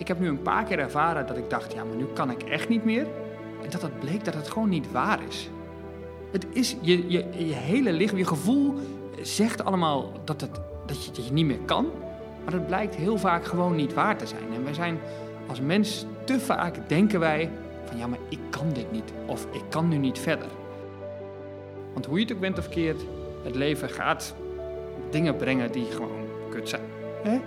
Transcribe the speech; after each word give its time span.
Ik 0.00 0.08
heb 0.08 0.20
nu 0.20 0.28
een 0.28 0.42
paar 0.42 0.64
keer 0.64 0.78
ervaren 0.78 1.26
dat 1.26 1.36
ik 1.36 1.50
dacht, 1.50 1.72
ja, 1.72 1.84
maar 1.84 1.96
nu 1.96 2.04
kan 2.04 2.30
ik 2.30 2.42
echt 2.42 2.68
niet 2.68 2.84
meer. 2.84 3.06
En 3.62 3.70
dat 3.70 3.82
het 3.82 4.00
bleek 4.00 4.24
dat 4.24 4.34
het 4.34 4.48
gewoon 4.48 4.68
niet 4.68 4.92
waar 4.92 5.18
is. 5.28 5.50
Het 6.30 6.46
is 6.52 6.76
je, 6.80 7.10
je, 7.10 7.24
je 7.46 7.54
hele 7.54 7.92
lichaam, 7.92 8.18
je 8.18 8.26
gevoel 8.26 8.74
zegt 9.22 9.64
allemaal 9.64 10.12
dat, 10.24 10.40
het, 10.40 10.60
dat, 10.86 11.04
je, 11.04 11.12
dat 11.12 11.26
je 11.26 11.32
niet 11.32 11.46
meer 11.46 11.60
kan. 11.64 11.86
Maar 12.44 12.52
het 12.52 12.66
blijkt 12.66 12.94
heel 12.94 13.18
vaak 13.18 13.44
gewoon 13.44 13.76
niet 13.76 13.94
waar 13.94 14.16
te 14.16 14.26
zijn. 14.26 14.54
En 14.54 14.64
wij 14.64 14.74
zijn 14.74 14.98
als 15.46 15.60
mens 15.60 16.06
te 16.24 16.40
vaak 16.40 16.88
denken 16.88 17.20
wij 17.20 17.50
van 17.84 17.98
ja, 17.98 18.06
maar 18.06 18.18
ik 18.28 18.40
kan 18.50 18.72
dit 18.72 18.92
niet. 18.92 19.12
Of 19.26 19.46
ik 19.50 19.62
kan 19.68 19.88
nu 19.88 19.96
niet 19.96 20.18
verder. 20.18 20.48
Want 21.92 22.06
hoe 22.06 22.18
je 22.18 22.24
het 22.24 22.32
ook 22.32 22.40
bent 22.40 22.58
of 22.58 22.68
keert, 22.68 23.00
het 23.42 23.54
leven 23.54 23.88
gaat 23.88 24.34
dingen 25.10 25.36
brengen 25.36 25.72
die 25.72 25.84
gewoon 25.84 26.26
kut 26.50 26.68
zijn. 26.68 26.82
Hè? 27.22 27.40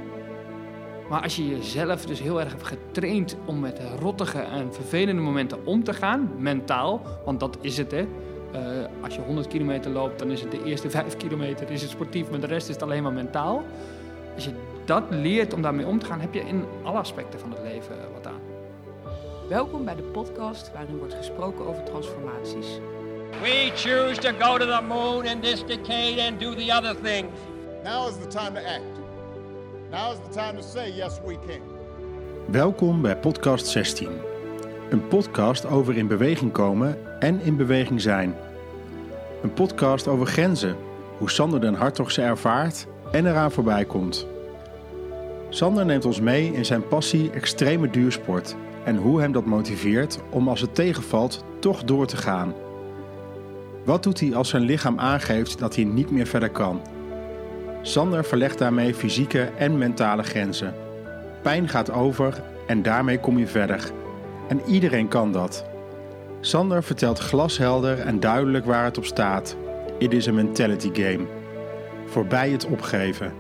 Maar 1.14 1.22
als 1.22 1.36
je 1.36 1.48
jezelf 1.48 2.06
dus 2.06 2.20
heel 2.20 2.40
erg 2.40 2.52
hebt 2.52 2.68
getraind 2.68 3.36
om 3.46 3.60
met 3.60 3.82
rottige 4.00 4.40
en 4.40 4.74
vervelende 4.74 5.22
momenten 5.22 5.66
om 5.66 5.84
te 5.84 5.94
gaan, 5.94 6.32
mentaal, 6.38 7.02
want 7.26 7.40
dat 7.40 7.58
is 7.62 7.78
het 7.78 7.92
hè. 7.92 8.02
Uh, 8.02 8.60
als 9.04 9.16
je 9.16 9.22
100 9.22 9.48
kilometer 9.48 9.92
loopt, 9.92 10.20
dan 10.20 10.32
is 10.32 10.42
het 10.42 10.52
de 10.52 10.64
eerste 10.64 10.90
5 11.00 11.18
kilometer 11.18 11.72
is 11.72 11.82
het 11.82 11.90
sportief, 11.90 12.30
maar 12.30 12.40
de 12.40 12.48
rest 12.48 12.68
is 12.68 12.74
het 12.74 12.84
alleen 12.84 13.04
maar 13.04 13.14
mentaal. 13.14 13.64
Als 14.36 14.46
je 14.46 14.52
dat 14.86 15.04
leert 15.10 15.54
om 15.54 15.62
daarmee 15.62 15.86
om 15.86 16.00
te 16.00 16.06
gaan, 16.06 16.20
heb 16.20 16.34
je 16.34 16.40
in 16.40 16.66
alle 16.84 16.98
aspecten 16.98 17.40
van 17.40 17.52
het 17.52 17.60
leven 17.64 17.96
wat 18.14 18.28
aan. 18.28 18.42
Welkom 19.50 19.86
bij 19.86 19.96
de 19.96 20.02
podcast 20.02 20.72
waarin 20.74 20.98
wordt 20.98 21.14
gesproken 21.14 21.68
over 21.68 21.84
transformaties. 21.84 22.68
We 23.42 23.72
choose 23.76 24.20
to 24.20 24.30
go 24.40 24.58
to 24.58 24.66
the 24.66 24.82
moon 24.88 25.26
in 25.26 25.40
this 25.40 25.66
decade 25.66 26.28
and 26.30 26.40
do 26.40 26.56
the 26.56 26.76
other 26.78 26.96
things. 27.02 27.32
Now 27.84 28.08
is 28.08 28.18
the 28.18 28.28
time 28.28 28.54
to 28.54 28.60
act. 28.60 28.93
Now 29.94 30.12
is 30.12 30.18
the 30.18 30.40
time 30.40 30.56
to 30.56 30.62
say 30.62 30.92
yes 30.92 31.20
we 31.26 31.38
can. 31.48 31.62
Welkom 32.52 33.02
bij 33.02 33.18
podcast 33.18 33.68
16. 33.68 34.10
Een 34.90 35.08
podcast 35.08 35.66
over 35.66 35.98
in 35.98 36.08
beweging 36.08 36.52
komen 36.52 37.20
en 37.20 37.42
in 37.42 37.58
beweging 37.58 38.02
zijn. 38.02 38.36
Een 39.44 39.54
podcast 39.54 40.08
over 40.08 40.26
grenzen, 40.26 40.76
hoe 41.18 41.30
Sander 41.30 41.62
den 41.62 41.74
Hartog 41.74 42.12
ze 42.12 42.22
ervaart 42.22 42.88
en 43.12 43.26
eraan 43.26 43.52
voorbij 43.52 43.86
komt. 43.86 44.28
Sander 45.50 45.86
neemt 45.86 46.06
ons 46.06 46.20
mee 46.20 46.54
in 46.54 46.66
zijn 46.66 46.88
passie 46.88 47.32
extreme 47.32 47.90
duursport 47.90 48.56
en 48.84 48.96
hoe 48.96 49.22
hem 49.22 49.32
dat 49.32 49.46
motiveert 49.46 50.20
om 50.30 50.48
als 50.48 50.62
het 50.62 50.76
tegenvalt 50.76 51.44
toch 51.60 51.84
door 51.84 52.06
te 52.06 52.18
gaan. 52.18 52.54
Wat 53.86 54.04
doet 54.04 54.20
hij 54.20 54.36
als 54.36 54.50
zijn 54.50 54.64
lichaam 54.64 55.00
aangeeft 55.00 55.60
dat 55.60 55.76
hij 55.76 55.84
niet 55.84 56.12
meer 56.12 56.28
verder 56.28 56.50
kan? 56.50 56.82
Sander 57.86 58.26
verlegt 58.26 58.58
daarmee 58.58 58.94
fysieke 58.94 59.50
en 59.58 59.78
mentale 59.78 60.24
grenzen. 60.24 60.74
Pijn 61.42 61.70
gaat 61.70 61.92
over 61.92 62.42
en 62.68 62.82
daarmee 62.82 63.20
kom 63.20 63.38
je 63.38 63.48
verder. 63.48 63.92
En 64.48 64.62
iedereen 64.68 65.08
kan 65.08 65.32
dat. 65.32 65.66
Sander 66.40 66.84
vertelt 66.84 67.20
glashelder 67.20 68.00
en 68.00 68.20
duidelijk 68.20 68.66
waar 68.66 68.84
het 68.84 68.98
op 68.98 69.06
staat. 69.06 69.56
It 69.98 70.14
is 70.14 70.28
a 70.28 70.32
mentality 70.32 70.90
game. 70.94 71.26
Voorbij 72.06 72.50
het 72.50 72.66
opgeven. 72.66 73.34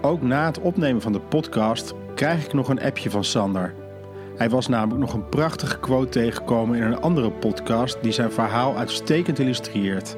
Ook 0.00 0.22
na 0.22 0.46
het 0.46 0.60
opnemen 0.60 1.02
van 1.02 1.12
de 1.12 1.20
podcast 1.20 1.94
krijg 2.14 2.44
ik 2.44 2.52
nog 2.52 2.68
een 2.68 2.82
appje 2.82 3.10
van 3.10 3.24
Sander. 3.24 3.74
Hij 4.36 4.50
was 4.50 4.68
namelijk 4.68 5.00
nog 5.00 5.12
een 5.12 5.28
prachtige 5.28 5.78
quote 5.78 6.08
tegengekomen 6.08 6.76
in 6.76 6.82
een 6.82 7.00
andere 7.00 7.30
podcast 7.30 7.98
die 8.02 8.12
zijn 8.12 8.32
verhaal 8.32 8.76
uitstekend 8.76 9.38
illustreert. 9.38 10.16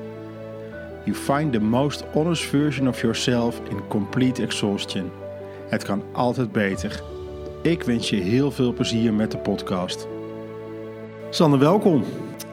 You 1.05 1.17
find 1.17 1.53
the 1.53 1.61
most 1.61 2.05
honest 2.13 2.45
version 2.45 2.89
of 2.89 3.01
yourself 3.01 3.61
in 3.69 3.81
complete 3.89 4.43
exhaustion. 4.43 5.11
Het 5.69 5.85
kan 5.85 6.03
altijd 6.13 6.53
beter. 6.53 7.03
Ik 7.63 7.83
wens 7.83 8.11
je 8.11 8.17
heel 8.17 8.51
veel 8.51 8.73
plezier 8.73 9.13
met 9.13 9.31
de 9.31 9.39
podcast. 9.39 10.09
Sander, 11.31 11.59
welkom. 11.59 12.05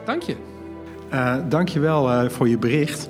Dank 0.04 0.22
je. 0.22 0.36
Uh, 1.12 1.36
Dank 1.48 1.68
je 1.68 1.80
wel 1.80 2.10
uh, 2.10 2.28
voor 2.28 2.48
je 2.48 2.58
bericht. 2.58 3.08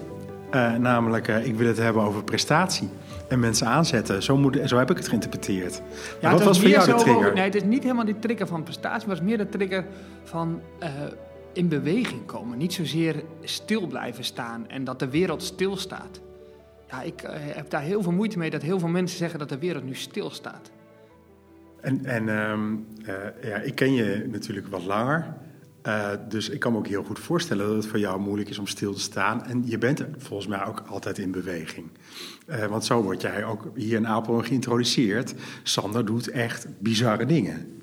Uh, 0.54 0.74
namelijk, 0.74 1.28
ik 1.28 1.56
wil 1.56 1.66
het 1.66 1.76
hebben 1.76 2.02
over 2.02 2.24
prestatie 2.24 2.88
en 3.28 3.40
mensen 3.40 3.66
aanzetten. 3.66 4.22
Zo, 4.22 4.36
moet, 4.36 4.58
zo 4.64 4.78
heb 4.78 4.90
ik 4.90 4.96
het 4.96 5.08
geïnterpreteerd. 5.08 5.82
Ja, 6.20 6.30
wat 6.30 6.42
was 6.42 6.60
voor 6.60 6.68
jou 6.68 6.86
de 6.86 6.94
trigger? 6.94 7.34
nee, 7.34 7.44
het 7.44 7.54
is 7.54 7.62
niet 7.62 7.82
helemaal 7.82 8.04
die 8.04 8.18
trigger 8.18 8.46
van 8.46 8.62
prestatie, 8.62 9.06
maar 9.06 9.16
het 9.16 9.24
was 9.24 9.28
meer 9.28 9.38
de 9.38 9.48
trigger 9.48 9.84
van 10.24 10.60
in 11.52 11.68
beweging 11.68 12.26
komen. 12.26 12.58
Niet 12.58 12.72
zozeer 12.72 13.22
stil 13.42 13.86
blijven 13.86 14.24
staan 14.24 14.68
en 14.68 14.84
dat 14.84 14.98
de 14.98 15.08
wereld 15.08 15.42
stilstaat. 15.42 16.20
Ja, 16.90 17.02
ik 17.02 17.22
uh, 17.22 17.30
heb 17.32 17.70
daar 17.70 17.82
heel 17.82 18.02
veel 18.02 18.12
moeite 18.12 18.38
mee 18.38 18.50
dat 18.50 18.62
heel 18.62 18.78
veel 18.78 18.88
mensen 18.88 19.18
zeggen 19.18 19.38
dat 19.38 19.48
de 19.48 19.58
wereld 19.58 19.84
nu 19.84 19.94
stilstaat. 19.94 20.70
En, 21.80 22.04
en 22.04 22.28
um, 22.28 22.86
uh, 23.00 23.14
ja, 23.42 23.56
ik 23.56 23.74
ken 23.74 23.92
je 23.92 24.26
natuurlijk 24.30 24.66
wat 24.66 24.84
langer. 24.84 25.34
Uh, 25.86 26.10
dus 26.28 26.48
ik 26.48 26.60
kan 26.60 26.72
me 26.72 26.78
ook 26.78 26.86
heel 26.86 27.02
goed 27.02 27.18
voorstellen 27.18 27.66
dat 27.66 27.76
het 27.76 27.86
voor 27.86 27.98
jou 27.98 28.20
moeilijk 28.20 28.48
is 28.48 28.58
om 28.58 28.66
stil 28.66 28.92
te 28.92 29.00
staan. 29.00 29.44
En 29.44 29.62
je 29.66 29.78
bent 29.78 30.04
volgens 30.16 30.48
mij 30.48 30.64
ook 30.64 30.82
altijd 30.86 31.18
in 31.18 31.30
beweging. 31.30 31.86
Uh, 32.46 32.64
want 32.64 32.84
zo 32.84 33.02
word 33.02 33.20
jij 33.20 33.44
ook 33.44 33.70
hier 33.74 33.96
in 33.96 34.06
Apeldoorn 34.06 34.44
geïntroduceerd. 34.44 35.34
Sander 35.62 36.04
doet 36.04 36.30
echt 36.30 36.66
bizarre 36.78 37.26
dingen. 37.26 37.80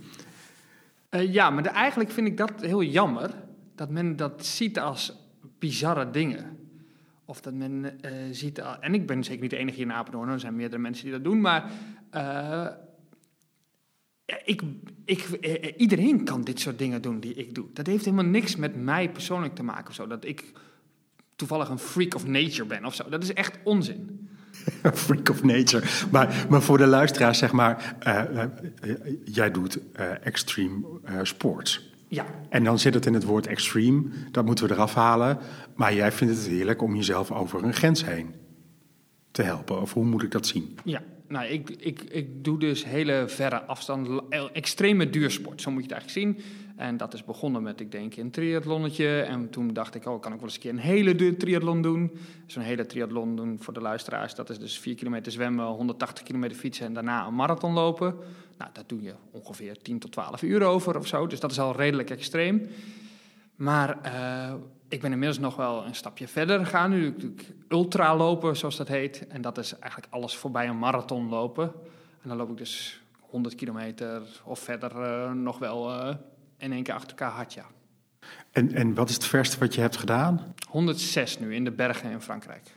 Uh, 1.12 1.34
ja, 1.34 1.50
maar 1.50 1.64
de, 1.64 1.70
eigenlijk 1.70 2.12
vind 2.12 2.28
ik 2.28 2.38
dat 2.38 2.52
heel 2.62 2.84
jammer. 2.84 3.32
Dat 3.76 3.90
men 3.90 4.16
dat 4.16 4.46
ziet 4.46 4.80
als 4.80 5.14
bizarre 5.60 6.12
dingen. 6.12 6.58
Of 7.26 7.42
dat 7.42 7.54
men 7.54 8.00
ziet... 8.32 8.62
En 8.80 8.94
ik 8.94 9.08
ben 9.08 9.24
zeker 9.24 9.42
niet 9.42 9.50
de 9.50 9.58
enige 9.58 9.76
hier 9.76 9.86
in 9.86 9.94
Apeldoorn. 9.94 10.30
Er 10.30 10.40
zijn 10.40 10.56
meerdere 10.56 10.82
mensen 10.82 11.04
die 11.04 11.14
dat 11.14 11.24
doen. 11.24 11.42
Maar 11.42 11.72
ik, 14.46 14.62
ik, 15.06 15.22
eh, 15.22 15.74
iedereen 15.78 16.24
kan 16.24 16.44
dit 16.44 16.60
soort 16.60 16.78
dingen 16.78 17.02
doen 17.02 17.20
die 17.20 17.34
ik 17.34 17.56
doe. 17.56 17.66
Dat 17.74 17.88
heeft 17.88 18.06
helemaal 18.06 18.26
niks 18.26 18.56
met 18.56 18.76
mij 18.76 19.10
persoonlijk 19.10 19.56
te 19.56 19.64
maken 19.64 19.88
of 19.88 19.94
zo. 19.94 20.08
Dat 20.08 20.26
ik 20.26 20.52
toevallig 21.36 21.70
een 21.70 21.80
freak 21.80 22.16
of 22.16 22.28
nature 22.28 22.66
ben 22.66 22.86
of 22.86 22.96
zo. 22.96 23.10
Dat 23.10 23.24
is 23.24 23.34
echt 23.34 23.58
onzin. 23.64 24.30
freak 24.94 25.30
of 25.30 25.44
nature. 25.44 25.84
Maar, 26.12 26.46
maar 26.50 26.62
voor 26.62 26.78
de 26.78 26.86
luisteraars, 26.86 27.38
zeg 27.38 27.52
maar, 27.52 27.96
jij 29.24 29.52
doet 29.52 29.80
extreme 30.22 31.00
sports. 31.24 31.94
Ja. 32.08 32.26
En 32.50 32.64
dan 32.64 32.80
zit 32.80 32.94
het 32.94 33.06
in 33.06 33.14
het 33.14 33.24
woord 33.24 33.48
extreme, 33.48 34.04
dat 34.32 34.46
moeten 34.46 34.68
we 34.68 34.74
eraf 34.74 34.94
halen. 34.94 35.38
Maar 35.76 35.94
jij 35.94 36.12
vindt 36.12 36.36
het 36.36 36.48
heerlijk 36.48 36.82
om 36.82 36.96
jezelf 36.96 37.32
over 37.32 37.64
een 37.64 37.74
grens 37.74 38.06
heen 38.06 38.34
te 39.32 39.42
helpen. 39.42 39.82
Of 39.82 39.94
hoe 39.94 40.06
moet 40.06 40.24
ik 40.24 40.32
dat 40.32 40.48
zien? 40.48 40.78
Ja, 40.84 41.02
nou, 41.28 41.46
ik, 41.46 41.70
ik, 41.70 42.02
ik 42.02 42.44
doe 42.44 42.60
dus 42.60 42.86
hele 42.86 43.24
verre 43.28 43.62
afstand, 43.62 44.10
extreme 44.54 45.10
duursport, 45.10 45.62
zo 45.62 45.72
moet 45.72 45.84
je 45.84 45.94
het 45.94 45.98
eigenlijk 45.98 46.38
zien. 46.38 46.46
En 46.76 46.98
dat 46.98 47.14
is 47.14 47.24
begonnen 47.24 47.64
met, 47.64 47.80
ik 47.80 47.92
denk, 47.92 48.16
een 48.16 48.32
triathlonnetje. 48.32 49.22
En 49.22 49.50
toen 49.50 49.74
dacht 49.74 49.96
ik, 49.96 50.06
oh, 50.06 50.22
kan 50.22 50.32
ik 50.32 50.40
wel 50.40 50.48
eens 50.48 50.56
een 50.56 50.62
keer 50.62 50.72
een 50.72 50.78
hele 50.78 51.38
triathlon 51.38 51.82
doen. 51.82 52.12
Zo'n 52.46 52.64
hele 52.64 52.86
triathlon 52.86 53.36
doen 53.36 53.58
voor 53.60 53.74
de 53.74 53.82
luisteraars, 53.82 54.36
dat 54.36 54.50
is 54.50 54.60
dus 54.60 54.80
4 54.80 54.96
kilometer 54.96 55.32
zwemmen, 55.32 55.66
180 55.66 56.24
kilometer 56.24 56.58
fietsen 56.58 56.86
en 56.86 56.94
daarna 56.94 57.28
een 57.28 57.36
marathon 57.36 57.74
lopen. 57.74 58.16
Nou, 58.58 58.72
dat 58.74 58.90
doe 58.90 59.02
je 59.02 59.14
ongeveer 59.32 59.82
10 59.82 60.00
tot 60.00 60.12
12 60.12 60.42
uur 60.42 60.64
over 60.64 60.98
of 60.98 61.08
zo, 61.08 61.28
dus 61.28 61.40
dat 61.40 61.52
is 61.52 61.60
al 61.60 61.76
redelijk 61.76 62.10
extreem. 62.10 62.70
Maar 63.56 63.98
uh, 64.06 64.54
ik 64.88 65.02
ben 65.02 65.12
inmiddels 65.12 65.40
nog 65.40 65.56
wel 65.56 65.86
een 65.86 65.96
stapje 65.96 66.28
verder 66.28 66.60
gegaan. 66.60 66.90
Nu 66.90 67.16
doe 67.16 67.32
ik 67.32 67.54
ultra 67.68 68.16
lopen, 68.16 68.58
zoals 68.58 68.76
dat 68.76 68.88
heet. 68.88 69.28
En 69.28 69.42
dat 69.42 69.58
is 69.58 69.80
eigenlijk 69.80 70.14
alles 70.14 70.36
voorbij 70.36 70.68
een 70.68 70.80
marathon 70.80 71.30
lopen. 71.30 71.72
En 72.22 72.30
dan 72.30 72.38
loop 72.38 72.50
ik 72.50 72.58
dus 72.58 73.02
100 73.20 73.56
kilometer 73.56 74.22
of 74.44 74.60
verder 74.60 74.92
uh, 74.96 75.32
nog 75.32 75.58
wel 75.58 75.92
uh, 75.92 76.16
in 76.58 76.72
één 76.72 76.84
keer 76.84 76.94
achter 76.94 77.10
elkaar 77.10 77.32
hard, 77.32 77.54
ja. 77.54 77.66
En, 78.52 78.74
en 78.74 78.94
wat 78.94 79.10
is 79.10 79.16
het 79.16 79.26
verste 79.26 79.60
wat 79.60 79.76
je 79.76 79.82
hebt 79.82 79.98
gedaan? 79.98 80.54
106 80.70 81.40
nu 81.40 81.56
in 81.56 81.64
de 81.64 81.72
bergen 81.72 82.12
in 82.12 82.22
Frankrijk. 82.22 82.72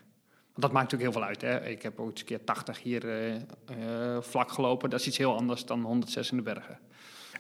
Dat 0.58 0.72
maakt 0.72 0.92
natuurlijk 0.92 1.12
heel 1.12 1.22
veel 1.22 1.28
uit. 1.28 1.41
Hè? 1.42 1.70
Ik 1.70 1.82
heb 1.82 2.00
ook 2.00 2.10
eens 2.10 2.20
een 2.20 2.26
keer 2.26 2.44
80 2.44 2.82
hier 2.82 3.04
uh, 3.04 4.20
vlak 4.20 4.50
gelopen. 4.50 4.91
Dat 4.91 5.00
is 5.00 5.06
iets 5.06 5.19
heel 5.19 5.36
anders 5.36 5.64
dan 5.64 5.82
106 5.82 6.30
in 6.30 6.36
de 6.36 6.42
bergen. 6.42 6.78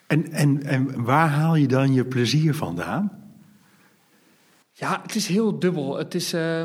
En, 0.06 0.30
en, 0.32 0.62
en 0.62 1.04
waar 1.04 1.28
haal 1.28 1.54
je 1.54 1.68
dan 1.68 1.92
je 1.92 2.04
plezier 2.04 2.54
vandaan? 2.54 3.32
Ja, 4.72 5.00
het 5.02 5.14
is 5.14 5.26
heel 5.26 5.58
dubbel. 5.58 5.96
Het 5.96 6.14
is, 6.14 6.34
uh, 6.34 6.62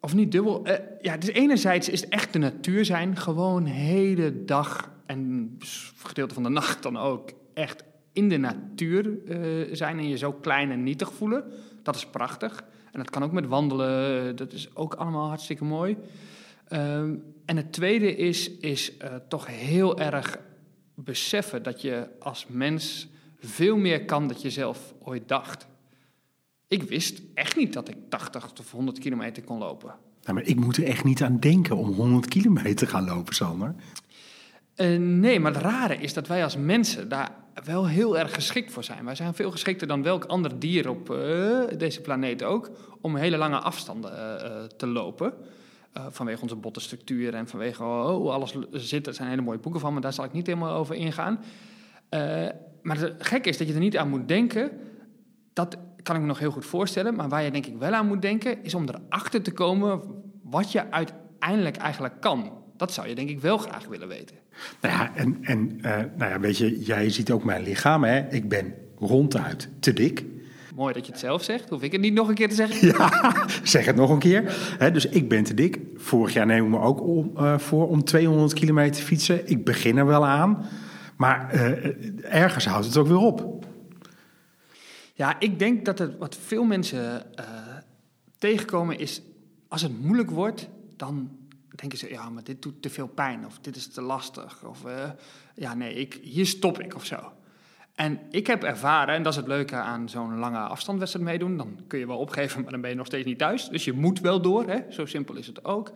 of 0.00 0.14
niet 0.14 0.32
dubbel. 0.32 0.66
Ja, 1.00 1.16
is 1.18 1.28
enerzijds 1.28 1.88
is 1.88 2.00
het 2.00 2.10
echt 2.10 2.32
de 2.32 2.38
natuur 2.38 2.84
zijn. 2.84 3.16
Gewoon 3.16 3.64
hele 3.64 4.44
dag 4.44 4.90
en 5.06 5.56
gedeelte 5.96 6.34
van 6.34 6.42
de 6.42 6.48
nacht 6.48 6.82
dan 6.82 6.96
ook 6.96 7.32
echt 7.54 7.84
in 8.12 8.28
de 8.28 8.36
natuur 8.36 9.18
zijn 9.72 9.98
en 9.98 10.08
je 10.08 10.16
zo 10.16 10.32
klein 10.32 10.70
en 10.70 10.82
nietig 10.82 11.12
voelen. 11.12 11.44
Dat 11.82 11.94
is 11.94 12.06
prachtig. 12.06 12.64
En 12.94 13.00
dat 13.00 13.10
kan 13.10 13.22
ook 13.22 13.32
met 13.32 13.46
wandelen. 13.46 14.36
Dat 14.36 14.52
is 14.52 14.76
ook 14.76 14.94
allemaal 14.94 15.28
hartstikke 15.28 15.64
mooi. 15.64 15.96
Ehm, 16.68 17.14
en 17.44 17.56
het 17.56 17.72
tweede 17.72 18.16
is, 18.16 18.50
is 18.50 18.92
toch 19.28 19.46
heel 19.46 19.98
erg 19.98 20.38
beseffen 20.94 21.62
dat 21.62 21.82
je 21.82 22.08
als 22.18 22.46
mens 22.48 23.08
veel 23.38 23.76
meer 23.76 24.04
kan 24.04 24.28
dan 24.28 24.36
je 24.42 24.50
zelf 24.50 24.94
ooit 25.02 25.28
dacht. 25.28 25.66
Ik 26.68 26.82
wist 26.82 27.22
echt 27.34 27.56
niet 27.56 27.72
dat 27.72 27.88
ik 27.88 27.96
80 28.08 28.52
of 28.60 28.70
100 28.70 28.98
kilometer 28.98 29.42
kon 29.42 29.58
lopen. 29.58 29.94
Nou, 30.22 30.34
maar 30.34 30.46
ik 30.46 30.60
moet 30.60 30.76
er 30.76 30.84
echt 30.84 31.04
niet 31.04 31.22
aan 31.22 31.40
denken 31.40 31.76
om 31.76 31.92
100 31.92 32.28
kilometer 32.28 32.74
te 32.74 32.86
gaan 32.86 33.04
lopen, 33.04 33.34
Sander. 33.34 33.74
Eh, 34.74 34.98
nee, 34.98 35.40
maar 35.40 35.52
het 35.52 35.62
rare 35.62 35.96
is 35.96 36.14
dat 36.14 36.26
wij 36.26 36.44
als 36.44 36.56
mensen 36.56 37.08
daar 37.08 37.30
wel 37.64 37.86
heel 37.86 38.18
erg 38.18 38.34
geschikt 38.34 38.72
voor 38.72 38.84
zijn. 38.84 39.04
Wij 39.04 39.14
zijn 39.14 39.34
veel 39.34 39.50
geschikter 39.50 39.86
dan 39.86 40.02
welk 40.02 40.24
ander 40.24 40.58
dier 40.58 40.88
op 40.88 41.10
eh, 41.10 41.60
deze 41.78 42.00
planeet 42.00 42.42
ook... 42.42 42.70
om 43.00 43.16
hele 43.16 43.36
lange 43.36 43.58
afstanden 43.58 44.40
eh, 44.40 44.62
te 44.64 44.86
lopen. 44.86 45.32
Vanwege 46.08 46.42
onze 46.42 46.56
bottenstructuur 46.56 47.34
en 47.34 47.48
vanwege 47.48 47.82
oh, 47.82 48.32
alles 48.32 48.54
zit. 48.70 49.06
Er 49.06 49.14
zijn 49.14 49.28
hele 49.28 49.42
mooie 49.42 49.58
boeken 49.58 49.80
van, 49.80 49.92
maar 49.92 50.02
daar 50.02 50.12
zal 50.12 50.24
ik 50.24 50.32
niet 50.32 50.46
helemaal 50.46 50.74
over 50.74 50.94
ingaan. 50.94 51.44
Maar 52.82 52.98
het 52.98 53.14
gekke 53.18 53.48
is 53.48 53.58
dat 53.58 53.66
je 53.66 53.74
er 53.74 53.80
niet 53.80 53.96
aan 53.96 54.08
moet 54.08 54.28
denken. 54.28 54.70
Dat 55.52 55.76
kan 56.02 56.14
ik 56.14 56.20
me 56.20 56.26
nog 56.26 56.38
heel 56.38 56.50
goed 56.50 56.64
voorstellen. 56.64 57.14
Maar 57.14 57.28
waar 57.28 57.42
je 57.42 57.50
denk 57.50 57.66
ik 57.66 57.76
wel 57.76 57.92
aan 57.92 58.06
moet 58.06 58.22
denken... 58.22 58.64
is 58.64 58.74
om 58.74 58.88
erachter 58.88 59.42
te 59.42 59.52
komen 59.52 60.02
wat 60.42 60.72
je 60.72 60.90
uiteindelijk 60.90 61.76
eigenlijk 61.76 62.20
kan. 62.20 62.52
Dat 62.76 62.92
zou 62.92 63.08
je 63.08 63.14
denk 63.14 63.28
ik 63.28 63.40
wel 63.40 63.58
graag 63.58 63.86
willen 63.86 64.08
weten. 64.08 64.36
Nou 64.80 64.94
ja, 64.94 65.12
en, 65.14 65.38
en 65.42 65.78
eh, 65.82 65.96
nou 66.16 66.30
ja, 66.30 66.40
weet 66.40 66.58
je, 66.58 66.78
jij 66.78 67.10
ziet 67.10 67.30
ook 67.30 67.44
mijn 67.44 67.62
lichaam, 67.62 68.04
hè? 68.04 68.28
Ik 68.30 68.48
ben 68.48 68.74
ronduit 68.98 69.68
te 69.80 69.92
dik. 69.92 70.24
Mooi 70.74 70.92
dat 70.94 71.06
je 71.06 71.12
het 71.12 71.20
zelf 71.20 71.42
zegt. 71.42 71.68
Hoef 71.68 71.82
ik 71.82 71.92
het 71.92 72.00
niet 72.00 72.14
nog 72.14 72.28
een 72.28 72.34
keer 72.34 72.48
te 72.48 72.54
zeggen? 72.54 72.86
Ja, 72.98 73.46
zeg 73.62 73.86
het 73.86 73.96
nog 73.96 74.10
een 74.10 74.18
keer. 74.18 74.56
Dus 74.92 75.06
ik 75.06 75.28
ben 75.28 75.44
te 75.44 75.54
dik. 75.54 75.78
Vorig 75.96 76.32
jaar 76.32 76.46
neem 76.46 76.64
ik 76.64 76.70
me 76.70 76.78
ook 76.78 77.02
om, 77.02 77.30
eh, 77.36 77.58
voor 77.58 77.88
om 77.88 78.04
200 78.04 78.52
kilometer 78.52 79.00
te 79.00 79.06
fietsen. 79.06 79.48
Ik 79.48 79.64
begin 79.64 79.96
er 79.96 80.06
wel 80.06 80.26
aan. 80.26 80.66
Maar 81.16 81.50
eh, 81.50 82.34
ergens 82.42 82.66
houdt 82.66 82.86
het 82.86 82.96
ook 82.96 83.06
weer 83.06 83.16
op. 83.16 83.66
Ja, 85.14 85.40
ik 85.40 85.58
denk 85.58 85.84
dat 85.84 85.98
het 85.98 86.18
wat 86.18 86.36
veel 86.46 86.64
mensen 86.64 87.36
eh, 87.36 87.44
tegenkomen 88.38 88.98
is... 88.98 89.22
als 89.68 89.82
het 89.82 90.02
moeilijk 90.02 90.30
wordt, 90.30 90.68
dan 90.96 91.30
denken 91.74 91.98
ze... 91.98 92.10
ja, 92.10 92.30
maar 92.30 92.44
dit 92.44 92.62
doet 92.62 92.82
te 92.82 92.90
veel 92.90 93.06
pijn 93.06 93.46
of 93.46 93.58
dit 93.58 93.76
is 93.76 93.88
te 93.88 94.00
lastig. 94.00 94.64
Of 94.64 94.84
eh, 94.84 95.10
ja, 95.54 95.74
nee, 95.74 95.94
ik, 95.94 96.18
hier 96.22 96.46
stop 96.46 96.80
ik 96.80 96.94
of 96.94 97.04
zo. 97.04 97.32
En 97.94 98.20
ik 98.30 98.46
heb 98.46 98.62
ervaren, 98.62 99.14
en 99.14 99.22
dat 99.22 99.32
is 99.32 99.38
het 99.38 99.48
leuke 99.48 99.76
aan 99.76 100.08
zo'n 100.08 100.38
lange 100.38 100.58
afstandwedstrijd 100.58 101.26
meedoen... 101.26 101.56
dan 101.56 101.78
kun 101.86 101.98
je 101.98 102.06
wel 102.06 102.18
opgeven, 102.18 102.62
maar 102.62 102.70
dan 102.70 102.80
ben 102.80 102.90
je 102.90 102.96
nog 102.96 103.06
steeds 103.06 103.26
niet 103.26 103.38
thuis. 103.38 103.68
Dus 103.68 103.84
je 103.84 103.92
moet 103.92 104.20
wel 104.20 104.40
door, 104.40 104.66
hè? 104.66 104.80
zo 104.90 105.06
simpel 105.06 105.34
is 105.34 105.46
het 105.46 105.64
ook. 105.64 105.92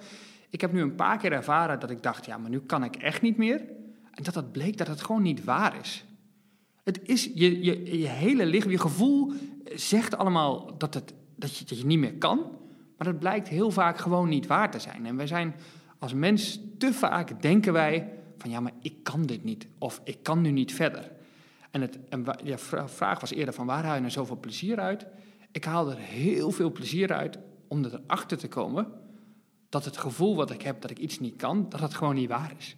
Ik 0.50 0.60
heb 0.60 0.72
nu 0.72 0.80
een 0.80 0.94
paar 0.94 1.18
keer 1.18 1.32
ervaren 1.32 1.80
dat 1.80 1.90
ik 1.90 2.02
dacht... 2.02 2.26
ja, 2.26 2.38
maar 2.38 2.50
nu 2.50 2.60
kan 2.60 2.84
ik 2.84 2.96
echt 2.96 3.22
niet 3.22 3.36
meer. 3.36 3.58
En 4.12 4.22
dat 4.22 4.34
het 4.34 4.52
bleek 4.52 4.76
dat 4.76 4.86
het 4.86 5.02
gewoon 5.02 5.22
niet 5.22 5.44
waar 5.44 5.80
is. 5.80 6.04
Het 6.84 7.00
is 7.02 7.30
je, 7.34 7.64
je, 7.64 7.98
je 7.98 8.06
hele 8.06 8.46
lichaam, 8.46 8.70
je 8.70 8.78
gevoel 8.78 9.32
zegt 9.74 10.16
allemaal 10.16 10.78
dat, 10.78 10.94
het, 10.94 11.14
dat, 11.36 11.56
je, 11.56 11.64
dat 11.64 11.78
je 11.78 11.86
niet 11.86 11.98
meer 11.98 12.14
kan. 12.14 12.57
Maar 12.98 13.06
dat 13.06 13.18
blijkt 13.18 13.48
heel 13.48 13.70
vaak 13.70 13.98
gewoon 13.98 14.28
niet 14.28 14.46
waar 14.46 14.70
te 14.70 14.78
zijn. 14.78 15.06
En 15.06 15.16
wij 15.16 15.26
zijn 15.26 15.54
als 15.98 16.14
mens 16.14 16.60
te 16.78 16.92
vaak 16.92 17.42
denken 17.42 17.72
wij 17.72 18.12
van 18.38 18.50
ja, 18.50 18.60
maar 18.60 18.72
ik 18.80 19.02
kan 19.02 19.26
dit 19.26 19.44
niet. 19.44 19.66
Of 19.78 20.00
ik 20.04 20.22
kan 20.22 20.40
nu 20.40 20.50
niet 20.50 20.74
verder. 20.74 21.12
En, 21.70 21.80
het, 21.80 21.98
vra- 22.54 22.88
vraag 22.88 23.20
was 23.20 23.30
eerder 23.30 23.54
van 23.54 23.66
waar 23.66 23.84
haal 23.84 23.94
je 23.94 24.00
nou 24.00 24.12
zoveel 24.12 24.36
plezier 24.40 24.80
uit? 24.80 25.06
Ik 25.52 25.64
haal 25.64 25.90
er 25.90 25.96
heel 25.96 26.50
veel 26.50 26.72
plezier 26.72 27.12
uit 27.12 27.38
om 27.68 27.84
erachter 27.84 28.38
te 28.38 28.48
komen 28.48 28.92
dat 29.68 29.84
het 29.84 29.96
gevoel 29.96 30.36
wat 30.36 30.50
ik 30.50 30.62
heb 30.62 30.80
dat 30.80 30.90
ik 30.90 30.98
iets 30.98 31.18
niet 31.18 31.36
kan, 31.36 31.68
dat 31.68 31.80
het 31.80 31.94
gewoon 31.94 32.14
niet 32.14 32.28
waar 32.28 32.52
is. 32.58 32.76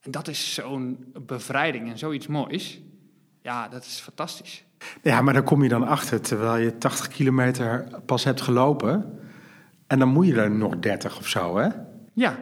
En 0.00 0.10
dat 0.10 0.28
is 0.28 0.54
zo'n 0.54 1.12
bevrijding 1.26 1.90
en 1.90 1.98
zoiets 1.98 2.26
moois. 2.26 2.80
Ja, 3.42 3.68
dat 3.68 3.84
is 3.84 3.98
fantastisch. 3.98 4.64
Ja, 5.02 5.20
maar 5.20 5.34
dan 5.34 5.44
kom 5.44 5.62
je 5.62 5.68
dan 5.68 5.86
achter 5.86 6.20
terwijl 6.20 6.56
je 6.56 6.78
80 6.78 7.08
kilometer 7.08 7.86
pas 8.06 8.24
hebt 8.24 8.40
gelopen. 8.40 9.18
En 9.86 9.98
dan 9.98 10.08
moet 10.08 10.26
je 10.26 10.40
er 10.40 10.50
nog 10.50 10.78
30 10.78 11.18
of 11.18 11.28
zo, 11.28 11.56
hè? 11.58 11.68
Ja. 12.12 12.38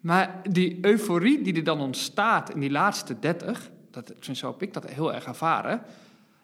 Maar 0.00 0.40
die 0.50 0.78
euforie 0.80 1.42
die 1.42 1.54
er 1.54 1.64
dan 1.64 1.80
ontstaat 1.80 2.54
in 2.54 2.60
die 2.60 2.70
laatste 2.70 3.18
30, 3.18 3.70
dat, 3.90 4.12
zo 4.20 4.50
heb 4.50 4.62
ik 4.62 4.72
dat 4.72 4.90
heel 4.90 5.14
erg 5.14 5.24
ervaren. 5.24 5.82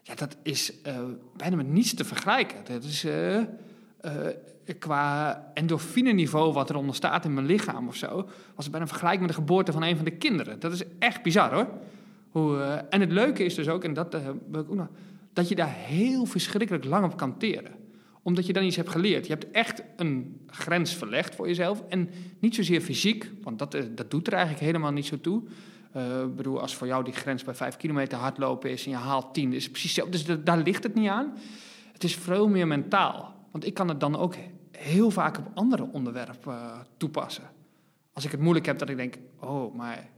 Ja, 0.03 0.15
dat 0.15 0.37
is 0.43 0.83
eh, 0.83 0.99
bijna 1.37 1.57
met 1.57 1.69
niets 1.69 1.95
te 1.95 2.05
vergelijken. 2.05 2.57
Dat 2.65 2.85
is 2.85 3.05
eh, 3.05 3.37
eh, 3.39 3.45
qua 4.79 5.51
endorfine-niveau 5.55 6.53
wat 6.53 6.71
er 6.71 6.77
onder 6.77 6.95
staat 6.95 7.25
in 7.25 7.35
mijn 7.35 7.47
lichaam 7.47 7.89
of 7.89 7.97
zo, 7.97 8.15
was 8.55 8.65
het 8.65 8.71
bijna 8.71 8.81
een 8.81 8.89
vergelijk 8.89 9.21
met 9.21 9.29
de 9.29 9.35
geboorte 9.35 9.73
van 9.73 9.83
een 9.83 9.97
van 9.97 10.05
de 10.05 10.17
kinderen. 10.17 10.61
Dat 10.61 10.73
is 10.73 10.83
echt 10.99 11.23
bizar 11.23 11.55
hoor. 11.55 11.69
Eh, 12.33 12.77
en 12.91 13.01
het 13.01 13.13
leuke 13.13 13.45
is 13.45 13.55
dus 13.55 13.69
ook, 13.69 13.85
en 13.85 13.95
dat, 13.95 14.17
nog, 14.69 14.89
dat 15.33 15.49
je 15.49 15.55
daar 15.55 15.75
heel 15.75 16.25
verschrikkelijk 16.25 16.85
lang 16.85 17.05
op 17.05 17.17
kan 17.17 17.39
teren 17.39 17.73
omdat 18.23 18.47
je 18.47 18.53
dan 18.53 18.65
iets 18.65 18.77
hebt 18.77 18.89
geleerd. 18.89 19.27
Je 19.27 19.33
hebt 19.33 19.51
echt 19.51 19.83
een 19.97 20.41
grens 20.47 20.95
verlegd 20.95 21.35
voor 21.35 21.47
jezelf. 21.47 21.83
En 21.89 22.11
niet 22.39 22.55
zozeer 22.55 22.81
fysiek, 22.81 23.31
want 23.43 23.59
dat, 23.59 23.75
eh, 23.75 23.85
dat 23.91 24.11
doet 24.11 24.27
er 24.27 24.33
eigenlijk 24.33 24.65
helemaal 24.65 24.93
niet 24.93 25.07
zo 25.07 25.21
toe. 25.21 25.43
Ik 26.25 26.37
bedoel, 26.37 26.61
als 26.61 26.75
voor 26.77 26.87
jou 26.87 27.05
die 27.05 27.13
grens 27.13 27.45
bij 27.45 27.55
5 27.55 27.77
kilometer 27.77 28.19
hardlopen 28.19 28.71
is 28.71 28.85
en 28.85 28.91
je 28.91 28.97
haalt 28.97 29.35
10, 29.35 29.53
is 29.53 29.71
precies. 29.71 29.95
Dus 30.11 30.25
da- 30.25 30.37
daar 30.45 30.59
ligt 30.59 30.83
het 30.83 30.95
niet 30.95 31.09
aan. 31.09 31.33
Het 31.93 32.05
is 32.05 32.15
veel 32.15 32.49
meer 32.49 32.67
mentaal. 32.67 33.35
Want 33.51 33.67
ik 33.67 33.75
kan 33.75 33.89
het 33.89 34.01
dan 34.01 34.17
ook 34.17 34.35
heel 34.71 35.11
vaak 35.11 35.39
op 35.39 35.51
andere 35.55 35.89
onderwerpen 35.93 36.87
toepassen. 36.97 37.51
Als 38.13 38.25
ik 38.25 38.31
het 38.31 38.41
moeilijk 38.41 38.67
heb, 38.67 38.79
dat 38.79 38.89
ik 38.89 38.97
denk, 38.97 39.15
oh, 39.41 39.75
maar 39.75 40.09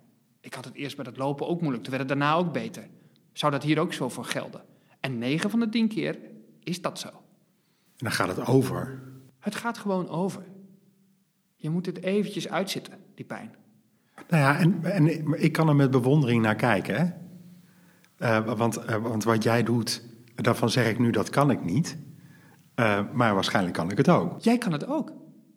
ik 0.41 0.55
had 0.55 0.65
het 0.65 0.75
eerst 0.75 0.97
bij 0.97 1.05
het 1.09 1.17
lopen 1.17 1.47
ook 1.47 1.61
moeilijk. 1.61 1.83
Toen 1.83 1.97
werd 1.97 2.09
het 2.09 2.19
daarna 2.19 2.35
ook 2.35 2.53
beter. 2.53 2.89
Zou 3.33 3.53
dat 3.53 3.63
hier 3.63 3.79
ook 3.79 3.93
zo 3.93 4.09
voor 4.09 4.25
gelden? 4.25 4.63
En 5.01 5.19
9 5.19 5.51
van 5.51 5.61
de 5.61 5.69
10 5.69 5.89
keer 5.89 6.19
is 6.63 6.81
dat 6.81 6.99
zo. 6.99 7.09
En 7.09 7.15
dan 7.97 8.13
gaat 8.13 8.37
het 8.37 8.47
over. 8.47 9.03
Het 9.39 9.55
gaat 9.55 9.79
gewoon 9.79 10.09
over. 10.09 10.43
Je 11.57 11.71
moet 11.71 11.87
het 11.87 12.03
eventjes 12.03 12.49
uitzitten, 12.49 12.99
die 13.15 13.25
pijn. 13.25 13.55
Nou 14.29 14.43
ja, 14.43 14.59
en, 14.59 14.85
en 14.85 15.43
ik 15.43 15.53
kan 15.53 15.69
er 15.69 15.77
met 15.77 15.91
bewondering 15.91 16.43
naar 16.43 16.55
kijken. 16.55 16.97
Hè? 16.97 17.11
Eh, 18.17 18.57
want, 18.57 18.77
eh, 18.77 18.97
want 18.97 19.25
wat 19.25 19.43
jij 19.43 19.63
doet, 19.63 20.03
daarvan 20.35 20.71
zeg 20.71 20.89
ik 20.89 20.99
nu 20.99 21.11
dat 21.11 21.31
kan 21.31 21.51
ik 21.51 21.65
niet. 21.65 21.97
Eh, 22.75 23.01
maar 23.13 23.35
waarschijnlijk 23.35 23.75
kan 23.75 23.91
ik 23.91 23.97
het 23.97 24.09
ook. 24.09 24.41
Jij 24.41 24.59
kan 24.59 24.73
het 24.73 24.87
ook. 24.87 25.13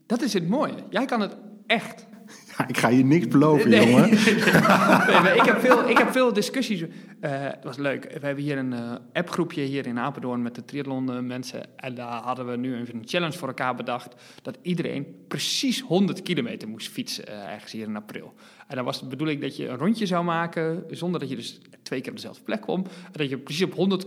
Dat 0.05 0.21
is 0.21 0.33
het 0.33 0.47
mooie. 0.47 0.75
Jij 0.89 1.05
kan 1.05 1.21
het 1.21 1.37
echt. 1.65 2.07
Ja, 2.57 2.67
ik 2.67 2.77
ga 2.77 2.87
je 2.87 3.03
niks 3.05 3.27
beloven, 3.27 3.69
Nee. 3.69 3.89
jongen. 3.89 4.09
Nee, 5.23 5.35
ik, 5.35 5.45
heb 5.45 5.59
veel, 5.59 5.89
ik 5.89 5.97
heb 5.97 6.11
veel 6.11 6.33
discussies. 6.33 6.81
Eh, 6.81 6.87
het 7.31 7.63
was 7.63 7.77
leuk. 7.77 8.03
We 8.03 8.25
hebben 8.25 8.43
hier 8.43 8.57
een 8.57 8.73
eh, 8.73 8.93
appgroepje 9.13 9.61
hier 9.61 9.87
in 9.87 9.99
Apeldoorn 9.99 10.41
met 10.41 10.55
de 10.55 10.65
triathlon 10.65 11.11
eh, 11.11 11.19
mensen. 11.19 11.65
En 11.75 11.95
daar 11.95 12.21
hadden 12.21 12.47
we 12.47 12.57
nu 12.57 12.75
een 12.75 13.01
challenge 13.05 13.37
voor 13.37 13.47
elkaar 13.47 13.75
bedacht. 13.75 14.15
Dat 14.41 14.57
iedereen 14.61 15.05
precies 15.27 15.81
100 15.81 16.21
kilometer 16.21 16.67
moest 16.67 16.87
fietsen 16.87 17.27
eh, 17.27 17.53
ergens 17.53 17.71
hier 17.71 17.87
in 17.87 17.95
april. 17.95 18.33
En 18.67 18.75
dan 18.75 18.85
was 18.85 18.99
de 18.99 19.07
bedoeling 19.07 19.41
dat 19.41 19.55
je 19.57 19.67
een 19.67 19.77
rondje 19.77 20.05
zou 20.05 20.23
maken. 20.23 20.83
Zonder 20.89 21.19
dat 21.19 21.29
je 21.29 21.35
dus 21.35 21.59
twee 21.83 22.01
keer 22.01 22.09
op 22.09 22.15
dezelfde 22.15 22.43
plek 22.43 22.61
kwam. 22.61 22.79
En 23.05 23.11
dat 23.11 23.29
je 23.29 23.37
precies 23.37 23.63
op 23.63 24.01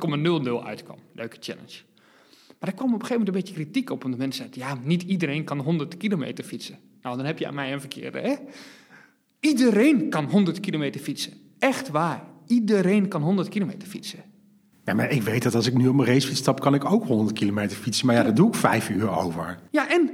100,00 0.63 0.67
uitkwam. 0.67 0.99
Leuke 1.15 1.37
challenge. 1.41 1.81
Maar 2.59 2.69
er 2.69 2.75
kwam 2.75 2.95
op 2.95 3.01
een 3.01 3.07
gegeven 3.07 3.25
moment 3.25 3.29
een 3.29 3.43
beetje 3.43 3.55
kritiek 3.55 3.91
op. 3.91 4.03
Want 4.03 4.19
mensen 4.19 4.51
zeiden, 4.53 4.61
ja, 4.69 4.87
niet 4.87 5.03
iedereen 5.03 5.45
kan 5.45 5.59
100 5.59 5.97
kilometer 5.97 6.45
fietsen. 6.45 6.79
Nou, 7.07 7.19
dan 7.19 7.27
heb 7.27 7.39
je 7.39 7.47
aan 7.47 7.55
mij 7.55 7.73
een 7.73 7.81
verkeerde, 7.81 8.21
hè? 8.21 8.35
Iedereen 9.41 10.09
kan 10.09 10.25
100 10.25 10.61
kilometer 10.61 11.01
fietsen. 11.01 11.33
Echt 11.59 11.89
waar. 11.89 12.23
Iedereen 12.47 13.09
kan 13.09 13.23
100 13.23 13.49
kilometer 13.49 13.89
fietsen. 13.89 14.19
Ja, 14.85 14.95
maar 14.95 15.11
ik 15.11 15.23
weet 15.23 15.43
dat 15.43 15.55
als 15.55 15.67
ik 15.67 15.75
nu 15.75 15.89
op 15.89 15.95
mijn 15.95 16.09
racefiets 16.09 16.41
stap, 16.41 16.61
kan 16.61 16.75
ik 16.75 16.85
ook 16.85 17.05
100 17.05 17.39
kilometer 17.39 17.77
fietsen. 17.77 18.07
Maar 18.07 18.15
ja, 18.15 18.23
daar 18.23 18.35
doe 18.35 18.49
ik 18.49 18.55
vijf 18.55 18.89
uur 18.89 19.11
over. 19.11 19.59
Ja, 19.71 19.91
en? 19.91 20.11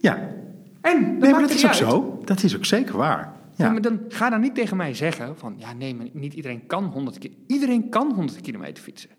Ja, 0.00 0.34
En? 0.80 1.00
nee, 1.00 1.18
maakt 1.18 1.32
maar 1.32 1.40
dat 1.40 1.50
is 1.50 1.64
ook 1.64 1.70
uit. 1.70 1.76
zo. 1.76 2.20
Dat 2.24 2.42
is 2.42 2.56
ook 2.56 2.64
zeker 2.64 2.96
waar. 2.96 3.32
Ja. 3.56 3.64
Ja. 3.64 3.72
maar 3.72 3.82
dan 3.82 4.00
ga 4.08 4.30
dan 4.30 4.40
niet 4.40 4.54
tegen 4.54 4.76
mij 4.76 4.94
zeggen 4.94 5.38
van... 5.38 5.54
Ja, 5.58 5.72
nee, 5.72 5.94
maar 5.94 6.06
niet 6.12 6.34
iedereen 6.34 6.66
kan 6.66 6.84
100 6.84 7.18
kilometer. 7.18 7.54
Iedereen 7.54 7.88
kan 7.88 8.12
100 8.14 8.40
kilometer 8.40 8.82
fietsen. 8.82 9.10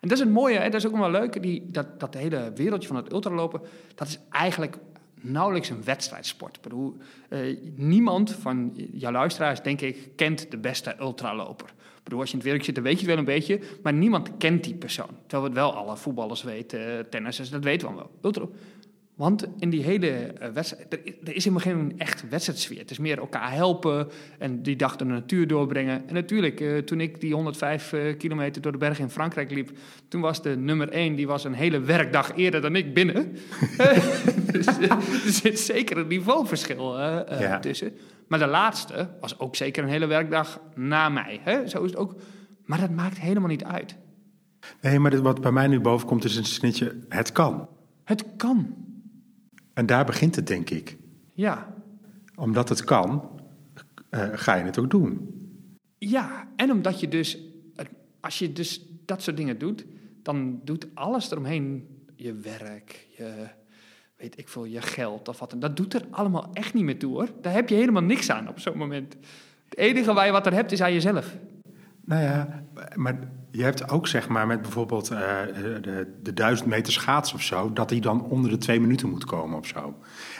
En 0.00 0.08
dat 0.08 0.18
is 0.18 0.24
het 0.24 0.32
mooie, 0.32 0.58
hè? 0.58 0.68
dat 0.68 0.80
is 0.80 0.86
ook 0.86 0.96
wel 0.96 1.10
leuk. 1.10 1.42
Die, 1.42 1.70
dat, 1.70 2.00
dat 2.00 2.14
hele 2.14 2.52
wereldje 2.54 2.88
van 2.88 2.96
het 2.96 3.12
ultralopen... 3.12 3.60
dat 3.94 4.08
is 4.08 4.18
eigenlijk 4.30 4.78
nauwelijks 5.20 5.68
een 5.68 5.84
wedstrijdsport. 5.84 6.56
Ik 6.56 6.62
bedoel, 6.62 6.96
eh, 7.28 7.56
niemand 7.74 8.32
van 8.32 8.72
jouw 8.92 9.12
luisteraars, 9.12 9.62
denk 9.62 9.80
ik, 9.80 10.08
kent 10.16 10.50
de 10.50 10.58
beste 10.58 10.96
ultraloper. 11.00 11.66
Ik 11.68 12.06
bedoel, 12.06 12.20
als 12.20 12.30
je 12.30 12.36
in 12.36 12.40
het 12.40 12.48
wereldje 12.48 12.72
zit, 12.72 12.74
dan 12.74 12.84
weet 12.84 13.00
je 13.00 13.06
het 13.06 13.14
wel 13.14 13.18
een 13.18 13.38
beetje... 13.38 13.60
maar 13.82 13.92
niemand 13.92 14.36
kent 14.38 14.64
die 14.64 14.74
persoon. 14.74 15.10
Terwijl 15.26 15.42
we 15.42 15.48
het 15.48 15.58
wel 15.58 15.74
alle 15.74 15.96
voetballers 15.96 16.42
weten, 16.42 16.98
eh, 16.98 17.04
tennissers, 17.04 17.50
dat 17.50 17.64
weten 17.64 17.88
we 17.88 17.94
wel. 17.94 18.10
Ultra, 18.22 18.46
want 19.20 19.46
in 19.58 19.70
die 19.70 19.82
hele 19.82 20.08
eh, 20.08 20.48
wedstrijd, 20.52 20.92
er, 20.92 21.34
is 21.34 21.44
helemaal 21.44 21.64
geen 21.64 21.92
echt 21.98 22.28
wedstrijdsfeer. 22.28 22.78
Het 22.78 22.90
is 22.90 22.98
meer 22.98 23.18
elkaar 23.18 23.52
helpen 23.52 24.08
en 24.38 24.62
die 24.62 24.76
dag 24.76 24.96
de 24.96 25.04
natuur 25.04 25.46
doorbrengen. 25.46 26.08
En 26.08 26.14
natuurlijk, 26.14 26.60
eh, 26.60 26.78
toen 26.78 27.00
ik 27.00 27.20
die 27.20 27.34
105 27.34 27.92
eh, 27.92 28.16
kilometer 28.16 28.62
door 28.62 28.72
de 28.72 28.78
bergen 28.78 29.04
in 29.04 29.10
Frankrijk 29.10 29.50
liep, 29.50 29.70
toen 30.08 30.20
was 30.20 30.42
de 30.42 30.56
nummer 30.56 30.88
1, 30.88 31.14
die 31.14 31.26
was 31.26 31.44
een 31.44 31.52
hele 31.52 31.80
werkdag 31.80 32.36
eerder 32.36 32.60
dan 32.60 32.76
ik 32.76 32.94
binnen. 32.94 33.32
dus 34.52 34.66
er 34.66 34.96
zit 35.26 35.58
zeker 35.58 35.98
een 35.98 36.06
niveauverschil 36.08 36.98
Ja. 37.00 37.58
tussen. 37.58 37.92
Maar 38.28 38.38
de 38.38 38.46
laatste 38.46 39.08
was 39.20 39.38
ook 39.38 39.56
zeker 39.56 39.82
een 39.82 39.88
hele 39.88 40.06
werkdag 40.06 40.60
na 40.74 41.08
mij. 41.08 41.40
Hè? 41.42 41.68
Zo 41.68 41.82
is 41.84 41.90
het 41.90 41.98
ook. 42.00 42.14
Maar 42.64 42.80
dat 42.80 42.90
maakt 42.90 43.18
helemaal 43.20 43.48
niet 43.48 43.64
uit. 43.64 43.96
Nee, 44.80 44.98
maar 44.98 45.10
dit- 45.10 45.20
wat 45.20 45.40
bij 45.40 45.52
mij 45.52 45.66
nu 45.66 45.80
boven 45.80 46.06
komt 46.06 46.24
is 46.24 46.36
een 46.36 46.44
snitje, 46.44 46.96
het 47.08 47.32
kan. 47.32 47.68
Het 48.04 48.24
kan. 48.36 48.74
En 49.80 49.86
daar 49.86 50.04
begint 50.04 50.36
het, 50.36 50.46
denk 50.46 50.70
ik. 50.70 50.96
Ja, 51.32 51.74
Omdat 52.34 52.68
het 52.68 52.84
kan, 52.84 53.40
eh, 54.08 54.28
ga 54.32 54.54
je 54.54 54.64
het 54.64 54.78
ook 54.78 54.90
doen. 54.90 55.34
Ja, 55.98 56.48
en 56.56 56.70
omdat 56.70 57.00
je 57.00 57.08
dus, 57.08 57.38
als 58.20 58.38
je 58.38 58.52
dus 58.52 58.86
dat 59.04 59.22
soort 59.22 59.36
dingen 59.36 59.58
doet, 59.58 59.84
dan 60.22 60.60
doet 60.64 60.86
alles 60.94 61.30
eromheen, 61.30 61.88
je 62.16 62.34
werk, 62.34 63.06
je, 63.16 63.46
weet 64.16 64.38
ik 64.38 64.48
veel, 64.48 64.64
je 64.64 64.82
geld 64.82 65.28
of 65.28 65.38
wat. 65.38 65.54
Dat 65.58 65.76
doet 65.76 65.94
er 65.94 66.04
allemaal 66.10 66.50
echt 66.52 66.74
niet 66.74 66.84
meer 66.84 66.98
toe 66.98 67.12
hoor. 67.12 67.28
Daar 67.40 67.52
heb 67.52 67.68
je 67.68 67.74
helemaal 67.74 68.02
niks 68.02 68.30
aan 68.30 68.48
op 68.48 68.58
zo'n 68.58 68.78
moment. 68.78 69.16
Het 69.68 69.78
enige 69.78 70.12
waar 70.12 70.26
je 70.26 70.32
wat 70.32 70.46
aan 70.46 70.52
hebt 70.52 70.72
is 70.72 70.82
aan 70.82 70.92
jezelf. 70.92 71.36
Nou 72.04 72.22
ja, 72.22 72.64
maar 72.94 73.18
je 73.50 73.62
hebt 73.62 73.90
ook 73.90 74.06
zeg 74.06 74.28
maar 74.28 74.46
met 74.46 74.62
bijvoorbeeld 74.62 75.10
eh, 75.10 75.18
de, 75.82 76.06
de 76.22 76.34
duizend 76.34 76.68
meter 76.68 76.92
schaats 76.92 77.34
of 77.34 77.42
zo, 77.42 77.72
dat 77.72 77.88
die 77.88 78.00
dan 78.00 78.22
onder 78.22 78.50
de 78.50 78.58
twee 78.58 78.80
minuten 78.80 79.08
moet 79.08 79.24
komen 79.24 79.58
of 79.58 79.66
zo. 79.66 79.94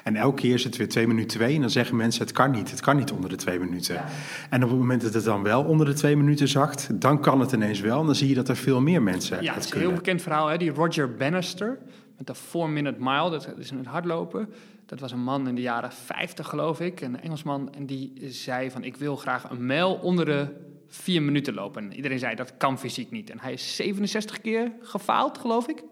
En 0.05 0.17
elke 0.17 0.41
keer 0.41 0.55
is 0.55 0.65
het 0.65 0.77
weer 0.77 0.89
twee 0.89 1.07
minuten 1.07 1.29
twee 1.29 1.55
en 1.55 1.61
dan 1.61 1.71
zeggen 1.71 1.97
mensen 1.97 2.23
het 2.23 2.33
kan 2.33 2.51
niet, 2.51 2.71
het 2.71 2.81
kan 2.81 2.97
niet 2.97 3.13
onder 3.13 3.31
de 3.31 3.37
twee 3.37 3.59
minuten. 3.59 4.05
En 4.51 4.65
op 4.65 4.71
het 4.71 4.79
moment 4.79 5.03
dat 5.03 5.15
het 5.15 5.25
dan 5.25 5.43
wel 5.43 5.65
onder 5.65 5.87
de 5.87 5.93
twee 5.93 6.17
minuten 6.17 6.49
zakt, 6.49 7.01
dan 7.01 7.21
kan 7.21 7.41
het 7.41 7.53
ineens 7.53 7.81
wel. 7.81 8.01
En 8.01 8.07
dan 8.07 8.15
zie 8.15 8.29
je 8.29 8.35
dat 8.35 8.49
er 8.49 8.57
veel 8.57 8.81
meer 8.81 9.03
mensen 9.03 9.43
Ja, 9.43 9.55
het 9.55 9.65
is 9.65 9.73
een 9.73 9.79
heel 9.79 9.93
bekend 9.93 10.23
verhaal, 10.23 10.49
hè? 10.49 10.59
die 10.59 10.71
Roger 10.71 11.15
Bannister 11.15 11.79
met 12.17 12.27
de 12.27 12.35
4-minute 12.35 12.99
mile, 12.99 13.31
dat 13.31 13.55
is 13.59 13.71
in 13.71 13.79
het 13.79 13.87
hardlopen. 13.87 14.49
Dat 14.87 15.01
was 15.01 15.13
een 15.13 15.23
man 15.23 15.49
in 15.49 15.55
de 15.55 15.61
jaren 15.61 15.93
50 15.93 16.49
geloof 16.49 16.81
ik, 16.81 17.01
een 17.01 17.21
Engelsman. 17.21 17.75
En 17.75 17.87
die 17.87 18.13
zei 18.29 18.71
van 18.71 18.85
ik 18.85 18.97
wil 18.97 19.17
graag 19.17 19.51
een 19.51 19.67
mijl 19.67 19.95
onder 19.95 20.25
de 20.25 20.47
vier 20.91 21.23
minuten 21.23 21.55
lopen. 21.55 21.83
En 21.83 21.93
iedereen 21.95 22.19
zei 22.19 22.35
dat 22.35 22.57
kan 22.57 22.79
fysiek 22.79 23.11
niet. 23.11 23.31
En 23.31 23.41
hij 23.41 23.53
is 23.53 23.77
67 23.77 24.41
keer 24.41 24.73
gefaald, 24.81 25.39
geloof 25.39 25.69
ik. 25.69 25.83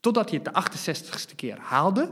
Totdat 0.00 0.30
hij 0.30 0.40
het 0.42 0.54
de 0.54 0.78
68ste 0.80 1.34
keer 1.36 1.58
haalde. 1.60 2.10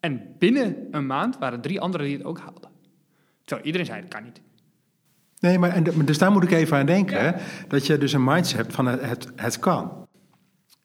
En 0.00 0.34
binnen 0.38 0.88
een 0.90 1.06
maand 1.06 1.38
waren 1.38 1.60
drie 1.60 1.80
anderen 1.80 2.06
die 2.06 2.16
het 2.16 2.26
ook 2.26 2.38
haalden. 2.38 2.70
Terwijl 3.44 3.66
iedereen 3.66 3.86
zei 3.86 4.00
dat 4.00 4.10
kan 4.10 4.22
niet. 4.24 4.40
Nee, 5.40 5.58
maar 5.58 5.70
en, 5.70 5.84
dus 6.04 6.18
daar 6.18 6.32
moet 6.32 6.42
ik 6.42 6.50
even 6.50 6.76
aan 6.76 6.86
denken. 6.86 7.20
hè, 7.20 7.32
Dat 7.68 7.86
je 7.86 7.98
dus 7.98 8.12
een 8.12 8.24
mindset 8.24 8.56
hebt 8.56 8.74
van 8.74 8.86
het, 8.86 9.00
het, 9.00 9.28
het 9.36 9.58
kan. 9.58 10.06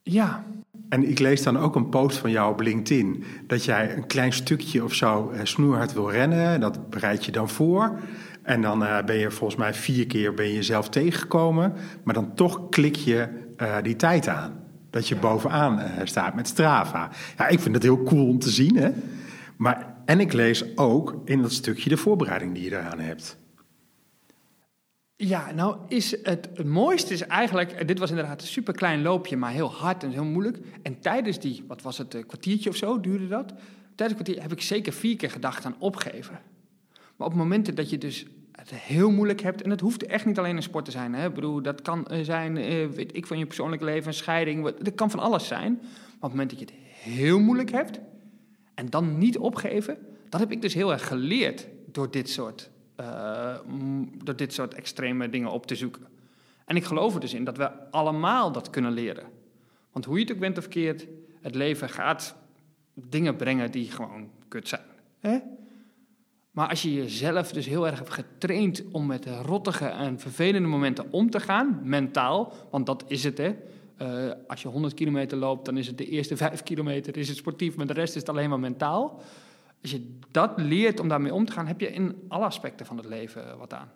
Ja, 0.04 0.44
En 0.90 1.10
ik 1.10 1.20
lees 1.20 1.44
dan 1.44 1.58
ook 1.58 1.76
een 1.76 1.90
post 1.90 2.18
van 2.18 2.32
jou 2.32 2.52
op 2.52 2.60
LinkedIn. 2.60 3.24
Dat 3.48 3.66
jij 3.66 3.96
een 3.96 4.08
klein 4.08 4.34
stukje 4.34 4.84
of 4.84 4.94
zo 4.94 5.30
eh, 5.30 5.40
snoerhard 5.44 5.94
wil 5.94 6.12
rennen. 6.12 6.60
Dat 6.60 6.90
bereid 6.90 7.26
je 7.26 7.32
dan 7.32 7.50
voor. 7.50 8.00
En 8.44 8.62
dan 8.62 8.86
eh, 8.86 9.04
ben 9.04 9.16
je 9.16 9.32
volgens 9.32 9.60
mij 9.60 9.74
vier 9.74 10.08
keer 10.08 10.34
ben 10.34 10.46
je 10.46 10.54
jezelf 10.54 10.90
tegengekomen. 10.90 11.74
Maar 12.04 12.14
dan 12.14 12.34
toch 12.36 12.70
klik 12.70 12.96
je 12.96 13.28
eh, 13.58 13.78
die 13.82 13.96
tijd 13.96 14.28
aan. 14.28 14.64
Dat 14.90 15.08
je 15.08 15.16
bovenaan 15.16 15.80
eh, 15.80 16.06
staat 16.06 16.36
met 16.36 16.48
Strava. 16.48 17.10
Ja, 17.38 17.48
ik 17.48 17.60
vind 17.60 17.76
het 17.76 17.84
heel 17.84 18.04
cool 18.04 18.28
om 18.28 18.40
te 18.40 18.50
zien. 18.50 18.76
Hè? 18.76 18.90
Maar, 19.58 19.96
en 20.06 20.20
ik 20.20 20.34
lees 20.34 20.78
ook 20.78 21.22
in 21.26 21.42
dat 21.42 21.52
stukje 21.52 21.90
de 21.90 21.98
voorbereiding 21.98 22.54
die 22.54 22.64
je 22.64 22.72
eraan 22.72 23.00
hebt. 23.00 23.38
Ja, 25.16 25.52
nou 25.52 25.78
is 25.88 26.12
het, 26.12 26.50
het 26.54 26.66
mooiste 26.66 27.14
is 27.14 27.22
eigenlijk, 27.22 27.88
dit 27.88 28.00
was 28.00 28.10
inderdaad 28.10 28.42
een 28.42 28.48
super 28.48 28.74
klein 28.74 29.02
loopje, 29.02 29.38
maar 29.38 29.52
heel 29.52 29.72
hard 29.72 30.04
en 30.04 30.12
heel 30.12 30.24
moeilijk. 30.24 30.58
En 30.82 31.00
tijdens 31.00 31.40
die, 31.40 31.64
wat 31.68 31.82
was 31.82 31.98
het, 31.98 32.24
kwartiertje 32.28 32.70
of 32.70 32.76
zo 32.76 33.00
duurde 33.00 33.28
dat? 33.28 33.54
Tijdens 33.96 34.20
een 34.20 34.24
kwartier 34.24 34.42
heb 34.42 34.52
ik 34.52 34.62
zeker 34.62 34.94
vier 34.94 35.16
keer 35.16 35.32
gedacht 35.32 35.66
aan 35.66 35.76
opgeven. 35.80 36.40
Maar 37.16 37.28
op 37.28 37.34
momenten 37.34 37.76
dat 37.76 37.90
je 37.90 37.98
dus 37.98 38.26
het 38.52 38.74
heel 38.74 39.12
moeilijk 39.12 39.42
hebt, 39.42 39.62
en 39.62 39.70
het 39.70 39.80
hoeft 39.80 40.06
echt 40.06 40.26
niet 40.26 40.38
alleen 40.38 40.56
een 40.56 40.64
sport 40.64 40.86
te 40.86 40.92
zijn. 40.92 41.14
Hè? 41.14 41.28
Ik 41.28 41.34
bedoel, 41.34 41.62
dat 41.62 41.82
kan 41.82 42.08
eh, 42.08 42.24
zijn, 42.24 42.58
eh, 42.58 42.88
weet 42.88 43.16
ik, 43.16 43.28
van 43.28 43.38
je 43.38 43.46
persoonlijk 43.46 43.82
leven, 43.82 44.08
een 44.08 44.14
scheiding, 44.14 44.78
dat 44.78 44.96
kan 44.96 45.12
van 45.12 45.20
alles 45.20 45.48
zijn. 45.48 45.74
Maar 45.74 45.92
op 46.06 46.22
het 46.22 46.32
moment 46.32 46.50
dat 46.50 46.60
je 46.60 46.66
het 46.66 46.76
heel 47.14 47.40
moeilijk 47.40 47.72
hebt, 47.72 48.00
en 48.74 48.90
dan 48.90 49.18
niet 49.18 49.38
opgeven, 49.38 49.98
dat 50.30 50.40
heb 50.40 50.52
ik 50.52 50.62
dus 50.62 50.74
heel 50.74 50.92
erg 50.92 51.08
geleerd 51.08 51.68
door 51.86 52.12
dit 52.12 52.30
soort, 52.30 52.70
eh, 52.96 53.56
door 54.24 54.36
dit 54.36 54.54
soort 54.54 54.74
extreme 54.74 55.30
dingen 55.30 55.52
op 55.52 55.66
te 55.66 55.76
zoeken. 55.76 56.08
En 56.66 56.76
ik 56.76 56.84
geloof 56.84 57.14
er 57.14 57.20
dus 57.20 57.34
in 57.34 57.44
dat 57.44 57.58
we 57.58 57.92
allemaal 57.92 58.52
dat 58.52 58.70
kunnen 58.70 58.92
leren. 58.92 59.26
Want 59.92 60.06
hoe 60.06 60.16
je 60.16 60.24
het 60.24 60.34
ook 60.34 60.40
bent 60.40 60.58
of 60.58 60.64
verkeerd, 60.64 61.08
het 61.42 61.56
leven 61.56 61.90
gaat 61.90 62.36
dingen 62.94 63.36
brengen 63.36 63.72
die 63.72 63.92
gewoon 63.92 64.30
kut 64.48 64.68
zijn. 64.68 64.82
Hè? 65.20 65.40
Maar 66.54 66.70
als 66.70 66.82
je 66.82 66.94
jezelf 66.94 67.52
dus 67.52 67.66
heel 67.66 67.88
erg 67.88 67.98
hebt 67.98 68.14
getraind 68.14 68.84
om 68.92 69.06
met 69.06 69.26
rottige 69.26 69.86
en 69.86 70.20
vervelende 70.20 70.68
momenten 70.68 71.12
om 71.12 71.30
te 71.30 71.40
gaan, 71.40 71.80
mentaal, 71.84 72.54
want 72.72 72.86
dat 72.86 73.04
is 73.08 73.24
het 73.24 73.38
hè. 73.38 73.56
Eh, 73.98 74.32
als 74.48 74.62
je 74.62 74.68
100 74.68 74.94
kilometer 74.94 75.38
loopt, 75.38 75.66
dan 75.66 75.78
is 75.78 75.88
het 75.88 75.98
de 75.98 76.06
eerste 76.06 76.38
5 76.38 76.64
kilometer 76.64 77.18
is 77.18 77.28
het 77.28 77.38
sportief, 77.38 77.76
maar 77.76 77.88
de 77.88 77.94
rest 77.94 78.16
is 78.16 78.20
het 78.22 78.30
alleen 78.30 78.50
maar 78.50 78.60
mentaal. 78.60 79.22
Als 79.82 79.92
je 79.92 80.18
dat 80.32 80.52
leert 80.56 81.00
om 81.00 81.08
daarmee 81.08 81.34
om 81.34 81.46
te 81.46 81.52
gaan, 81.52 81.68
heb 81.68 81.80
je 81.80 81.92
in 81.92 82.16
alle 82.28 82.46
aspecten 82.46 82.86
van 82.86 82.98
het 82.98 83.06
leven 83.06 83.58
wat 83.58 83.74
aan. 83.74 83.92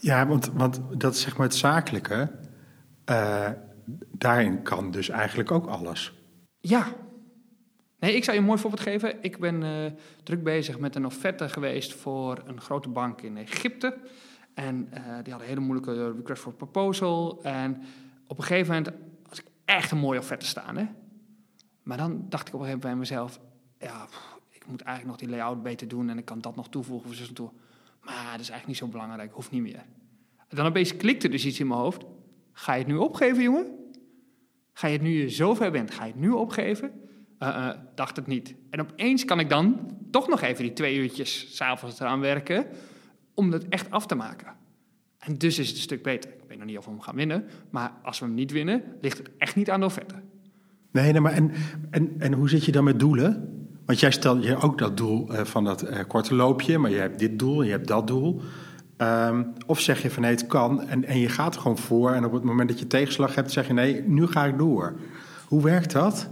Ja, 0.00 0.26
want, 0.26 0.50
want 0.52 0.80
dat 1.00 1.14
is 1.14 1.20
zeg 1.20 1.36
maar 1.36 1.46
het 1.46 1.56
zakelijke. 1.56 2.30
eh, 3.04 3.50
daarin 4.10 4.62
kan 4.62 4.90
dus 4.90 5.08
eigenlijk 5.08 5.50
ook 5.50 5.66
alles. 5.66 6.12
Ja. 6.60 6.86
Nee, 7.98 8.14
ik 8.14 8.24
zou 8.24 8.36
je 8.36 8.42
een 8.42 8.48
mooi 8.48 8.60
voorbeeld 8.60 8.82
geven. 8.82 9.22
Ik 9.22 9.38
ben 9.38 9.62
eh, 9.62 9.92
druk 10.22 10.42
bezig 10.42 10.78
met 10.78 10.94
een 10.94 11.06
offerte 11.06 11.48
geweest 11.48 11.94
voor 11.94 12.42
een 12.46 12.60
grote 12.60 12.88
bank 12.88 13.22
in 13.22 13.36
Egypte. 13.36 13.98
En 14.54 14.88
eh, 14.90 15.02
die 15.02 15.12
hadden 15.12 15.40
een 15.40 15.40
hele 15.40 15.60
moeilijke 15.60 16.12
request 16.12 16.42
for 16.42 16.52
proposal. 16.52 17.42
En 17.42 17.82
op 18.26 18.38
een 18.38 18.44
gegeven 18.44 18.74
moment 18.74 18.94
had 19.28 19.38
ik 19.38 19.44
echt 19.64 19.90
een 19.90 19.98
mooie 19.98 20.18
offerte 20.18 20.46
staan. 20.46 20.76
Hè? 20.76 20.86
Maar 21.82 21.96
dan 21.96 22.26
dacht 22.28 22.48
ik 22.48 22.54
op 22.54 22.60
een 22.60 22.66
gegeven 22.66 22.88
moment 22.88 23.08
bij 23.08 23.16
mezelf... 23.16 23.40
Ja, 23.78 24.06
ik 24.50 24.66
moet 24.66 24.80
eigenlijk 24.80 25.18
nog 25.18 25.28
die 25.28 25.38
layout 25.38 25.62
beter 25.62 25.88
doen 25.88 26.10
en 26.10 26.18
ik 26.18 26.24
kan 26.24 26.40
dat 26.40 26.56
nog 26.56 26.68
toevoegen. 26.68 27.10
Of. 27.10 27.52
Maar 28.00 28.30
dat 28.30 28.40
is 28.40 28.50
eigenlijk 28.50 28.66
niet 28.66 28.76
zo 28.76 28.86
belangrijk, 28.86 29.32
hoeft 29.32 29.50
niet 29.50 29.62
meer. 29.62 29.84
En 30.48 30.56
dan 30.56 30.66
opeens 30.66 30.96
klikte 30.96 31.28
dus 31.28 31.46
iets 31.46 31.60
in 31.60 31.66
mijn 31.66 31.80
hoofd. 31.80 32.04
Ga 32.52 32.72
je 32.72 32.78
het 32.78 32.88
nu 32.88 32.96
opgeven, 32.96 33.42
jongen? 33.42 33.66
Ga 34.72 34.86
je 34.86 34.92
het 34.92 35.02
nu 35.02 35.10
je 35.10 35.28
zover 35.28 35.70
bent, 35.70 35.90
ga 35.90 36.04
je 36.04 36.12
het 36.12 36.20
nu 36.20 36.30
opgeven? 36.30 37.05
Eh, 37.38 37.48
eh, 37.48 37.78
dacht 37.94 38.16
het 38.16 38.26
niet. 38.26 38.54
En 38.70 38.80
opeens 38.80 39.24
kan 39.24 39.40
ik 39.40 39.50
dan 39.50 39.90
toch 40.10 40.28
nog 40.28 40.42
even 40.42 40.64
die 40.64 40.72
twee 40.72 40.96
uurtjes 40.96 41.56
s'avonds 41.56 42.00
eraan 42.00 42.20
werken 42.20 42.66
om 43.34 43.50
dat 43.50 43.64
echt 43.68 43.90
af 43.90 44.06
te 44.06 44.14
maken. 44.14 44.54
En 45.18 45.34
dus 45.34 45.58
is 45.58 45.66
het 45.66 45.76
een 45.76 45.82
stuk 45.82 46.02
beter. 46.02 46.30
Ik 46.30 46.48
weet 46.48 46.58
nog 46.58 46.66
niet 46.66 46.78
of 46.78 46.84
we 46.84 46.90
hem 46.90 47.00
gaan 47.00 47.14
winnen, 47.14 47.44
maar 47.70 47.92
als 48.02 48.18
we 48.18 48.24
hem 48.24 48.34
niet 48.34 48.50
winnen, 48.50 48.82
ligt 49.00 49.18
het 49.18 49.30
echt 49.38 49.56
niet 49.56 49.70
aan 49.70 49.80
de 49.80 49.86
offerte. 49.86 50.14
Nee, 50.90 51.20
maar 51.20 51.32
en, 51.32 51.52
en, 51.90 52.14
en 52.18 52.32
hoe 52.32 52.48
zit 52.48 52.64
je 52.64 52.72
dan 52.72 52.84
met 52.84 53.00
doelen? 53.00 53.50
Want 53.84 54.00
jij 54.00 54.10
stelt 54.10 54.44
je 54.44 54.56
ook 54.56 54.78
dat 54.78 54.96
doel 54.96 55.32
eh, 55.32 55.44
van 55.44 55.64
dat 55.64 56.06
korte 56.06 56.34
loopje, 56.34 56.78
maar 56.78 56.90
je 56.90 56.98
hebt 56.98 57.18
dit 57.18 57.38
doel 57.38 57.62
je 57.62 57.70
hebt 57.70 57.88
dat 57.88 58.06
doel. 58.06 58.40
Ehm, 58.96 59.42
of 59.66 59.80
zeg 59.80 60.02
je 60.02 60.10
van 60.10 60.22
nee, 60.22 60.30
het 60.30 60.46
kan 60.46 60.82
en, 60.82 61.04
en 61.04 61.18
je 61.18 61.28
gaat 61.28 61.54
er 61.54 61.60
gewoon 61.60 61.78
voor. 61.78 62.12
En 62.12 62.24
op 62.24 62.32
het 62.32 62.42
moment 62.42 62.68
dat 62.68 62.78
je 62.78 62.86
tegenslag 62.86 63.34
hebt, 63.34 63.52
zeg 63.52 63.66
je 63.66 63.72
nee, 63.72 64.02
nu 64.02 64.26
ga 64.26 64.44
ik 64.44 64.58
door. 64.58 64.96
Hoe 65.46 65.62
werkt 65.62 65.92
dat? 65.92 66.28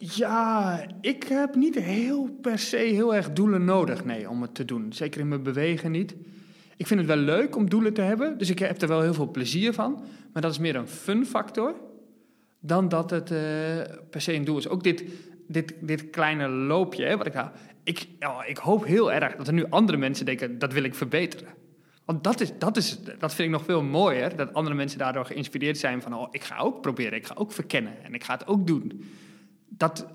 Ja, 0.00 0.80
ik 1.00 1.22
heb 1.22 1.54
niet 1.54 1.74
heel 1.74 2.38
per 2.40 2.58
se 2.58 2.76
heel 2.76 3.14
erg 3.14 3.32
doelen 3.32 3.64
nodig, 3.64 4.04
nee, 4.04 4.28
om 4.28 4.42
het 4.42 4.54
te 4.54 4.64
doen. 4.64 4.92
Zeker 4.92 5.20
in 5.20 5.28
mijn 5.28 5.42
bewegen 5.42 5.90
niet. 5.90 6.14
Ik 6.76 6.86
vind 6.86 7.00
het 7.00 7.08
wel 7.08 7.16
leuk 7.16 7.56
om 7.56 7.70
doelen 7.70 7.94
te 7.94 8.00
hebben, 8.00 8.38
dus 8.38 8.50
ik 8.50 8.58
heb 8.58 8.82
er 8.82 8.88
wel 8.88 9.00
heel 9.00 9.14
veel 9.14 9.30
plezier 9.30 9.72
van. 9.72 10.02
Maar 10.32 10.42
dat 10.42 10.50
is 10.50 10.58
meer 10.58 10.76
een 10.76 10.88
fun 10.88 11.26
factor 11.26 11.74
dan 12.60 12.88
dat 12.88 13.10
het 13.10 13.30
eh, 13.30 13.38
per 14.10 14.20
se 14.20 14.32
een 14.32 14.44
doel 14.44 14.58
is. 14.58 14.68
Ook 14.68 14.82
dit, 14.82 15.04
dit, 15.48 15.74
dit 15.80 16.10
kleine 16.10 16.48
loopje, 16.48 17.04
hè, 17.04 17.16
wat 17.16 17.26
ik. 17.26 17.34
Ik, 17.82 18.08
ik 18.46 18.56
hoop 18.56 18.84
heel 18.84 19.12
erg 19.12 19.36
dat 19.36 19.46
er 19.46 19.52
nu 19.52 19.66
andere 19.68 19.98
mensen 19.98 20.26
denken, 20.26 20.58
dat 20.58 20.72
wil 20.72 20.82
ik 20.82 20.94
verbeteren. 20.94 21.48
Want 22.04 22.24
dat, 22.24 22.40
is, 22.40 22.52
dat, 22.58 22.76
is, 22.76 22.98
dat 23.18 23.34
vind 23.34 23.48
ik 23.48 23.54
nog 23.54 23.64
veel 23.64 23.82
mooier, 23.82 24.36
dat 24.36 24.54
andere 24.54 24.76
mensen 24.76 24.98
daardoor 24.98 25.24
geïnspireerd 25.24 25.78
zijn 25.78 26.02
van, 26.02 26.14
oh, 26.14 26.28
ik 26.30 26.42
ga 26.42 26.58
ook 26.58 26.80
proberen, 26.80 27.18
ik 27.18 27.26
ga 27.26 27.34
ook 27.38 27.52
verkennen 27.52 28.04
en 28.04 28.14
ik 28.14 28.24
ga 28.24 28.32
het 28.32 28.46
ook 28.46 28.66
doen. 28.66 29.04
Dat 29.68 30.06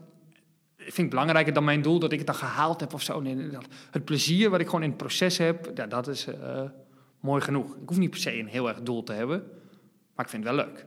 vind 0.78 0.98
ik 0.98 1.10
belangrijker 1.10 1.54
dan 1.54 1.64
mijn 1.64 1.82
doel 1.82 2.00
dat 2.00 2.12
ik 2.12 2.18
het 2.18 2.28
dan 2.28 2.36
gehaald 2.36 2.80
heb 2.80 2.94
of 2.94 3.02
zo. 3.02 3.22
Nee, 3.22 3.50
dat, 3.50 3.66
het 3.92 4.06
plezier 4.06 4.50
wat 4.50 4.60
ik 4.60 4.66
gewoon 4.66 4.84
in 4.84 4.90
het 4.90 4.98
proces 4.98 5.38
heb, 5.38 5.72
ja, 5.76 5.88
dat 5.88 6.08
is 6.08 6.28
eh, 6.28 6.62
mooi 7.20 7.42
genoeg. 7.42 7.76
Ik 7.76 7.88
hoef 7.90 7.98
niet 7.98 8.10
per 8.10 8.20
se 8.20 8.40
een 8.40 8.48
heel 8.48 8.68
erg 8.68 8.82
doel 8.82 9.04
te 9.04 9.14
hebben, 9.14 9.44
maar 10.16 10.26
ik 10.26 10.32
vind 10.32 10.44
het 10.44 10.56
wel 10.56 10.66
leuk. 10.66 10.86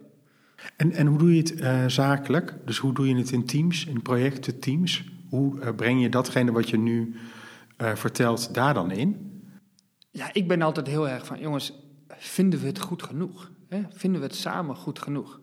En, 0.76 0.92
en 0.92 1.06
hoe 1.06 1.18
doe 1.18 1.34
je 1.34 1.38
het 1.38 1.60
eh, 1.60 1.86
zakelijk? 1.86 2.54
Dus 2.64 2.78
hoe 2.78 2.94
doe 2.94 3.08
je 3.08 3.16
het 3.16 3.30
in 3.30 3.46
teams, 3.46 3.86
in 3.86 4.02
projecten, 4.02 4.58
teams? 4.58 5.04
Hoe 5.28 5.60
eh, 5.60 5.74
breng 5.74 6.02
je 6.02 6.08
datgene 6.08 6.52
wat 6.52 6.68
je 6.68 6.78
nu 6.78 7.16
vertelt 7.78 8.54
daar 8.54 8.74
dan 8.74 8.90
in? 8.90 9.40
Ja, 10.10 10.32
ik 10.32 10.48
ben 10.48 10.62
altijd 10.62 10.86
heel 10.86 11.08
erg 11.08 11.26
van, 11.26 11.40
jongens, 11.40 11.72
vinden 12.08 12.60
we 12.60 12.66
het 12.66 12.80
goed 12.80 13.02
genoeg? 13.02 13.50
Hè? 13.68 13.82
Vinden 13.90 14.20
we 14.20 14.26
het 14.26 14.36
samen 14.36 14.76
goed 14.76 14.98
genoeg? 14.98 15.40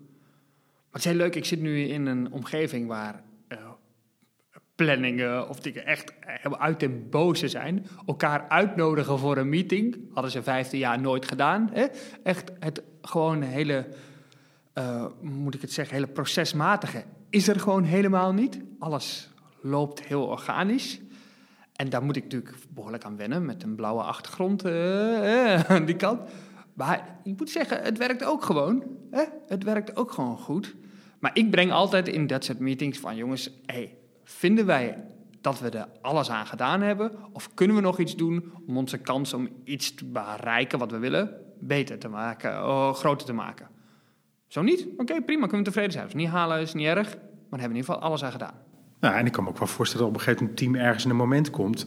Maar 0.94 1.02
het 1.02 1.12
is 1.12 1.18
heel 1.18 1.28
leuk, 1.28 1.36
ik 1.36 1.46
zit 1.46 1.62
nu 1.62 1.88
in 1.88 2.06
een 2.06 2.32
omgeving 2.32 2.88
waar 2.88 3.24
eh, 3.48 3.58
planningen 4.76 5.50
of 5.50 5.60
dingen 5.60 5.86
echt 5.86 6.14
helemaal 6.20 6.60
uit 6.60 6.80
den 6.80 7.10
boze 7.10 7.48
zijn. 7.48 7.88
Elkaar 8.06 8.48
uitnodigen 8.48 9.20
voor 9.20 9.38
een 9.38 9.50
meeting, 9.50 9.98
hadden 10.14 10.32
ze 10.32 10.44
15 10.44 10.80
jaar 10.80 11.00
nooit 11.00 11.28
gedaan. 11.28 11.70
Hè? 11.72 11.86
Echt 12.24 12.52
het 12.60 12.82
gewoon 13.02 13.42
hele, 13.42 13.88
eh, 14.74 15.06
moet 15.22 15.56
ik 15.56 15.62
het 15.62 15.74
zeggen, 15.74 15.96
hele 15.96 16.08
procesmatige 16.08 17.04
is 17.30 17.48
er 17.48 17.60
gewoon 17.60 17.84
helemaal 17.84 18.34
niet. 18.34 18.60
Alles 18.80 19.30
loopt 19.62 20.04
heel 20.04 20.26
organisch. 20.26 21.02
En 21.76 21.90
daar 21.90 22.04
moet 22.04 22.16
ik 22.16 22.24
natuurlijk 22.24 22.56
behoorlijk 22.70 23.04
aan 23.04 23.18
wennen 23.18 23.46
met 23.46 23.64
een 23.64 23.76
blauwe 23.76 24.02
achtergrond 24.02 24.66
eh, 24.66 25.54
eh, 25.54 25.64
aan 25.72 25.86
die 25.86 25.96
kant. 25.96 26.30
Maar 26.74 27.20
ik 27.24 27.38
moet 27.38 27.50
zeggen, 27.50 27.82
het 27.82 27.98
werkt 27.98 28.24
ook 28.24 28.44
gewoon. 28.44 28.84
Hè? 29.12 29.24
Het 29.48 29.64
werkt 29.64 29.96
ook 29.96 30.12
gewoon 30.12 30.38
goed. 30.38 30.76
Maar 31.24 31.32
ik 31.34 31.52
breng 31.52 31.72
altijd 31.72 32.08
in 32.08 32.28
dat 32.28 32.44
soort 32.44 32.60
meetings 32.60 33.00
van 33.00 33.16
jongens, 33.16 33.50
hey, 33.66 33.96
vinden 34.24 34.66
wij 34.66 35.04
dat 35.42 35.60
we 35.60 35.70
er 35.70 35.88
alles 36.02 36.30
aan 36.30 36.46
gedaan 36.46 36.82
hebben? 36.82 37.12
Of 37.32 37.54
kunnen 37.54 37.76
we 37.76 37.82
nog 37.82 38.00
iets 38.00 38.16
doen 38.16 38.52
om 38.68 38.78
onze 38.78 38.98
kans 38.98 39.34
om 39.34 39.50
iets 39.64 39.94
te 39.94 40.06
bereiken 40.06 40.80
wat 40.80 40.92
we 40.92 40.98
willen 40.98 41.32
beter 41.60 42.00
te 42.00 42.08
maken, 42.08 42.52
oh, 42.52 42.94
groter 42.94 43.28
te 43.28 43.34
maken? 43.34 43.68
Zo 44.48 44.62
niet? 44.62 44.88
Oké, 44.98 45.22
prima, 45.22 45.42
kunnen 45.42 45.58
we 45.58 45.64
tevreden 45.64 45.92
zijn. 45.92 46.08
We 46.08 46.16
niet 46.16 46.28
halen 46.28 46.62
is 46.62 46.74
niet 46.74 46.88
erg, 46.88 47.08
maar 47.16 47.60
hebben 47.60 47.60
we 47.60 47.64
in 47.64 47.76
ieder 47.76 47.94
geval 47.94 48.02
alles 48.02 48.24
aan 48.24 48.32
gedaan. 48.32 48.56
Nou, 49.00 49.16
en 49.16 49.26
ik 49.26 49.32
kan 49.32 49.44
me 49.44 49.50
ook 49.50 49.58
wel 49.58 49.68
voorstellen 49.68 50.06
dat 50.06 50.16
op 50.16 50.20
een 50.20 50.26
gegeven 50.26 50.46
moment 50.46 50.62
een 50.62 50.74
team 50.74 50.86
ergens 50.86 51.04
in 51.04 51.10
een 51.10 51.16
moment 51.16 51.50
komt 51.50 51.86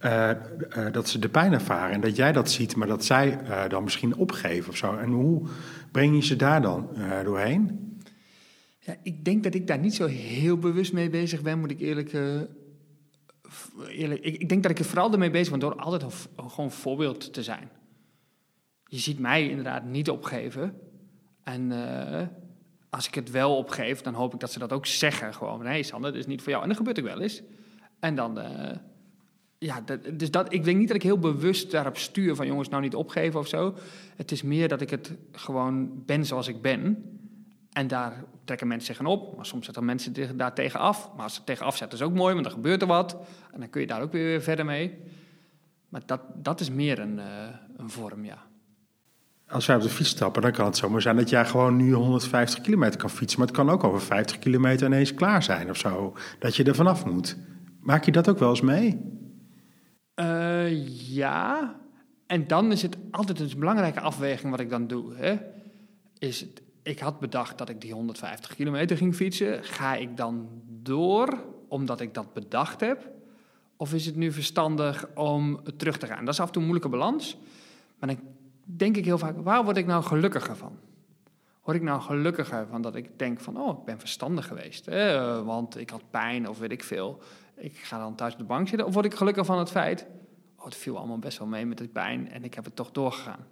uh, 0.00 0.30
uh, 0.30 0.92
dat 0.92 1.08
ze 1.08 1.18
de 1.18 1.28
pijn 1.28 1.52
ervaren 1.52 1.94
en 1.94 2.00
dat 2.00 2.16
jij 2.16 2.32
dat 2.32 2.50
ziet, 2.50 2.76
maar 2.76 2.88
dat 2.88 3.04
zij 3.04 3.38
dan 3.68 3.82
misschien 3.82 4.16
opgeven 4.16 4.70
of 4.70 4.76
zo. 4.76 4.96
En 4.96 5.10
hoe 5.10 5.48
breng 5.92 6.14
je 6.14 6.22
ze 6.22 6.36
daar 6.36 6.62
dan 6.62 6.88
doorheen? 7.24 7.86
Ja, 8.86 8.96
ik 9.02 9.24
denk 9.24 9.42
dat 9.42 9.54
ik 9.54 9.66
daar 9.66 9.78
niet 9.78 9.94
zo 9.94 10.06
heel 10.06 10.58
bewust 10.58 10.92
mee 10.92 11.10
bezig 11.10 11.42
ben, 11.42 11.58
moet 11.58 11.70
ik 11.70 11.80
eerlijk. 11.80 12.12
eerlijk 13.88 14.24
ik, 14.24 14.40
ik, 14.40 14.48
denk 14.48 14.62
dat 14.62 14.70
ik 14.70 14.78
er 14.78 14.84
vooral 14.84 15.12
ermee 15.12 15.30
bezig 15.30 15.50
ben 15.50 15.60
door 15.60 15.76
altijd 15.76 16.02
een, 16.02 16.50
gewoon 16.50 16.70
voorbeeld 16.70 17.32
te 17.32 17.42
zijn. 17.42 17.68
Je 18.84 18.98
ziet 18.98 19.18
mij 19.18 19.48
inderdaad 19.48 19.84
niet 19.84 20.10
opgeven. 20.10 20.80
En 21.42 21.72
als 22.90 23.06
ik 23.06 23.14
het 23.14 23.30
wel 23.30 23.56
opgeef, 23.56 24.00
dan 24.00 24.14
hoop 24.14 24.34
ik 24.34 24.40
dat 24.40 24.52
ze 24.52 24.58
dat 24.58 24.72
ook 24.72 24.86
zeggen. 24.86 25.34
Gewoon, 25.34 25.62
nee 25.62 25.82
Sander, 25.82 26.10
dat 26.10 26.20
is 26.20 26.26
niet 26.26 26.42
voor 26.42 26.50
jou. 26.50 26.62
En 26.62 26.68
dat 26.68 26.76
gebeurt 26.76 26.98
ook 26.98 27.04
wel 27.04 27.20
eens. 27.20 27.42
En 28.00 28.14
dan, 28.14 28.38
uh, 28.38 28.70
ja, 29.58 29.84
dus 30.12 30.30
dat, 30.30 30.52
ik 30.52 30.64
denk 30.64 30.78
niet 30.78 30.88
dat 30.88 30.96
ik 30.96 31.02
heel 31.02 31.18
bewust 31.18 31.70
daarop 31.70 31.96
stuur 31.96 32.34
van 32.34 32.46
jongens, 32.46 32.68
nou 32.68 32.82
niet 32.82 32.94
opgeven 32.94 33.40
of 33.40 33.48
zo. 33.48 33.74
Het 34.16 34.30
is 34.30 34.42
meer 34.42 34.68
dat 34.68 34.80
ik 34.80 34.90
het 34.90 35.14
gewoon 35.32 36.04
ben 36.04 36.26
zoals 36.26 36.48
ik 36.48 36.62
ben. 36.62 37.15
En 37.76 37.86
daar 37.86 38.24
trekken 38.44 38.66
mensen 38.66 38.86
zich 38.94 38.98
aan 38.98 39.12
op, 39.12 39.36
maar 39.36 39.46
soms 39.46 39.64
zetten 39.64 39.84
mensen 39.84 40.36
daar 40.36 40.54
tegen 40.54 40.80
af. 40.80 41.10
Maar 41.14 41.24
als 41.24 41.34
ze 41.34 41.44
tegen 41.44 41.66
afzetten 41.66 41.98
is 41.98 42.04
ook 42.04 42.14
mooi, 42.14 42.32
want 42.32 42.44
dan 42.44 42.54
gebeurt 42.54 42.82
er 42.82 42.88
wat. 42.88 43.16
En 43.52 43.60
dan 43.60 43.70
kun 43.70 43.80
je 43.80 43.86
daar 43.86 44.02
ook 44.02 44.12
weer 44.12 44.42
verder 44.42 44.64
mee. 44.64 44.98
Maar 45.88 46.02
dat, 46.06 46.20
dat 46.34 46.60
is 46.60 46.70
meer 46.70 46.98
een, 46.98 47.18
uh, 47.18 47.24
een 47.76 47.90
vorm, 47.90 48.24
ja 48.24 48.46
als 49.48 49.66
wij 49.66 49.76
op 49.76 49.82
de 49.82 49.88
fiets 49.88 50.10
stappen, 50.10 50.42
dan 50.42 50.52
kan 50.52 50.64
het 50.64 50.76
zomaar 50.76 51.02
zijn 51.02 51.16
dat 51.16 51.30
jij 51.30 51.44
gewoon 51.44 51.76
nu 51.76 51.92
150 51.92 52.60
kilometer 52.60 53.00
kan 53.00 53.10
fietsen. 53.10 53.38
Maar 53.38 53.48
het 53.48 53.56
kan 53.56 53.70
ook 53.70 53.84
over 53.84 54.00
50 54.00 54.38
kilometer 54.38 54.86
ineens 54.86 55.14
klaar 55.14 55.42
zijn 55.42 55.70
of 55.70 55.76
zo. 55.76 56.16
Dat 56.38 56.56
je 56.56 56.64
er 56.64 56.74
vanaf 56.74 57.04
moet. 57.04 57.36
Maak 57.80 58.04
je 58.04 58.12
dat 58.12 58.28
ook 58.28 58.38
wel 58.38 58.50
eens 58.50 58.60
mee? 58.60 59.00
Uh, 60.14 60.98
ja. 61.14 61.74
En 62.26 62.46
dan 62.46 62.72
is 62.72 62.82
het 62.82 62.96
altijd 63.10 63.40
een 63.40 63.58
belangrijke 63.58 64.00
afweging 64.00 64.50
wat 64.50 64.60
ik 64.60 64.70
dan 64.70 64.86
doe. 64.86 65.14
Hè? 65.14 65.36
Is 66.18 66.40
het, 66.40 66.62
ik 66.86 66.98
had 66.98 67.18
bedacht 67.18 67.58
dat 67.58 67.68
ik 67.68 67.80
die 67.80 67.92
150 67.92 68.54
kilometer 68.54 68.96
ging 68.96 69.14
fietsen. 69.14 69.64
Ga 69.64 69.94
ik 69.94 70.16
dan 70.16 70.48
door 70.66 71.44
omdat 71.68 72.00
ik 72.00 72.14
dat 72.14 72.32
bedacht 72.32 72.80
heb? 72.80 73.10
Of 73.76 73.94
is 73.94 74.06
het 74.06 74.16
nu 74.16 74.32
verstandig 74.32 75.08
om 75.14 75.60
terug 75.76 75.98
te 75.98 76.06
gaan? 76.06 76.24
Dat 76.24 76.34
is 76.34 76.40
af 76.40 76.46
en 76.46 76.52
toe 76.52 76.62
een 76.62 76.68
moeilijke 76.68 76.96
balans. 76.96 77.36
Maar 77.98 78.08
dan 78.08 78.18
denk 78.64 78.96
ik 78.96 79.04
heel 79.04 79.18
vaak, 79.18 79.34
waar 79.42 79.64
word 79.64 79.76
ik 79.76 79.86
nou 79.86 80.02
gelukkiger 80.02 80.56
van? 80.56 80.78
Word 81.62 81.76
ik 81.76 81.82
nou 81.82 82.00
gelukkiger 82.00 82.66
van 82.66 82.82
dat 82.82 82.94
ik 82.94 83.18
denk 83.18 83.40
van, 83.40 83.60
oh, 83.60 83.78
ik 83.78 83.84
ben 83.84 83.98
verstandig 83.98 84.46
geweest, 84.46 84.86
want 85.44 85.78
ik 85.78 85.90
had 85.90 86.02
pijn 86.10 86.48
of 86.48 86.58
weet 86.58 86.72
ik 86.72 86.82
veel. 86.82 87.22
Ik 87.56 87.76
ga 87.76 87.98
dan 87.98 88.14
thuis 88.14 88.32
op 88.32 88.38
de 88.38 88.44
bank 88.44 88.68
zitten. 88.68 88.86
Of 88.86 88.94
word 88.94 89.06
ik 89.06 89.14
gelukkiger 89.14 89.46
van 89.46 89.58
het 89.58 89.70
feit, 89.70 90.06
oh, 90.56 90.64
het 90.64 90.76
viel 90.76 90.96
allemaal 90.96 91.18
best 91.18 91.38
wel 91.38 91.48
mee 91.48 91.66
met 91.66 91.78
de 91.78 91.88
pijn 91.88 92.30
en 92.30 92.44
ik 92.44 92.54
heb 92.54 92.64
het 92.64 92.76
toch 92.76 92.90
doorgegaan. 92.90 93.46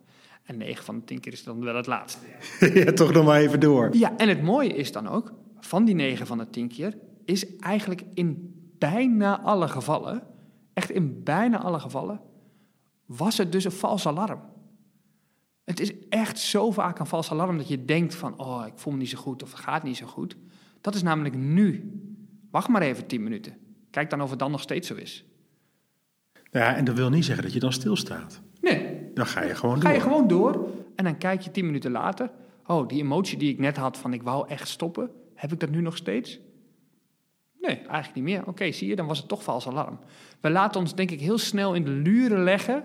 En 0.44 0.56
9 0.56 0.84
van 0.84 0.98
de 0.98 1.04
10 1.04 1.20
keer 1.20 1.32
is 1.32 1.44
dan 1.44 1.64
wel 1.64 1.76
het 1.76 1.86
laatste. 1.86 2.26
ja, 2.84 2.92
toch 2.92 3.12
nog 3.12 3.24
maar 3.24 3.40
even 3.40 3.60
door. 3.60 3.96
Ja, 3.96 4.16
en 4.16 4.28
het 4.28 4.42
mooie 4.42 4.75
is 4.75 4.92
dan 4.92 5.08
ook, 5.08 5.32
van 5.60 5.84
die 5.84 5.95
9 5.95 6.26
van 6.26 6.38
de 6.38 6.50
10 6.50 6.69
keer, 6.69 6.97
is 7.25 7.56
eigenlijk 7.56 8.02
in 8.14 8.54
bijna 8.78 9.40
alle 9.40 9.69
gevallen, 9.69 10.23
echt 10.73 10.90
in 10.90 11.23
bijna 11.23 11.58
alle 11.58 11.80
gevallen, 11.80 12.21
was 13.06 13.38
het 13.38 13.52
dus 13.52 13.64
een 13.64 13.73
vals 13.73 14.06
alarm. 14.06 14.40
Het 15.64 15.80
is 15.80 15.92
echt 16.08 16.38
zo 16.38 16.71
vaak 16.71 16.99
een 16.99 17.06
vals 17.06 17.30
alarm 17.30 17.56
dat 17.56 17.69
je 17.69 17.84
denkt 17.84 18.14
van, 18.14 18.38
oh, 18.38 18.66
ik 18.66 18.73
voel 18.76 18.92
me 18.92 18.99
niet 18.99 19.08
zo 19.08 19.19
goed 19.19 19.42
of 19.42 19.50
het 19.50 19.60
gaat 19.60 19.82
niet 19.82 19.97
zo 19.97 20.06
goed. 20.06 20.36
Dat 20.80 20.95
is 20.95 21.02
namelijk 21.02 21.34
nu. 21.34 21.92
Wacht 22.50 22.69
maar 22.69 22.82
even 22.82 23.06
tien 23.06 23.23
minuten. 23.23 23.56
Kijk 23.90 24.10
dan 24.10 24.21
of 24.21 24.30
het 24.30 24.38
dan 24.38 24.50
nog 24.50 24.60
steeds 24.60 24.88
zo 24.88 24.95
is. 24.95 25.25
Ja, 26.50 26.76
en 26.76 26.84
dat 26.84 26.97
wil 26.97 27.10
niet 27.10 27.25
zeggen 27.25 27.45
dat 27.45 27.52
je 27.52 27.60
dan 27.60 27.73
stilstaat. 27.73 28.40
Nee. 28.60 29.03
Dan 29.14 29.26
ga 29.26 29.42
je 29.42 29.54
gewoon 29.54 29.74
door. 29.74 29.88
Ga 29.88 29.94
je 29.94 30.00
gewoon 30.00 30.28
door 30.28 30.68
en 30.94 31.04
dan 31.04 31.18
kijk 31.18 31.40
je 31.40 31.50
tien 31.50 31.66
minuten 31.66 31.90
later. 31.90 32.30
Oh, 32.66 32.88
die 32.88 33.02
emotie 33.02 33.38
die 33.38 33.52
ik 33.52 33.58
net 33.58 33.76
had 33.76 33.98
van 33.98 34.12
ik 34.12 34.22
wou 34.22 34.48
echt 34.48 34.68
stoppen, 34.68 35.10
heb 35.34 35.52
ik 35.52 35.60
dat 35.60 35.70
nu 35.70 35.80
nog 35.80 35.96
steeds? 35.96 36.40
Nee, 37.60 37.76
eigenlijk 37.76 38.14
niet 38.14 38.24
meer. 38.24 38.46
Oké, 38.46 38.72
zie 38.72 38.88
je, 38.88 38.96
dan 38.96 39.06
was 39.06 39.18
het 39.18 39.28
toch 39.28 39.42
vals 39.42 39.68
alarm. 39.68 39.98
We 40.40 40.50
laten 40.50 40.80
ons 40.80 40.94
denk 40.94 41.10
ik 41.10 41.20
heel 41.20 41.38
snel 41.38 41.74
in 41.74 41.84
de 41.84 41.90
luren 41.90 42.42
leggen 42.42 42.84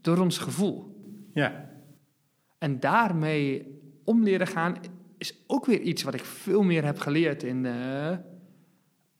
door 0.00 0.18
ons 0.18 0.38
gevoel. 0.38 1.02
Ja. 1.32 1.70
En 2.58 2.80
daarmee 2.80 3.78
om 4.04 4.22
leren 4.22 4.46
gaan 4.46 4.76
is 5.18 5.44
ook 5.46 5.66
weer 5.66 5.80
iets 5.80 6.02
wat 6.02 6.14
ik 6.14 6.24
veel 6.24 6.62
meer 6.62 6.84
heb 6.84 6.98
geleerd 6.98 7.42
in, 7.42 7.64
uh, 7.64 8.16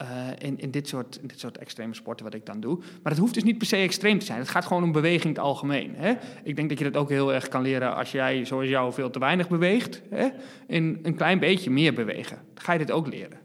uh, 0.03 0.09
in, 0.39 0.59
in, 0.59 0.71
dit 0.71 0.89
soort, 0.89 1.19
in 1.23 1.29
dit 1.29 1.41
soort 1.41 1.59
extreme 1.59 1.95
sporten 1.95 2.25
wat 2.25 2.35
ik 2.35 2.47
dan 2.47 2.61
doe. 2.61 2.77
Maar 2.79 3.13
het 3.13 3.19
hoeft 3.21 3.35
dus 3.35 3.43
niet 3.43 3.59
per 3.59 3.67
se 3.67 3.77
extreem 3.77 4.19
te 4.19 4.27
zijn. 4.27 4.39
Het 4.39 4.49
gaat 4.49 4.65
gewoon 4.65 4.83
om 4.83 4.93
beweging 4.93 5.23
in 5.23 5.29
het 5.29 5.39
algemeen. 5.39 5.95
Hè? 5.97 6.15
Ik 6.43 6.57
denk 6.57 6.69
dat 6.69 6.79
je 6.79 6.85
dat 6.85 6.97
ook 6.97 7.09
heel 7.09 7.35
erg 7.35 7.49
kan 7.49 7.63
leren 7.63 7.97
als 7.97 8.13
jij, 8.13 8.45
zoals 8.45 8.69
jou, 8.69 8.93
veel 8.93 9.11
te 9.11 9.19
weinig 9.19 9.49
beweegt. 9.49 10.03
Hè? 10.11 10.29
In 10.67 10.99
een 11.03 11.15
klein 11.15 11.39
beetje 11.39 11.71
meer 11.71 11.95
bewegen. 11.95 12.39
Dan 12.55 12.65
ga 12.65 12.73
je 12.73 12.79
dit 12.79 12.91
ook 12.91 13.07
leren. 13.07 13.39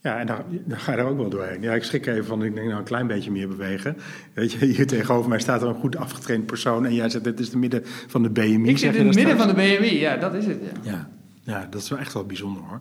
Ja, 0.00 0.18
en 0.18 0.26
dan, 0.26 0.42
dan, 0.64 0.78
ga 0.78 0.92
je 0.92 0.98
er 0.98 1.04
ook 1.04 1.16
wel 1.16 1.28
doorheen. 1.28 1.62
Ja, 1.62 1.74
ik 1.74 1.84
schrik 1.84 2.06
even 2.06 2.24
van, 2.24 2.44
ik 2.44 2.54
denk 2.54 2.66
nou 2.66 2.78
een 2.78 2.84
klein 2.84 3.06
beetje 3.06 3.30
meer 3.30 3.48
bewegen. 3.48 3.96
Weet 4.34 4.52
je, 4.52 4.66
hier 4.66 4.86
tegenover 4.86 5.28
mij 5.28 5.40
staat 5.40 5.62
er 5.62 5.68
een 5.68 5.74
goed 5.74 5.96
afgetraind 5.96 6.46
persoon 6.46 6.86
en 6.86 6.94
jij 6.94 7.08
zegt, 7.08 7.24
dit 7.24 7.40
is 7.40 7.50
de 7.50 7.58
midden 7.58 7.82
van 7.84 8.22
de 8.22 8.30
BMI. 8.30 8.68
Ik 8.68 8.78
zit 8.78 8.94
in 8.94 9.06
het 9.06 9.14
midden 9.14 9.36
van 9.36 9.48
de 9.48 9.54
BMI, 9.54 9.98
ja, 9.98 10.16
dat 10.16 10.34
is 10.34 10.46
het. 10.46 10.58
Ja. 10.82 10.90
ja. 10.90 11.08
Ja, 11.44 11.66
dat 11.70 11.82
is 11.82 11.88
wel 11.88 11.98
echt 11.98 12.12
wel 12.12 12.24
bijzonder 12.24 12.62
hoor. 12.62 12.80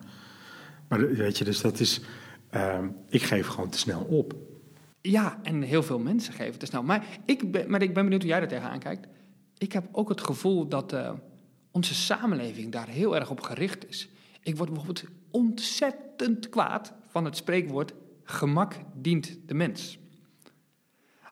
Maar 0.88 1.10
weet 1.10 1.38
je, 1.38 1.44
dus 1.44 1.62
dat 1.62 1.80
is, 1.80 2.02
uh, 2.56 2.80
ik 3.10 3.22
geef 3.22 3.48
gewoon 3.48 3.70
te 3.70 3.78
snel 3.78 4.02
op. 4.02 4.36
Ja, 5.02 5.40
en 5.44 5.62
heel 5.62 5.84
veel 5.84 6.00
mensen 6.00 6.34
geven 6.34 6.60
te 6.60 6.66
snel. 6.66 6.84
Maar 6.84 7.06
ik 7.26 7.52
ben, 7.52 7.70
maar 7.70 7.82
ik 7.82 7.94
ben 7.94 8.04
benieuwd 8.04 8.22
hoe 8.22 8.32
jij 8.32 8.42
er 8.42 8.48
tegenaan 8.48 8.80
kijkt. 8.80 9.08
Ik 9.58 9.72
heb 9.72 9.88
ook 9.92 10.10
het 10.10 10.22
gevoel 10.22 10.68
dat 10.68 10.94
uh, 10.94 11.12
onze 11.72 11.94
samenleving 11.94 12.72
daar 12.72 12.88
heel 12.88 13.16
erg 13.16 13.30
op 13.30 13.42
gericht 13.42 13.88
is. 13.88 14.10
Ik 14.42 14.58
word 14.58 14.70
bijvoorbeeld 14.70 15.04
ontzettend 15.32 16.50
kwaad 16.50 16.94
van 17.08 17.26
het 17.26 17.38
spreekwoord 17.38 17.94
gemak 18.24 18.76
dient 18.96 19.38
de 19.46 19.54
mens. 19.54 20.00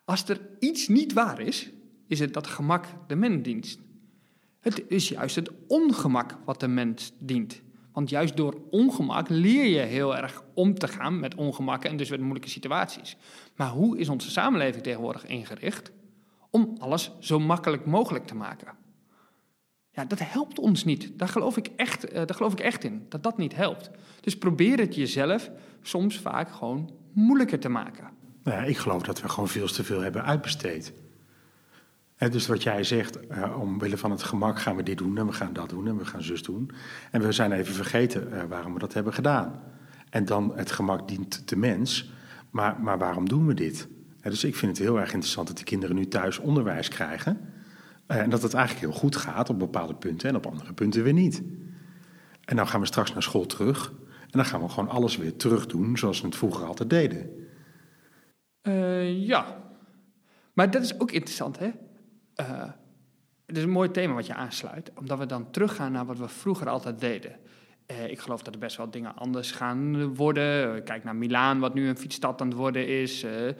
Als 0.05 0.29
er 0.29 0.41
iets 0.60 0.88
niet 0.88 1.13
waar 1.13 1.39
is, 1.39 1.71
is 2.07 2.19
het 2.19 2.34
dat 2.34 2.47
gemak 2.47 2.86
de 3.07 3.15
mens 3.15 3.43
dient. 3.43 3.79
Het 4.60 4.84
is 4.88 5.10
juist 5.10 5.36
het 5.36 5.51
ongemak 5.67 6.38
wat 6.45 6.60
de 6.60 6.67
mens 6.67 7.13
dient. 7.19 7.62
Want 7.91 8.10
juist 8.10 8.38
door 8.38 8.62
ongemak 8.69 9.30
leer 9.30 9.65
je 9.65 9.80
heel 9.80 10.17
erg 10.17 10.43
om 10.54 10.73
te 10.73 10.88
gaan 10.88 11.19
met 11.19 11.36
ongemakken 11.36 11.89
en 11.89 11.97
dus 11.97 12.10
met 12.10 12.19
moeilijke 12.19 12.49
situaties. 12.49 13.17
Maar 13.56 13.69
hoe 13.69 13.97
is 13.97 14.10
onze 14.10 14.32
samenleving 14.32 14.84
tegenwoordig 14.84 15.25
ingericht? 15.25 15.91
Om 16.49 16.75
alles 16.80 17.12
zo 17.19 17.39
makkelijk 17.39 17.86
mogelijk 17.86 18.27
te 18.27 18.36
maken. 18.36 18.80
Ja, 19.91 20.06
dat 20.06 20.19
helpt 20.19 20.60
ons 20.60 20.84
niet. 20.84 21.19
Daar 21.19 21.27
geloof 21.27 21.58
ik 21.58 21.67
echt, 21.75 22.10
uh, 22.10 22.13
daar 22.13 22.36
geloof 22.36 22.51
ik 22.51 22.60
echt 22.60 22.84
in, 22.84 23.06
dat 23.10 23.23
dat 23.23 23.38
niet 23.38 23.56
helpt. 23.56 23.89
Dus 24.21 24.38
probeer 24.38 24.77
het 24.80 24.95
jezelf 24.95 25.51
soms 25.82 26.19
vaak 26.19 26.51
gewoon 26.51 26.91
moeilijker 27.13 27.60
te 27.60 27.69
maken. 27.69 28.10
Nou 28.43 28.58
ja, 28.58 28.63
ik 28.63 28.77
geloof 28.77 29.01
dat 29.01 29.21
we 29.21 29.30
gewoon 29.30 29.49
veel 29.49 29.67
te 29.67 29.84
veel 29.84 29.99
hebben 29.99 30.23
uitbesteed. 30.23 30.93
Dus 32.29 32.47
wat 32.47 32.63
jij 32.63 32.84
zegt, 32.84 33.31
uh, 33.31 33.60
omwille 33.60 33.97
van 33.97 34.12
het 34.12 34.23
gemak 34.23 34.60
gaan 34.60 34.75
we 34.75 34.84
dit 34.84 34.97
doen 34.97 35.17
en 35.17 35.25
we 35.25 35.34
gaan 35.34 35.53
dat 35.53 35.69
doen 35.69 35.88
en 35.88 35.97
we 35.97 36.05
gaan 36.05 36.23
zus 36.23 36.43
doen. 36.43 36.71
En 37.12 37.21
we 37.21 37.31
zijn 37.31 37.51
even 37.51 37.73
vergeten 37.73 38.27
uh, 38.34 38.43
waarom 38.43 38.73
we 38.73 38.79
dat 38.79 38.93
hebben 38.93 39.13
gedaan. 39.13 39.60
En 40.10 40.25
dan 40.25 40.51
het 40.55 40.71
gemak 40.71 41.07
dient 41.07 41.49
de 41.49 41.55
mens. 41.55 42.12
Maar, 42.49 42.79
maar 42.81 42.97
waarom 42.97 43.29
doen 43.29 43.47
we 43.47 43.53
dit? 43.53 43.88
Dus 44.21 44.43
ik 44.43 44.55
vind 44.55 44.77
het 44.77 44.88
heel 44.88 44.99
erg 44.99 45.13
interessant 45.13 45.47
dat 45.47 45.55
die 45.55 45.65
kinderen 45.65 45.95
nu 45.95 46.07
thuis 46.07 46.38
onderwijs 46.38 46.88
krijgen. 46.88 47.39
Uh, 48.07 48.17
en 48.17 48.29
dat 48.29 48.41
het 48.41 48.53
eigenlijk 48.53 48.86
heel 48.86 48.99
goed 48.99 49.15
gaat 49.15 49.49
op 49.49 49.60
bepaalde 49.60 49.95
punten 49.95 50.29
en 50.29 50.36
op 50.36 50.45
andere 50.45 50.73
punten 50.73 51.03
weer 51.03 51.13
niet. 51.13 51.41
En 52.45 52.55
dan 52.55 52.67
gaan 52.67 52.79
we 52.79 52.86
straks 52.86 53.13
naar 53.13 53.23
school 53.23 53.45
terug. 53.45 53.93
En 54.21 54.38
dan 54.38 54.45
gaan 54.45 54.62
we 54.62 54.69
gewoon 54.69 54.89
alles 54.89 55.17
weer 55.17 55.36
terug 55.36 55.65
doen 55.65 55.97
zoals 55.97 56.21
we 56.21 56.27
het 56.27 56.36
vroeger 56.36 56.65
altijd 56.65 56.89
deden. 56.89 57.29
Ja. 59.25 59.57
Maar 60.53 60.71
dat 60.71 60.84
is 60.84 60.99
ook 60.99 61.12
interessant, 61.12 61.60
hè? 61.60 61.71
Uh, 62.35 62.71
het 63.45 63.57
is 63.57 63.63
een 63.63 63.69
mooi 63.69 63.91
thema 63.91 64.13
wat 64.13 64.25
je 64.25 64.33
aansluit, 64.33 64.91
omdat 64.95 65.17
we 65.17 65.25
dan 65.25 65.51
teruggaan 65.51 65.91
naar 65.91 66.05
wat 66.05 66.17
we 66.17 66.27
vroeger 66.27 66.69
altijd 66.69 66.99
deden. 66.99 67.39
Eh, 67.91 68.09
ik 68.09 68.19
geloof 68.19 68.41
dat 68.41 68.53
er 68.53 68.59
best 68.59 68.77
wel 68.77 68.89
dingen 68.89 69.15
anders 69.15 69.51
gaan 69.51 70.15
worden. 70.15 70.83
Kijk 70.83 71.03
naar 71.03 71.15
Milaan, 71.15 71.59
wat 71.59 71.73
nu 71.73 71.87
een 71.87 71.97
fietsstad 71.97 72.41
aan 72.41 72.47
het 72.47 72.57
worden 72.57 72.87
is. 72.87 73.23
Eh, 73.23 73.47
eh, 73.47 73.55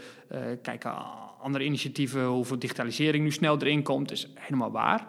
kijk 0.62 0.84
naar 0.84 0.94
andere 1.40 1.64
initiatieven, 1.64 2.26
hoeveel 2.26 2.60
digitalisering 2.60 3.24
nu 3.24 3.32
snel 3.32 3.58
erin 3.58 3.84
komt. 3.84 4.12
is 4.12 4.28
helemaal 4.36 4.72
waar. 4.72 5.08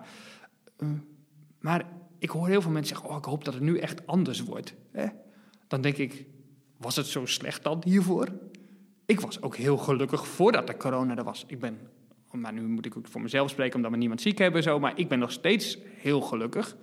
Maar 1.60 1.84
ik 2.18 2.30
hoor 2.30 2.48
heel 2.48 2.62
veel 2.62 2.70
mensen 2.70 2.94
zeggen: 2.96 3.14
Oh, 3.14 3.18
ik 3.18 3.24
hoop 3.24 3.44
dat 3.44 3.54
het 3.54 3.62
nu 3.62 3.78
echt 3.78 4.06
anders 4.06 4.40
wordt. 4.40 4.74
Dan 5.68 5.80
denk 5.80 5.96
ik: 5.96 6.26
Was 6.76 6.96
het 6.96 7.06
zo 7.06 7.26
slecht 7.26 7.62
dan 7.62 7.82
hiervoor? 7.84 8.28
Ik 9.06 9.20
was 9.20 9.42
ook 9.42 9.56
heel 9.56 9.76
gelukkig 9.76 10.26
voordat 10.26 10.66
de 10.66 10.76
corona 10.76 11.16
er 11.16 11.24
was. 11.24 11.44
Ik 11.46 11.60
ben, 11.60 11.78
maar 12.32 12.52
nu 12.52 12.62
moet 12.62 12.86
ik 12.86 12.96
ook 12.96 13.08
voor 13.08 13.20
mezelf 13.20 13.50
spreken, 13.50 13.76
omdat 13.76 13.90
we 13.90 13.96
niemand 13.96 14.20
ziek 14.20 14.38
hebben 14.38 14.58
en 14.58 14.62
zo. 14.62 14.78
Maar 14.80 14.92
ik 14.98 15.08
ben 15.08 15.18
nog 15.18 15.32
steeds 15.32 15.78
heel 15.84 16.20
gelukkig. 16.20 16.76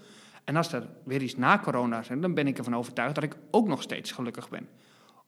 En 0.43 0.55
als 0.55 0.73
er 0.73 0.87
weer 1.03 1.21
iets 1.21 1.35
na 1.35 1.59
corona 1.59 1.99
is, 1.99 2.07
dan 2.07 2.33
ben 2.33 2.47
ik 2.47 2.57
ervan 2.57 2.75
overtuigd 2.75 3.15
dat 3.15 3.23
ik 3.23 3.35
ook 3.51 3.67
nog 3.67 3.81
steeds 3.81 4.11
gelukkig 4.11 4.49
ben. 4.49 4.67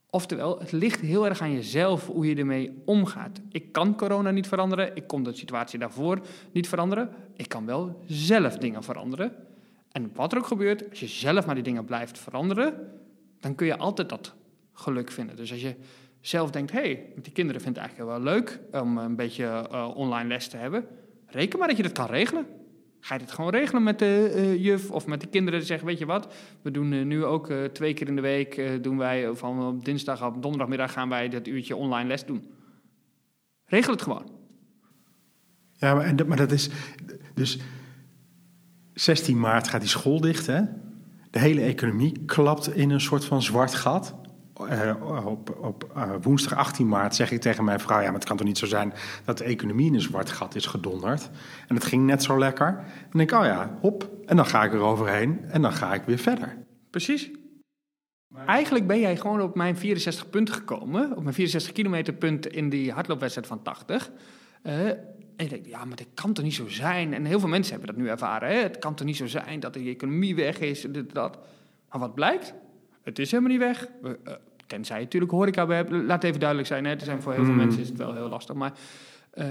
Oftewel, 0.09 0.59
het 0.59 0.71
ligt 0.71 0.99
heel 0.99 1.25
erg 1.25 1.41
aan 1.41 1.53
jezelf 1.53 2.07
hoe 2.07 2.25
je 2.25 2.35
ermee 2.35 2.81
omgaat. 2.85 3.41
Ik 3.51 3.71
kan 3.71 3.95
corona 3.95 4.31
niet 4.31 4.47
veranderen, 4.47 4.95
ik 4.95 5.07
kon 5.07 5.23
de 5.23 5.33
situatie 5.33 5.79
daarvoor 5.79 6.19
niet 6.51 6.67
veranderen. 6.67 7.09
Ik 7.35 7.49
kan 7.49 7.65
wel 7.65 8.03
zelf 8.05 8.57
dingen 8.57 8.83
veranderen. 8.83 9.33
En 9.91 10.11
wat 10.13 10.31
er 10.31 10.37
ook 10.37 10.45
gebeurt, 10.45 10.89
als 10.89 10.99
je 10.99 11.07
zelf 11.07 11.45
maar 11.45 11.55
die 11.55 11.63
dingen 11.63 11.85
blijft 11.85 12.19
veranderen, 12.19 12.91
dan 13.39 13.55
kun 13.55 13.67
je 13.67 13.77
altijd 13.77 14.09
dat 14.09 14.33
geluk 14.73 15.11
vinden. 15.11 15.35
Dus 15.35 15.51
als 15.51 15.61
je 15.61 15.75
zelf 16.21 16.51
denkt, 16.51 16.71
hey, 16.71 17.05
die 17.21 17.31
kinderen 17.31 17.61
vind 17.61 17.77
ik 17.77 17.81
het 17.81 17.91
eigenlijk 17.91 18.23
wel 18.23 18.33
leuk 18.33 18.59
om 18.71 18.97
een 18.97 19.15
beetje 19.15 19.67
uh, 19.71 19.91
online 19.95 20.27
les 20.27 20.47
te 20.47 20.57
hebben, 20.57 20.85
reken 21.25 21.59
maar 21.59 21.67
dat 21.67 21.77
je 21.77 21.83
dat 21.83 21.91
kan 21.91 22.05
regelen. 22.05 22.45
Ga 22.99 23.13
je 23.13 23.19
dit 23.19 23.31
gewoon 23.31 23.51
regelen 23.51 23.83
met 23.83 23.99
de 23.99 24.33
uh, 24.35 24.63
juf 24.63 24.91
of 24.91 25.07
met 25.07 25.21
de 25.21 25.27
kinderen? 25.27 25.63
Zeggen, 25.63 25.87
weet 25.87 25.97
je 25.97 26.05
wat, 26.05 26.33
we 26.61 26.71
doen 26.71 26.91
uh, 26.91 27.05
nu 27.05 27.25
ook 27.25 27.51
twee 27.73 27.93
keer 27.93 28.07
in 28.07 28.15
de 28.15 28.21
week, 28.21 28.83
doen 28.83 28.97
wij 28.97 29.35
van 29.35 29.65
op 29.67 29.85
dinsdag 29.85 30.25
op 30.25 30.41
donderdagmiddag 30.41 30.91
gaan 30.91 31.09
wij 31.09 31.29
dat 31.29 31.47
uurtje 31.47 31.75
online 31.75 32.07
les 32.07 32.25
doen. 32.25 32.51
Regel 33.65 33.91
het 33.91 34.01
gewoon. 34.01 34.39
Ja, 35.73 35.93
maar, 35.93 36.27
maar 36.27 36.37
dat 36.37 36.51
is, 36.51 36.69
dus 37.33 37.59
16 38.93 39.39
maart 39.39 39.67
gaat 39.67 39.81
die 39.81 39.89
school 39.89 40.21
dicht, 40.21 40.45
hè? 40.45 40.61
De 41.31 41.39
hele 41.39 41.61
economie 41.61 42.25
klapt 42.25 42.75
in 42.75 42.89
een 42.89 43.01
soort 43.01 43.25
van 43.25 43.41
zwart 43.41 43.73
gat. 43.75 44.15
Uh, 44.69 45.25
op, 45.25 45.57
op 45.61 45.91
uh, 45.97 46.11
woensdag 46.21 46.57
18 46.57 46.87
maart 46.87 47.15
zeg 47.15 47.31
ik 47.31 47.41
tegen 47.41 47.63
mijn 47.63 47.79
vrouw: 47.79 47.99
Ja, 47.99 48.05
maar 48.05 48.19
het 48.19 48.27
kan 48.27 48.37
toch 48.37 48.47
niet 48.47 48.57
zo 48.57 48.65
zijn 48.65 48.93
dat 49.25 49.37
de 49.37 49.43
economie 49.43 49.87
in 49.87 49.93
een 49.93 50.01
zwart 50.01 50.29
gat 50.29 50.55
is 50.55 50.65
gedonderd. 50.65 51.29
En 51.67 51.75
het 51.75 51.83
ging 51.83 52.05
net 52.05 52.23
zo 52.23 52.37
lekker. 52.37 52.73
Dan 53.09 53.17
denk 53.17 53.31
ik: 53.31 53.37
Oh 53.37 53.45
ja, 53.45 53.77
hop. 53.81 54.09
En 54.25 54.35
dan 54.35 54.45
ga 54.45 54.63
ik 54.63 54.73
er 54.73 54.79
overheen 54.79 55.45
en 55.47 55.61
dan 55.61 55.73
ga 55.73 55.93
ik 55.93 56.03
weer 56.03 56.17
verder. 56.17 56.57
Precies. 56.89 57.31
Eigenlijk 58.45 58.87
ben 58.87 58.99
jij 58.99 59.17
gewoon 59.17 59.41
op 59.41 59.55
mijn 59.55 59.77
64 59.77 60.29
punten 60.29 60.53
gekomen, 60.53 61.15
op 61.15 61.23
mijn 61.23 61.35
64 61.35 61.71
kilometer 61.71 62.13
punt 62.13 62.47
in 62.47 62.69
die 62.69 62.91
hardloopwedstrijd 62.91 63.47
van 63.47 63.61
80. 63.61 64.11
Uh, 64.63 64.87
en 65.41 65.47
je 65.47 65.47
denkt, 65.47 65.67
ja, 65.67 65.85
maar 65.85 65.95
dit 65.95 66.07
kan 66.13 66.33
toch 66.33 66.43
niet 66.43 66.53
zo 66.53 66.67
zijn? 66.67 67.13
En 67.13 67.25
heel 67.25 67.39
veel 67.39 67.49
mensen 67.49 67.73
hebben 67.73 67.95
dat 67.95 68.03
nu 68.03 68.09
ervaren. 68.09 68.49
Hè? 68.49 68.55
Het 68.55 68.79
kan 68.79 68.95
toch 68.95 69.07
niet 69.07 69.15
zo 69.15 69.27
zijn 69.27 69.59
dat 69.59 69.73
de 69.73 69.79
economie 69.79 70.35
weg 70.35 70.59
is, 70.59 70.81
dit, 70.81 71.13
dat. 71.13 71.37
Maar 71.89 71.99
wat 71.99 72.15
blijkt? 72.15 72.53
Het 73.01 73.19
is 73.19 73.31
helemaal 73.31 73.51
niet 73.51 73.61
weg. 73.61 73.87
We, 74.01 74.39
tenzij 74.71 74.97
je 74.97 75.03
natuurlijk 75.03 75.31
horeca 75.31 75.65
bij 75.65 75.75
hebt. 75.75 75.91
Laat 75.91 76.23
even 76.23 76.39
duidelijk 76.39 76.67
zijn, 76.67 76.85
hè? 76.85 76.91
Er 76.91 77.01
zijn 77.01 77.21
voor 77.21 77.33
heel 77.33 77.43
veel 77.43 77.53
Mm. 77.53 77.59
mensen 77.59 77.81
is 77.81 77.87
het 77.87 77.97
wel 77.97 78.13
heel 78.13 78.29
lastig. 78.29 78.55
Maar 78.55 78.73
uh, 79.33 79.45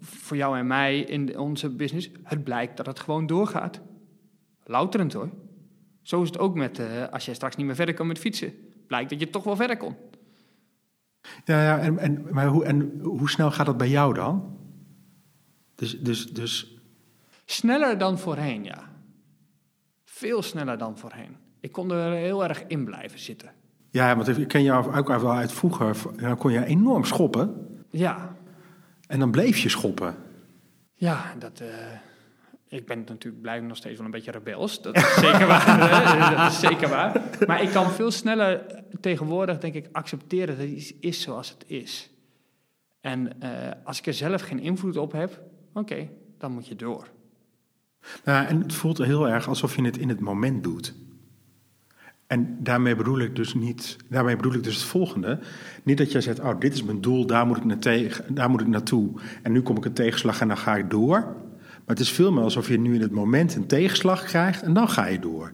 voor 0.00 0.36
jou 0.36 0.58
en 0.58 0.66
mij 0.66 1.00
in 1.00 1.38
onze 1.38 1.70
business, 1.70 2.10
het 2.22 2.44
blijkt 2.44 2.76
dat 2.76 2.86
het 2.86 3.00
gewoon 3.00 3.26
doorgaat. 3.26 3.80
Louterend 4.64 5.12
hoor. 5.12 5.30
Zo 6.02 6.22
is 6.22 6.28
het 6.28 6.38
ook 6.38 6.54
met, 6.54 6.78
uh, 6.78 6.86
als 7.10 7.24
jij 7.24 7.34
straks 7.34 7.56
niet 7.56 7.66
meer 7.66 7.74
verder 7.74 7.94
kan 7.94 8.06
met 8.06 8.18
fietsen. 8.18 8.52
Blijkt 8.86 9.10
dat 9.10 9.20
je 9.20 9.30
toch 9.30 9.44
wel 9.44 9.56
verder 9.56 9.76
kon. 9.76 9.96
Ja, 11.44 11.62
ja 11.62 11.78
en, 11.78 11.98
en, 11.98 12.26
maar 12.30 12.46
hoe, 12.46 12.64
en 12.64 13.00
hoe 13.02 13.30
snel 13.30 13.50
gaat 13.50 13.66
dat 13.66 13.76
bij 13.76 13.88
jou 13.88 14.14
dan? 14.14 14.58
Dus, 15.74 16.00
dus, 16.00 16.32
dus... 16.32 16.76
Sneller 17.44 17.98
dan 17.98 18.18
voorheen, 18.18 18.64
ja. 18.64 18.90
Veel 20.04 20.42
sneller 20.42 20.78
dan 20.78 20.98
voorheen. 20.98 21.36
Ik 21.60 21.72
kon 21.72 21.90
er 21.92 22.12
heel 22.12 22.44
erg 22.44 22.64
in 22.66 22.84
blijven 22.84 23.18
zitten. 23.18 23.50
Ja, 23.92 24.16
want 24.16 24.38
ik 24.38 24.48
ken 24.48 24.62
jou 24.62 24.96
ook 24.96 25.08
wel 25.08 25.32
uit 25.32 25.52
vroeger. 25.52 25.96
Dan 26.16 26.36
kon 26.36 26.52
je 26.52 26.64
enorm 26.64 27.04
schoppen. 27.04 27.66
Ja. 27.90 28.36
En 29.06 29.18
dan 29.18 29.30
bleef 29.30 29.58
je 29.58 29.68
schoppen. 29.68 30.14
Ja, 30.94 31.34
dat... 31.38 31.60
Uh, 31.60 31.68
ik 32.68 32.86
ben 32.86 32.98
natuurlijk 32.98 33.42
blijf 33.42 33.62
nog 33.62 33.76
steeds 33.76 33.96
wel 33.96 34.04
een 34.04 34.12
beetje 34.12 34.30
rebels. 34.30 34.82
Dat 34.82 34.96
is 34.96 35.14
zeker 35.14 35.46
waar. 35.46 36.36
dat 36.36 36.52
is 36.52 36.60
zeker 36.60 36.88
waar. 36.88 37.22
Maar 37.46 37.62
ik 37.62 37.70
kan 37.70 37.90
veel 37.90 38.10
sneller 38.10 38.64
tegenwoordig, 39.00 39.58
denk 39.58 39.74
ik, 39.74 39.88
accepteren 39.92 40.58
dat 40.58 40.66
iets 40.66 40.92
is 41.00 41.20
zoals 41.20 41.50
het 41.50 41.64
is. 41.66 42.10
En 43.00 43.30
uh, 43.42 43.48
als 43.84 43.98
ik 43.98 44.06
er 44.06 44.14
zelf 44.14 44.42
geen 44.42 44.60
invloed 44.60 44.96
op 44.96 45.12
heb, 45.12 45.40
oké, 45.72 45.78
okay, 45.78 46.10
dan 46.38 46.52
moet 46.52 46.66
je 46.66 46.76
door. 46.76 47.08
Nou, 48.24 48.46
en 48.46 48.60
het 48.60 48.72
voelt 48.72 48.98
heel 48.98 49.28
erg 49.28 49.48
alsof 49.48 49.76
je 49.76 49.84
het 49.84 49.96
in 49.96 50.08
het 50.08 50.20
moment 50.20 50.62
doet. 50.64 50.94
En 52.32 52.56
daarmee 52.58 52.96
bedoel 52.96 53.18
ik 53.18 53.36
dus 53.36 53.54
niet, 53.54 53.96
daarmee 54.08 54.36
bedoel 54.36 54.54
ik 54.54 54.64
dus 54.64 54.74
het 54.74 54.84
volgende. 54.84 55.38
Niet 55.82 55.98
dat 55.98 56.12
jij 56.12 56.20
zegt, 56.20 56.40
oh, 56.40 56.60
dit 56.60 56.74
is 56.74 56.82
mijn 56.82 57.00
doel, 57.00 57.26
daar 57.26 57.46
moet 57.46 57.56
ik, 57.56 57.64
naar 57.64 57.78
tegen, 57.78 58.34
daar 58.34 58.50
moet 58.50 58.60
ik 58.60 58.66
naartoe. 58.66 59.10
En 59.42 59.52
nu 59.52 59.62
kom 59.62 59.76
ik 59.76 59.84
een 59.84 59.92
tegenslag 59.92 60.40
en 60.40 60.48
dan 60.48 60.56
ga 60.56 60.76
ik 60.76 60.90
door. 60.90 61.20
Maar 61.58 61.96
het 61.96 62.00
is 62.00 62.10
veel 62.10 62.32
meer 62.32 62.42
alsof 62.42 62.68
je 62.68 62.78
nu 62.78 62.94
in 62.94 63.00
het 63.00 63.10
moment 63.10 63.54
een 63.54 63.66
tegenslag 63.66 64.24
krijgt 64.24 64.62
en 64.62 64.72
dan 64.72 64.88
ga 64.88 65.06
je 65.06 65.18
door. 65.18 65.52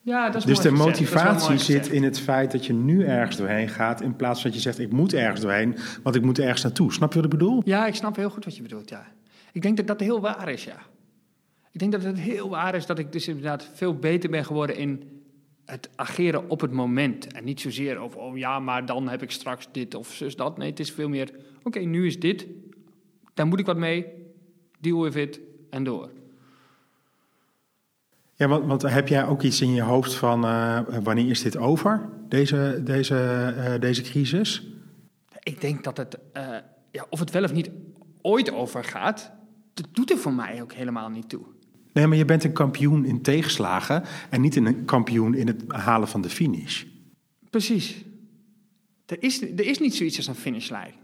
Ja, 0.00 0.26
dat 0.26 0.36
is 0.36 0.44
dus 0.44 0.60
de 0.60 0.70
motivatie 0.70 1.58
zit 1.58 1.88
in 1.88 2.02
het 2.02 2.20
feit 2.20 2.52
dat 2.52 2.66
je 2.66 2.72
nu 2.72 3.04
ergens 3.04 3.36
doorheen 3.36 3.68
gaat, 3.68 4.00
in 4.00 4.16
plaats 4.16 4.40
van 4.40 4.50
dat 4.50 4.62
je 4.62 4.68
zegt, 4.68 4.78
ik 4.78 4.92
moet 4.92 5.14
ergens 5.14 5.40
doorheen, 5.40 5.76
want 6.02 6.16
ik 6.16 6.22
moet 6.22 6.38
ergens 6.38 6.62
naartoe. 6.62 6.92
Snap 6.92 7.12
je 7.12 7.16
wat 7.16 7.32
ik 7.32 7.38
bedoel? 7.38 7.62
Ja, 7.64 7.86
ik 7.86 7.94
snap 7.94 8.16
heel 8.16 8.30
goed 8.30 8.44
wat 8.44 8.56
je 8.56 8.62
bedoelt, 8.62 8.88
ja. 8.88 9.06
Ik 9.52 9.62
denk 9.62 9.76
dat 9.76 9.86
dat 9.86 10.00
heel 10.00 10.20
waar 10.20 10.48
is, 10.48 10.64
ja. 10.64 10.78
Ik 11.70 11.80
denk 11.80 11.92
dat 11.92 12.02
het 12.02 12.18
heel 12.18 12.48
waar 12.48 12.74
is 12.74 12.86
dat 12.86 12.98
ik 12.98 13.12
dus 13.12 13.28
inderdaad 13.28 13.70
veel 13.74 13.94
beter 13.94 14.30
ben 14.30 14.44
geworden 14.44 14.76
in 14.76 15.20
het 15.64 15.90
ageren 15.96 16.48
op 16.48 16.60
het 16.60 16.72
moment. 16.72 17.32
En 17.32 17.44
niet 17.44 17.60
zozeer 17.60 17.96
over, 17.96 18.18
oh 18.18 18.38
ja, 18.38 18.58
maar 18.58 18.86
dan 18.86 19.08
heb 19.08 19.22
ik 19.22 19.30
straks 19.30 19.68
dit 19.72 19.94
of 19.94 20.12
zus 20.12 20.36
dat. 20.36 20.58
Nee, 20.58 20.70
het 20.70 20.80
is 20.80 20.92
veel 20.92 21.08
meer, 21.08 21.28
oké, 21.28 21.66
okay, 21.66 21.84
nu 21.84 22.06
is 22.06 22.20
dit. 22.20 22.46
Daar 23.34 23.46
moet 23.46 23.60
ik 23.60 23.66
wat 23.66 23.76
mee. 23.76 24.06
Deal 24.80 25.02
with 25.02 25.14
it 25.14 25.40
en 25.70 25.84
door. 25.84 26.10
Ja, 28.34 28.48
want, 28.48 28.66
want 28.66 28.82
heb 28.82 29.08
jij 29.08 29.26
ook 29.26 29.42
iets 29.42 29.60
in 29.60 29.74
je 29.74 29.82
hoofd 29.82 30.14
van 30.14 30.44
uh, 30.44 30.80
wanneer 31.02 31.30
is 31.30 31.42
dit 31.42 31.56
over, 31.56 32.08
deze, 32.28 32.80
deze, 32.84 33.54
uh, 33.56 33.80
deze 33.80 34.02
crisis? 34.02 34.66
Ik 35.42 35.60
denk 35.60 35.84
dat 35.84 35.96
het, 35.96 36.18
uh, 36.36 36.56
ja, 36.90 37.06
of 37.10 37.18
het 37.18 37.30
wel 37.30 37.42
of 37.42 37.52
niet 37.52 37.70
ooit 38.22 38.52
overgaat, 38.52 39.32
dat 39.74 39.86
doet 39.92 40.10
er 40.10 40.18
voor 40.18 40.32
mij 40.32 40.62
ook 40.62 40.72
helemaal 40.72 41.08
niet 41.08 41.28
toe. 41.28 41.44
Nee, 41.92 42.06
maar 42.06 42.16
je 42.16 42.24
bent 42.24 42.44
een 42.44 42.52
kampioen 42.52 43.04
in 43.04 43.22
tegenslagen 43.22 44.04
en 44.30 44.40
niet 44.40 44.56
een 44.56 44.84
kampioen 44.84 45.34
in 45.34 45.46
het 45.46 45.72
halen 45.72 46.08
van 46.08 46.20
de 46.20 46.30
finish. 46.30 46.84
Precies. 47.50 48.04
Er 49.06 49.22
is, 49.22 49.42
er 49.42 49.66
is 49.66 49.78
niet 49.78 49.94
zoiets 49.94 50.16
als 50.16 50.26
een 50.26 50.34
finishlijn. 50.34 50.94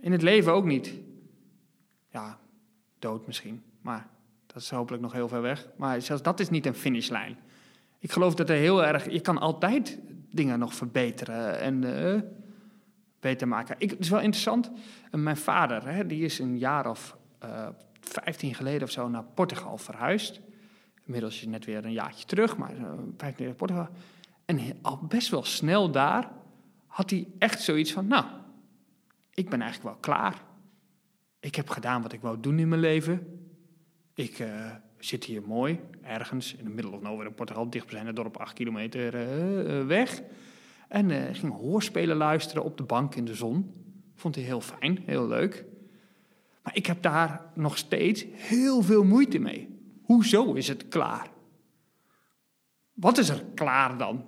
In 0.00 0.12
het 0.12 0.22
leven 0.22 0.52
ook 0.52 0.64
niet. 0.64 0.92
Ja, 2.10 2.38
dood 2.98 3.26
misschien, 3.26 3.62
maar 3.80 4.08
dat 4.46 4.62
is 4.62 4.70
hopelijk 4.70 5.02
nog 5.02 5.12
heel 5.12 5.28
ver 5.28 5.42
weg. 5.42 5.68
Maar 5.76 6.02
zelfs 6.02 6.22
dat 6.22 6.40
is 6.40 6.50
niet 6.50 6.66
een 6.66 6.74
finishlijn. 6.74 7.36
Ik 7.98 8.12
geloof 8.12 8.34
dat 8.34 8.50
er 8.50 8.56
heel 8.56 8.84
erg... 8.84 9.10
Je 9.10 9.20
kan 9.20 9.38
altijd 9.38 9.98
dingen 10.30 10.58
nog 10.58 10.74
verbeteren 10.74 11.60
en 11.60 11.82
uh, 11.82 12.20
beter 13.20 13.48
maken. 13.48 13.76
Ik, 13.78 13.90
het 13.90 14.00
is 14.00 14.08
wel 14.08 14.20
interessant. 14.20 14.70
Mijn 15.10 15.36
vader, 15.36 15.88
hè, 15.88 16.06
die 16.06 16.24
is 16.24 16.38
een 16.38 16.58
jaar 16.58 16.90
of... 16.90 17.16
Uh, 17.44 17.68
15 18.08 18.54
geleden 18.54 18.82
of 18.82 18.90
zo 18.90 19.08
naar 19.08 19.24
Portugal 19.24 19.78
verhuisd. 19.78 20.40
Inmiddels 21.04 21.36
is 21.36 21.46
net 21.46 21.64
weer 21.64 21.84
een 21.84 21.92
jaartje 21.92 22.26
terug, 22.26 22.56
maar 22.56 22.74
15 23.16 23.46
naar 23.46 23.54
Portugal. 23.54 23.88
En 24.44 24.60
al 24.82 24.98
best 25.08 25.28
wel 25.28 25.44
snel 25.44 25.90
daar 25.90 26.30
had 26.86 27.10
hij 27.10 27.26
echt 27.38 27.62
zoiets 27.62 27.92
van: 27.92 28.06
Nou, 28.06 28.24
ik 29.34 29.50
ben 29.50 29.60
eigenlijk 29.60 29.90
wel 29.90 30.00
klaar. 30.00 30.42
Ik 31.40 31.54
heb 31.54 31.68
gedaan 31.68 32.02
wat 32.02 32.12
ik 32.12 32.20
wou 32.20 32.40
doen 32.40 32.58
in 32.58 32.68
mijn 32.68 32.80
leven. 32.80 33.40
Ik 34.14 34.38
uh, 34.38 34.70
zit 34.98 35.24
hier 35.24 35.42
mooi, 35.42 35.80
ergens 36.02 36.54
in 36.54 36.64
de 36.64 36.70
middle 36.70 36.92
of 36.92 37.00
nowhere 37.00 37.28
in 37.28 37.34
Portugal, 37.34 37.70
dicht 37.70 37.86
bij 37.90 38.00
zijn 38.00 38.14
dorp, 38.14 38.36
8 38.36 38.52
kilometer 38.52 39.14
uh, 39.14 39.86
weg. 39.86 40.22
En 40.88 41.34
ging 41.34 41.52
hoorspelen 41.52 42.16
luisteren 42.16 42.64
op 42.64 42.76
de 42.76 42.82
bank 42.82 43.14
in 43.14 43.24
de 43.24 43.34
zon. 43.34 43.72
Vond 44.14 44.34
hij 44.34 44.44
heel 44.44 44.60
fijn, 44.60 45.02
heel 45.06 45.26
leuk. 45.26 45.64
Maar 46.64 46.76
ik 46.76 46.86
heb 46.86 47.02
daar 47.02 47.40
nog 47.54 47.78
steeds 47.78 48.24
heel 48.32 48.82
veel 48.82 49.04
moeite 49.04 49.38
mee. 49.38 49.68
Hoezo 50.02 50.52
is 50.52 50.68
het 50.68 50.88
klaar? 50.88 51.30
Wat 52.92 53.18
is 53.18 53.28
er 53.28 53.44
klaar 53.54 53.98
dan? 53.98 54.24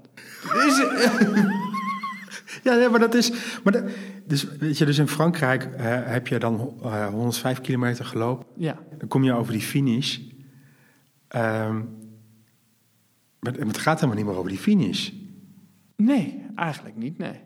Is 0.67 0.77
ja, 2.65 2.75
nee, 2.75 2.89
maar 2.89 3.01
dat 3.01 3.15
is. 3.15 3.33
Maar 3.65 3.73
dat, 3.73 3.85
dus, 4.25 4.45
weet 4.45 4.79
je, 4.79 4.85
dus 4.85 4.99
in 4.99 5.09
Frankrijk 5.09 5.65
uh, 5.65 5.79
heb 6.05 6.27
je 6.27 6.39
dan 6.39 6.79
uh, 6.83 7.07
105 7.07 7.61
kilometer 7.61 8.05
gelopen. 8.05 8.47
Ja. 8.57 8.79
Dan 8.99 9.09
kom 9.09 9.25
je 9.25 9.33
over 9.33 9.53
die 9.53 9.63
finish. 9.63 10.19
Um, 11.37 11.95
Maar 13.39 13.53
het 13.53 13.79
gaat 13.79 13.95
helemaal 13.95 14.17
niet 14.17 14.27
meer 14.27 14.37
over 14.37 14.51
die 14.51 14.59
finish. 14.59 15.11
Nee, 15.97 16.47
eigenlijk 16.55 16.97
niet, 16.97 17.19
nee. 17.19 17.41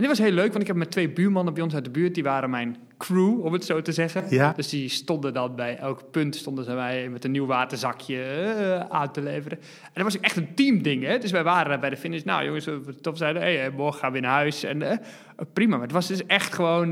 En 0.00 0.06
dit 0.06 0.18
was 0.18 0.26
heel 0.26 0.36
leuk, 0.36 0.48
want 0.48 0.60
ik 0.60 0.66
heb 0.66 0.76
met 0.76 0.90
twee 0.90 1.10
buurmannen 1.10 1.54
bij 1.54 1.62
ons 1.62 1.74
uit 1.74 1.84
de 1.84 1.90
buurt, 1.90 2.14
die 2.14 2.22
waren 2.22 2.50
mijn 2.50 2.76
crew, 2.98 3.44
om 3.44 3.52
het 3.52 3.64
zo 3.64 3.82
te 3.82 3.92
zeggen. 3.92 4.24
Ja. 4.28 4.52
Dus 4.56 4.68
die 4.68 4.88
stonden 4.88 5.32
dan 5.32 5.54
bij 5.54 5.76
elk 5.76 6.10
punt, 6.10 6.36
stonden 6.36 6.64
ze 6.64 6.72
mij 6.72 7.08
met 7.08 7.24
een 7.24 7.30
nieuw 7.30 7.46
waterzakje 7.46 8.22
eh, 8.22 8.80
aan 8.80 9.12
te 9.12 9.22
leveren. 9.22 9.58
En 9.82 9.90
dat 9.94 10.02
was 10.02 10.20
echt 10.20 10.36
een 10.36 10.54
teamding, 10.54 11.04
hè. 11.04 11.18
Dus 11.18 11.30
wij 11.30 11.42
waren 11.42 11.80
bij 11.80 11.90
de 11.90 11.96
finish, 11.96 12.22
nou 12.22 12.44
jongens, 12.44 12.64
we 12.64 12.94
tof 13.00 13.16
zeiden, 13.16 13.42
hey, 13.42 13.66
eh, 13.66 13.76
morgen 13.76 14.00
gaan 14.00 14.12
we 14.12 14.20
naar 14.20 14.30
huis. 14.30 14.64
En 14.64 14.82
eh, 14.82 14.98
prima, 15.52 15.72
maar 15.72 15.86
het 15.86 15.92
was 15.92 16.06
dus 16.06 16.26
echt 16.26 16.54
gewoon, 16.54 16.90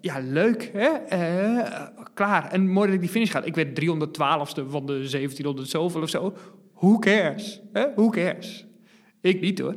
ja, 0.00 0.18
leuk, 0.22 0.70
hè. 0.72 0.90
Klaar. 2.14 2.50
En 2.50 2.68
mooi 2.68 2.86
dat 2.86 2.94
ik 2.94 3.00
die 3.00 3.10
finish 3.10 3.30
gaat. 3.30 3.46
Ik 3.46 3.54
werd 3.54 3.80
312ste 3.80 4.68
van 4.68 4.86
de 4.86 4.92
1700 4.92 5.68
zoveel 5.68 6.02
of 6.02 6.08
zo. 6.08 6.36
Who 6.74 6.98
cares? 6.98 7.60
Hè? 7.72 7.86
Who 7.94 8.08
cares? 8.08 8.66
Ik 9.20 9.40
niet 9.40 9.58
hoor. 9.58 9.74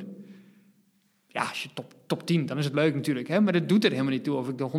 Ja, 1.32 1.42
als 1.42 1.64
je 1.64 1.70
top, 1.74 1.94
top 2.06 2.26
10, 2.26 2.46
dan 2.46 2.58
is 2.58 2.66
het 2.66 2.74
leuk 2.74 2.96
natuurlijk. 2.96 3.28
Hè? 3.28 3.42
Maar 3.42 3.54
dat 3.54 3.70
doet 3.70 3.84
er 3.84 3.92
helemaal 3.92 4.12
niet 4.12 4.24
toe 4.24 4.36
of 4.38 4.50
ik 4.50 4.58
de 4.58 4.70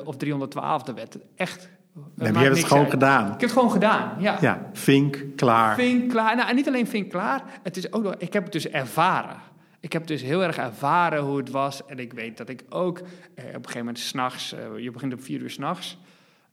113e 0.00 0.04
of 0.04 0.16
312e 0.24 0.94
werd. 0.94 1.18
Echt. 1.34 1.68
Nee, 1.94 2.04
maakt 2.16 2.32
maar 2.32 2.42
je 2.42 2.48
hebt 2.48 2.56
het 2.56 2.66
gewoon 2.66 2.82
uit. 2.82 2.92
gedaan. 2.92 3.24
Ik 3.24 3.30
heb 3.30 3.40
het 3.40 3.52
gewoon 3.52 3.70
gedaan, 3.70 4.12
ja. 4.18 4.36
Ja, 4.40 4.70
vink, 4.72 5.24
klaar. 5.36 5.74
Vink 5.74 6.10
klaar. 6.10 6.36
Nou, 6.36 6.48
en 6.48 6.54
niet 6.54 6.66
alleen 6.68 6.86
vink 6.86 7.10
klaar. 7.10 7.42
Het 7.62 7.76
is 7.76 7.92
ook 7.92 8.02
nog, 8.02 8.14
ik 8.18 8.32
heb 8.32 8.42
het 8.42 8.52
dus 8.52 8.68
ervaren. 8.68 9.36
Ik 9.80 9.92
heb 9.92 10.06
dus 10.06 10.22
heel 10.22 10.42
erg 10.42 10.56
ervaren 10.56 11.22
hoe 11.22 11.36
het 11.36 11.50
was. 11.50 11.86
En 11.86 11.98
ik 11.98 12.12
weet 12.12 12.36
dat 12.36 12.48
ik 12.48 12.62
ook 12.68 12.98
eh, 12.98 13.04
op 13.04 13.06
een 13.36 13.52
gegeven 13.52 13.78
moment 13.78 13.98
s'nachts... 13.98 14.52
eh 14.52 14.78
je 14.78 14.90
begint 14.90 15.12
om 15.12 15.20
vier 15.20 15.40
uur 15.40 15.50
s'nachts. 15.50 15.98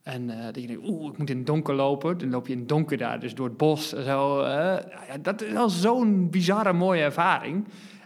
En 0.02 0.30
eh, 0.30 0.44
dat 0.44 0.60
je 0.60 0.66
denkt, 0.66 0.88
oeh, 0.88 1.12
ik 1.12 1.18
moet 1.18 1.30
in 1.30 1.36
het 1.36 1.46
donker 1.46 1.74
lopen. 1.74 2.18
Dan 2.18 2.30
loop 2.30 2.46
je 2.46 2.52
in 2.52 2.58
het 2.58 2.68
donker 2.68 2.96
daar, 2.96 3.20
dus 3.20 3.34
door 3.34 3.46
het 3.46 3.56
bos. 3.56 3.88
Zo, 3.88 4.40
eh, 4.40 4.76
ja, 5.08 5.18
dat 5.22 5.42
is 5.42 5.54
al 5.54 5.68
zo'n 5.68 6.30
bizarre 6.30 6.72
mooie 6.72 7.02
ervaring. 7.02 7.64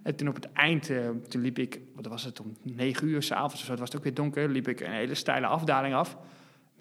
En 0.09 0.16
toen 0.16 0.29
op 0.29 0.35
het 0.35 0.53
eind, 0.53 0.90
eh, 0.90 1.09
toen 1.29 1.42
liep 1.42 1.59
ik... 1.59 1.81
Wat 1.94 2.07
was 2.07 2.25
het, 2.25 2.40
om 2.40 2.57
negen 2.62 3.09
uur 3.09 3.23
s'avonds 3.23 3.55
of 3.55 3.61
zo, 3.61 3.71
het 3.71 3.79
was 3.81 3.88
het 3.88 3.99
ook 3.99 4.05
weer 4.05 4.14
donker... 4.14 4.49
liep 4.49 4.68
ik 4.68 4.81
een 4.81 4.90
hele 4.92 5.14
steile 5.14 5.47
afdaling 5.47 5.94
af. 5.94 6.16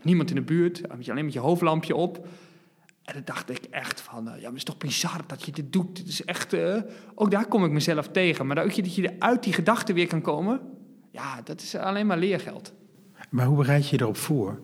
Niemand 0.01 0.29
in 0.29 0.35
de 0.35 0.41
buurt, 0.41 0.89
alleen 0.89 1.25
met 1.25 1.33
je 1.33 1.39
hoofdlampje 1.39 1.95
op... 1.95 2.27
En 3.03 3.13
dan 3.13 3.21
dacht 3.25 3.49
ik 3.49 3.63
echt 3.63 4.01
van, 4.01 4.27
eh, 4.27 4.33
ja, 4.33 4.39
maar 4.41 4.47
het 4.47 4.55
is 4.55 4.63
toch 4.63 4.77
bizar 4.77 5.21
dat 5.27 5.43
je 5.45 5.51
dit 5.51 5.73
doet. 5.73 5.97
Het 5.97 6.07
is 6.07 6.25
echt, 6.25 6.53
eh, 6.53 6.81
ook 7.15 7.31
daar 7.31 7.47
kom 7.47 7.65
ik 7.65 7.71
mezelf 7.71 8.07
tegen. 8.07 8.47
Maar 8.47 8.63
ook 8.63 8.71
je- 8.71 8.81
dat 8.81 8.95
je 8.95 9.15
uit 9.19 9.43
die 9.43 9.53
gedachten 9.53 9.95
weer 9.95 10.07
kan 10.07 10.21
komen, 10.21 10.61
ja, 11.11 11.41
dat 11.41 11.61
is 11.61 11.75
alleen 11.75 12.07
maar 12.07 12.17
leergeld. 12.17 12.73
Maar 13.29 13.45
hoe 13.45 13.57
bereid 13.57 13.89
je 13.89 13.95
je 13.97 14.01
erop 14.01 14.17
voor? 14.17 14.59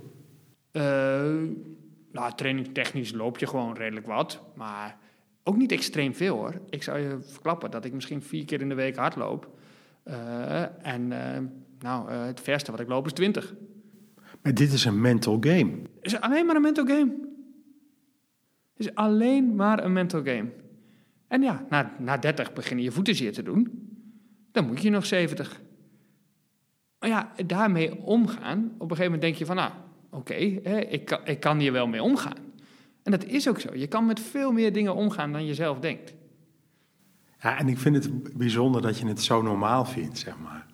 Nou, 2.11 2.33
trainingstechnisch 2.35 3.11
loop 3.11 3.37
je 3.37 3.47
gewoon 3.47 3.75
redelijk 3.75 4.05
wat, 4.05 4.41
maar 4.55 4.97
ook 5.43 5.57
niet 5.57 5.71
extreem 5.71 6.15
veel 6.15 6.35
hoor. 6.35 6.61
Ik 6.69 6.83
zou 6.83 6.99
je 6.99 7.17
verklappen 7.21 7.71
dat 7.71 7.85
ik 7.85 7.93
misschien 7.93 8.21
vier 8.21 8.45
keer 8.45 8.61
in 8.61 8.69
de 8.69 8.75
week 8.75 8.95
hardloop. 8.95 9.49
Eh, 10.03 10.87
en 10.87 11.11
eh, 11.11 11.41
nou, 11.79 12.09
eh, 12.09 12.25
het 12.25 12.39
verste 12.39 12.71
wat 12.71 12.79
ik 12.79 12.87
loop 12.87 13.05
is 13.05 13.13
20. 13.13 13.53
Maar 14.41 14.53
dit 14.53 14.73
is 14.73 14.85
een 14.85 15.01
mental 15.01 15.37
game. 15.39 15.71
Het 16.01 16.11
is 16.11 16.19
alleen 16.19 16.45
maar 16.45 16.55
een 16.55 16.61
mental 16.61 16.85
game. 16.85 17.11
Het 18.73 18.87
is 18.87 18.95
alleen 18.95 19.55
maar 19.55 19.83
een 19.83 19.93
mental 19.93 20.23
game. 20.23 20.51
En 21.27 21.41
ja, 21.41 21.65
na, 21.69 21.95
na 21.99 22.17
30 22.17 22.53
beginnen 22.53 22.85
je 22.85 22.91
voeten 22.91 23.15
zeer 23.15 23.33
te 23.33 23.43
doen. 23.43 23.87
Dan 24.51 24.65
moet 24.65 24.81
je 24.81 24.89
nog 24.89 25.05
70. 25.05 25.61
Maar 26.99 27.09
ja, 27.09 27.31
daarmee 27.45 28.01
omgaan. 28.01 28.59
Op 28.63 28.91
een 28.91 28.95
gegeven 28.95 29.03
moment 29.03 29.21
denk 29.21 29.35
je 29.35 29.45
van, 29.45 29.55
nou, 29.55 29.71
oké, 30.09 30.33
ik, 30.33 31.19
ik 31.25 31.39
kan 31.39 31.59
hier 31.59 31.71
wel 31.71 31.87
mee 31.87 32.03
omgaan. 32.03 32.52
En 33.03 33.11
dat 33.11 33.25
is 33.25 33.49
ook 33.49 33.59
zo. 33.59 33.75
Je 33.75 33.87
kan 33.87 34.05
met 34.05 34.19
veel 34.19 34.51
meer 34.51 34.73
dingen 34.73 34.95
omgaan 34.95 35.31
dan 35.31 35.45
je 35.45 35.53
zelf 35.53 35.79
denkt. 35.79 36.13
Ja, 37.39 37.57
en 37.57 37.67
ik 37.67 37.77
vind 37.77 37.95
het 37.95 38.37
bijzonder 38.37 38.81
dat 38.81 38.97
je 38.97 39.07
het 39.07 39.21
zo 39.21 39.41
normaal 39.41 39.85
vindt, 39.85 40.17
zeg 40.17 40.37
maar. 40.37 40.65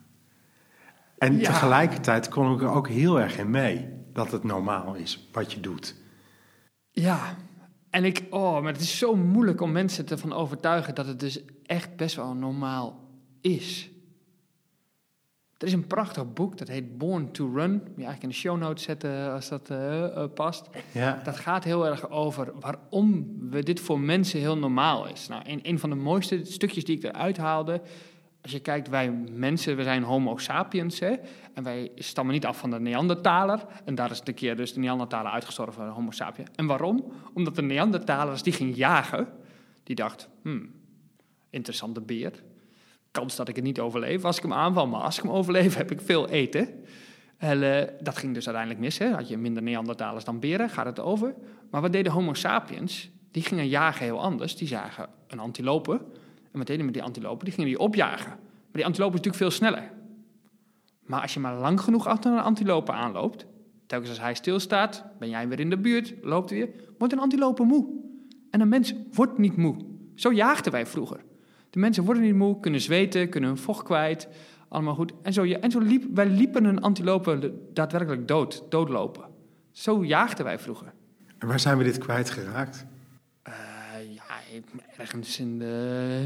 En 1.18 1.38
Ja. 1.38 1.44
tegelijkertijd 1.50 2.28
kom 2.28 2.54
ik 2.54 2.60
er 2.60 2.68
ook 2.70 2.88
heel 2.88 3.20
erg 3.20 3.38
in 3.38 3.50
mee 3.50 3.88
dat 4.12 4.32
het 4.32 4.44
normaal 4.44 4.94
is 4.94 5.28
wat 5.32 5.52
je 5.52 5.60
doet. 5.60 5.96
Ja, 6.90 7.36
en 7.90 8.04
ik, 8.04 8.26
oh, 8.30 8.62
maar 8.62 8.72
het 8.72 8.80
is 8.82 8.98
zo 8.98 9.16
moeilijk 9.16 9.60
om 9.60 9.72
mensen 9.72 10.08
ervan 10.08 10.32
overtuigen 10.32 10.94
dat 10.94 11.06
het 11.06 11.20
dus 11.20 11.40
echt 11.66 11.96
best 11.96 12.16
wel 12.16 12.34
normaal 12.34 13.08
is. 13.40 13.90
Er 15.60 15.66
is 15.66 15.72
een 15.72 15.86
prachtig 15.86 16.32
boek, 16.32 16.58
dat 16.58 16.68
heet 16.68 16.98
Born 16.98 17.30
to 17.32 17.52
Run. 17.54 17.72
Moet 17.72 17.82
je 17.82 17.94
eigenlijk 17.94 18.22
in 18.22 18.28
de 18.28 18.34
show 18.34 18.58
notes 18.58 18.82
zetten 18.82 19.32
als 19.32 19.48
dat 19.48 19.70
eh, 19.70 20.04
eh, 20.04 20.30
past. 20.34 20.68
Ja. 20.92 21.20
Dat 21.24 21.36
gaat 21.36 21.64
heel 21.64 21.86
erg 21.86 22.10
over 22.10 22.52
waarom 22.60 23.36
we 23.50 23.62
dit 23.62 23.80
voor 23.80 24.00
mensen 24.00 24.40
heel 24.40 24.58
normaal 24.58 25.08
is. 25.08 25.28
Nou, 25.28 25.42
een, 25.46 25.60
een 25.62 25.78
van 25.78 25.90
de 25.90 25.96
mooiste 25.96 26.44
stukjes 26.44 26.84
die 26.84 26.96
ik 26.96 27.04
eruit 27.04 27.36
haalde. 27.36 27.80
Als 28.42 28.52
je 28.52 28.60
kijkt, 28.60 28.88
wij 28.88 29.10
mensen, 29.32 29.76
we 29.76 29.82
zijn 29.82 30.02
homo 30.02 30.36
sapiens. 30.36 31.00
Hè? 31.00 31.14
En 31.54 31.62
wij 31.62 31.90
stammen 31.94 32.34
niet 32.34 32.46
af 32.46 32.58
van 32.58 32.70
de 32.70 32.80
Neandertaler. 32.80 33.66
En 33.84 33.94
daar 33.94 34.10
is 34.10 34.20
een 34.24 34.34
keer 34.34 34.56
dus 34.56 34.72
de 34.72 34.80
Neandertaler 34.80 35.32
uitgestorven, 35.32 35.84
de 35.84 35.90
homo 35.90 36.10
sapien. 36.10 36.46
En 36.54 36.66
waarom? 36.66 37.12
Omdat 37.34 37.54
de 37.54 37.62
Neandertalers 37.62 38.42
die 38.42 38.52
ging 38.52 38.76
jagen. 38.76 39.28
Die 39.82 39.96
dacht, 39.96 40.28
hmm, 40.42 40.70
interessante 41.50 42.00
beer. 42.00 42.32
Kans 43.10 43.36
dat 43.36 43.48
ik 43.48 43.56
het 43.56 43.64
niet 43.64 43.80
overleef 43.80 44.24
als 44.24 44.36
ik 44.36 44.42
hem 44.42 44.52
aanval. 44.52 44.86
Maar 44.86 45.00
als 45.00 45.16
ik 45.16 45.22
hem 45.22 45.32
overleef, 45.32 45.74
heb 45.74 45.90
ik 45.90 46.00
veel 46.00 46.28
eten. 46.28 46.68
En 47.36 47.62
eh, 47.62 47.88
dat 48.00 48.16
ging 48.16 48.34
dus 48.34 48.46
uiteindelijk 48.46 48.84
mis. 48.84 48.98
Hè? 48.98 49.10
Had 49.10 49.28
je 49.28 49.38
minder 49.38 49.62
Neandertalers 49.62 50.24
dan 50.24 50.40
beren, 50.40 50.70
gaat 50.70 50.86
het 50.86 51.00
over. 51.00 51.34
Maar 51.70 51.80
wat 51.80 51.92
deden 51.92 52.12
homo 52.12 52.34
sapiens? 52.34 53.10
Die 53.30 53.42
gingen 53.42 53.68
jagen 53.68 54.04
heel 54.04 54.20
anders. 54.20 54.56
Die 54.56 54.68
zagen 54.68 55.08
een 55.26 55.38
antilope. 55.38 56.00
En 56.52 56.64
die 56.64 56.84
met 56.84 56.94
die 56.94 57.02
antilopen? 57.02 57.44
Die 57.44 57.54
gingen 57.54 57.68
die 57.70 57.78
opjagen. 57.78 58.28
Maar 58.28 58.72
die 58.72 58.84
antilope 58.84 59.16
is 59.16 59.22
natuurlijk 59.22 59.52
veel 59.52 59.68
sneller. 59.68 59.90
Maar 61.04 61.20
als 61.20 61.34
je 61.34 61.40
maar 61.40 61.54
lang 61.54 61.80
genoeg 61.80 62.06
achter 62.06 62.32
een 62.32 62.38
antilope 62.38 62.92
aanloopt... 62.92 63.46
telkens 63.86 64.10
als 64.10 64.20
hij 64.20 64.34
stilstaat, 64.34 65.04
ben 65.18 65.28
jij 65.28 65.48
weer 65.48 65.60
in 65.60 65.70
de 65.70 65.78
buurt, 65.78 66.14
loopt 66.22 66.50
weer... 66.50 66.68
wordt 66.98 67.12
een 67.12 67.20
antilope 67.20 67.62
moe. 67.62 67.88
En 68.50 68.60
een 68.60 68.68
mens 68.68 68.94
wordt 69.12 69.38
niet 69.38 69.56
moe. 69.56 69.76
Zo 70.14 70.32
jaagden 70.32 70.72
wij 70.72 70.86
vroeger. 70.86 71.20
De 71.70 71.78
mensen 71.78 72.04
worden 72.04 72.22
niet 72.22 72.34
moe, 72.34 72.60
kunnen 72.60 72.80
zweten, 72.80 73.28
kunnen 73.28 73.50
hun 73.50 73.58
vocht 73.58 73.82
kwijt. 73.82 74.28
Allemaal 74.68 74.94
goed. 74.94 75.12
En 75.22 75.32
zo, 75.32 75.44
en 75.44 75.70
zo 75.70 75.78
liep, 75.78 76.04
wij 76.14 76.26
liepen 76.26 76.64
een 76.64 76.80
antilope 76.80 77.52
daadwerkelijk 77.72 78.28
dood, 78.28 78.64
doodlopen. 78.68 79.24
Zo 79.70 80.04
jaagden 80.04 80.44
wij 80.44 80.58
vroeger. 80.58 80.92
En 81.38 81.48
waar 81.48 81.60
zijn 81.60 81.78
we 81.78 81.84
dit 81.84 81.98
kwijtgeraakt? 81.98 82.86
Eh, 83.42 83.54
ja, 84.14 84.22
ergens 84.96 85.38
in 85.38 85.58
de 85.58 86.24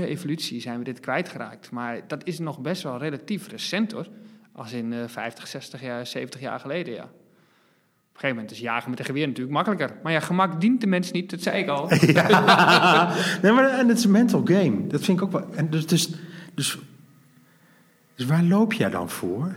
eh, 0.00 0.10
evolutie 0.10 0.60
zijn 0.60 0.78
we 0.78 0.84
dit 0.84 1.00
kwijtgeraakt. 1.00 1.70
Maar 1.70 2.08
dat 2.08 2.26
is 2.26 2.38
nog 2.38 2.60
best 2.60 2.82
wel 2.82 2.98
relatief 2.98 3.48
recent 3.48 3.92
hoor. 3.92 4.08
Als 4.52 4.72
in 4.72 4.92
eh 4.92 5.08
50, 5.08 5.46
60 5.46 5.80
jaar, 5.80 6.06
70 6.06 6.40
jaar 6.40 6.60
geleden, 6.60 6.94
ja. 6.94 7.10
Op 8.16 8.22
een 8.22 8.28
gegeven 8.28 8.36
moment 8.36 8.50
is 8.50 8.58
jagen 8.72 8.90
met 8.90 8.98
een 8.98 9.04
geweer 9.04 9.26
natuurlijk 9.26 9.54
makkelijker. 9.54 9.96
Maar 10.02 10.12
ja, 10.12 10.20
gemak 10.20 10.60
dient 10.60 10.80
de 10.80 10.86
mens 10.86 11.10
niet, 11.10 11.30
dat 11.30 11.40
zei 11.42 11.62
ik 11.62 11.68
al. 11.68 11.88
Ja. 12.06 13.14
nee, 13.42 13.52
maar 13.52 13.70
en 13.78 13.88
het 13.88 13.98
is 13.98 14.04
een 14.04 14.10
mental 14.10 14.40
game. 14.44 14.86
Dat 14.86 15.02
vind 15.04 15.18
ik 15.18 15.24
ook 15.24 15.32
wel. 15.32 15.54
En 15.54 15.70
dus, 15.70 15.86
dus, 15.86 16.10
dus, 16.54 16.78
dus 18.14 18.26
waar 18.26 18.42
loop 18.42 18.72
jij 18.72 18.90
dan 18.90 19.08
voor? 19.08 19.54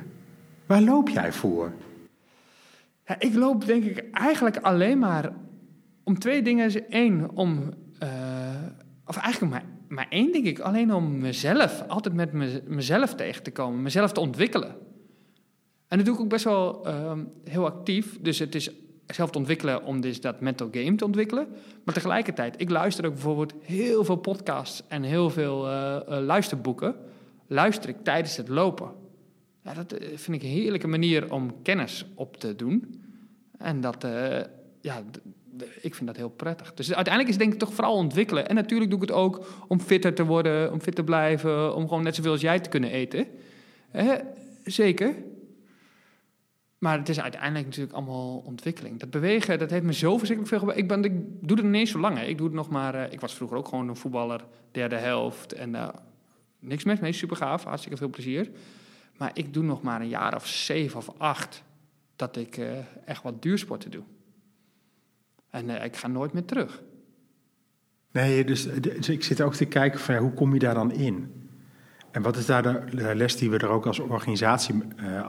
Waar 0.65 0.81
loop 0.81 1.09
jij 1.09 1.31
voor? 1.33 1.71
Ja, 3.05 3.15
ik 3.19 3.33
loop 3.33 3.65
denk 3.65 3.83
ik 3.83 4.03
eigenlijk 4.11 4.57
alleen 4.57 4.99
maar 4.99 5.29
om 6.03 6.19
twee 6.19 6.41
dingen. 6.41 6.83
Eén, 6.89 7.29
om... 7.33 7.73
eh, 7.99 8.09
of 9.05 9.17
eigenlijk 9.17 9.53
maar, 9.53 9.63
maar 9.87 10.07
één 10.09 10.31
denk 10.31 10.45
ik. 10.45 10.59
Alleen 10.59 10.93
om 10.93 11.17
mezelf, 11.17 11.83
altijd 11.87 12.13
met 12.15 12.33
me- 12.33 12.63
mezelf 12.67 13.15
tegen 13.15 13.43
te 13.43 13.51
komen. 13.51 13.81
Mezelf 13.81 14.11
te 14.11 14.19
ontwikkelen. 14.19 14.75
En 15.89 15.97
dat 15.97 16.05
doe 16.05 16.15
ik 16.15 16.21
ook 16.21 16.29
best 16.29 16.43
wel 16.43 16.85
ehm, 16.85 17.19
heel 17.43 17.65
actief. 17.65 18.17
Dus 18.21 18.39
het 18.39 18.55
is 18.55 18.69
zelf 19.07 19.29
te 19.29 19.37
ontwikkelen 19.37 19.83
om 19.83 20.01
dus 20.01 20.21
dat 20.21 20.41
mental 20.41 20.69
game 20.71 20.95
te 20.95 21.05
ontwikkelen. 21.05 21.47
Maar 21.83 21.93
tegelijkertijd, 21.93 22.61
ik 22.61 22.69
luister 22.69 23.05
ook 23.05 23.13
bijvoorbeeld 23.13 23.53
heel 23.61 24.03
veel 24.03 24.15
podcasts 24.15 24.83
en 24.87 25.03
heel 25.03 25.29
veel 25.29 25.67
eh, 25.67 25.95
eh, 25.95 26.23
luisterboeken. 26.25 26.95
Luister 27.47 27.89
ik 27.89 28.03
tijdens 28.03 28.37
het 28.37 28.47
lopen. 28.47 28.91
Ja, 29.63 29.73
dat 29.73 29.91
eh, 29.91 30.07
vind 30.07 30.37
ik 30.37 30.43
een 30.43 30.55
heerlijke 30.55 30.87
manier 30.87 31.33
om 31.33 31.61
kennis 31.61 32.05
op 32.15 32.37
te 32.37 32.55
doen. 32.55 33.01
En 33.57 33.81
dat, 33.81 34.07
ja, 34.81 35.03
ik 35.81 35.95
vind 35.95 36.07
dat 36.07 36.17
heel 36.17 36.29
prettig. 36.29 36.73
Dus 36.73 36.93
uiteindelijk 36.93 37.33
is 37.33 37.39
denk 37.39 37.53
ik 37.53 37.59
toch 37.59 37.73
vooral 37.73 37.95
ontwikkelen. 37.95 38.47
En 38.47 38.55
natuurlijk 38.55 38.89
doe 38.89 39.01
ik 39.01 39.07
het 39.07 39.17
ook 39.17 39.45
om 39.67 39.79
fitter 39.79 40.13
te 40.13 40.25
worden, 40.25 40.71
om 40.71 40.81
fit 40.81 40.95
te 40.95 41.03
blijven, 41.03 41.75
om 41.75 41.87
gewoon 41.87 42.03
net 42.03 42.15
zoveel 42.15 42.31
als 42.31 42.41
jij 42.41 42.59
te 42.59 42.69
kunnen 42.69 42.91
eten. 42.91 43.27
Eh, 43.91 44.11
zeker. 44.63 45.15
Maar 46.79 46.97
het 46.97 47.09
is 47.09 47.19
uiteindelijk 47.19 47.65
natuurlijk 47.65 47.95
allemaal 47.95 48.37
ontwikkeling. 48.37 48.99
Dat 48.99 49.09
bewegen, 49.09 49.59
dat 49.59 49.69
heeft 49.69 49.83
me 49.83 49.93
zo 49.93 50.17
verschrikkelijk 50.17 50.47
veel 50.47 50.59
gebracht. 50.59 50.79
Ik, 50.79 50.87
ben, 50.87 51.03
ik 51.03 51.47
doe 51.47 51.57
het 51.57 51.65
niet 51.65 51.75
eens 51.75 51.91
zo 51.91 51.99
lang. 51.99 52.17
Hè. 52.17 52.25
Ik 52.25 52.37
doe 52.37 52.47
het 52.47 52.55
nog 52.55 52.69
maar... 52.69 52.95
eh, 52.95 53.13
ik 53.13 53.19
was 53.19 53.33
vroeger 53.33 53.57
ook 53.57 53.67
gewoon 53.67 53.87
een 53.87 53.95
voetballer, 53.95 54.45
derde 54.71 54.95
helft. 54.95 55.53
En 55.53 55.75
eh, 55.75 55.87
niks 56.59 56.83
mis 56.83 56.99
mee, 56.99 57.11
super 57.11 57.37
gaaf, 57.37 57.63
hartstikke 57.63 57.97
veel 57.97 58.09
plezier. 58.09 58.49
Maar 59.17 59.31
ik 59.33 59.53
doe 59.53 59.63
nog 59.63 59.81
maar 59.81 60.01
een 60.01 60.07
jaar 60.07 60.35
of 60.35 60.47
zeven 60.47 60.97
of 60.97 61.09
acht 61.17 61.63
dat 62.15 62.37
ik 62.37 62.57
eh, 62.57 62.77
echt 63.05 63.23
wat 63.23 63.41
duursporten 63.41 63.91
doe. 63.91 64.03
En 65.49 65.69
ik 65.83 65.95
ga 65.95 66.07
nooit 66.07 66.33
meer 66.33 66.45
terug. 66.45 66.83
Nee, 68.11 68.45
dus, 68.45 68.63
dus 68.81 69.09
ik 69.09 69.23
zit 69.23 69.41
ook 69.41 69.53
te 69.53 69.65
kijken 69.65 69.99
van 69.99 70.15
ja, 70.15 70.21
hoe 70.21 70.33
kom 70.33 70.53
je 70.53 70.59
daar 70.59 70.73
dan 70.73 70.91
in? 70.91 71.48
En 72.11 72.21
wat 72.21 72.37
is 72.37 72.45
daar 72.45 72.63
de, 72.63 72.81
les 73.15 73.35
die 73.35 73.49
we 73.49 73.57
er 73.57 73.69
ook 73.69 73.85
als 73.85 73.99
organisatie 73.99 74.75
eh, 74.95 75.17
eh, 75.17 75.25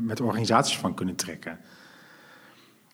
met 0.00 0.20
organisaties 0.20 0.78
van 0.78 0.94
kunnen 0.94 1.14
trekken? 1.14 1.58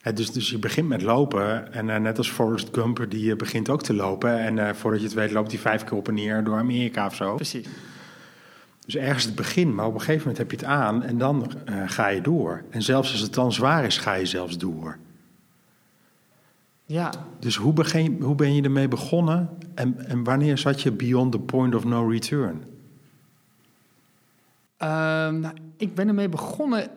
Hè, 0.00 0.12
dus, 0.12 0.32
dus 0.32 0.50
je 0.50 0.58
begint 0.58 0.88
met 0.88 1.02
lopen 1.02 1.72
en 1.72 1.90
eh, 1.90 2.00
net 2.00 2.18
als 2.18 2.30
Forrest 2.30 2.68
Gump, 2.72 3.06
die 3.08 3.30
eh, 3.30 3.36
begint 3.36 3.68
ook 3.68 3.82
te 3.82 3.94
lopen. 3.94 4.38
En 4.38 4.58
eh, 4.58 4.74
voordat 4.74 5.00
je 5.00 5.06
het 5.06 5.14
weet 5.14 5.30
loopt 5.30 5.50
hij 5.50 5.60
vijf 5.60 5.84
keer 5.84 5.96
op 5.96 6.08
en 6.08 6.14
neer 6.14 6.44
door 6.44 6.58
Amerika 6.58 7.06
of 7.06 7.14
zo. 7.14 7.34
Precies. 7.34 7.66
Dus 8.84 8.96
ergens 8.96 9.24
het 9.24 9.34
begin, 9.34 9.74
maar 9.74 9.86
op 9.86 9.94
een 9.94 10.00
gegeven 10.00 10.20
moment 10.20 10.38
heb 10.38 10.50
je 10.50 10.56
het 10.56 10.66
aan 10.66 11.02
en 11.02 11.18
dan 11.18 11.52
eh, 11.64 11.82
ga 11.86 12.08
je 12.08 12.20
door. 12.20 12.62
En 12.70 12.82
zelfs 12.82 13.12
als 13.12 13.20
het 13.20 13.34
dan 13.34 13.52
zwaar 13.52 13.84
is, 13.84 13.98
ga 13.98 14.14
je 14.14 14.26
zelfs 14.26 14.58
door. 14.58 14.96
Ja, 16.84 17.12
Dus 17.38 17.56
hoe, 17.56 17.72
begin, 17.72 18.22
hoe 18.22 18.34
ben 18.34 18.54
je 18.54 18.62
ermee 18.62 18.88
begonnen 18.88 19.48
en, 19.74 20.06
en 20.06 20.24
wanneer 20.24 20.58
zat 20.58 20.82
je 20.82 20.92
beyond 20.92 21.32
the 21.32 21.38
point 21.38 21.74
of 21.74 21.84
no 21.84 22.08
return? 22.08 22.64
Ehm, 24.76 25.40
nou, 25.40 25.54
ik 25.76 25.94
ben 25.94 26.08
ermee 26.08 26.28
begonnen 26.28 26.90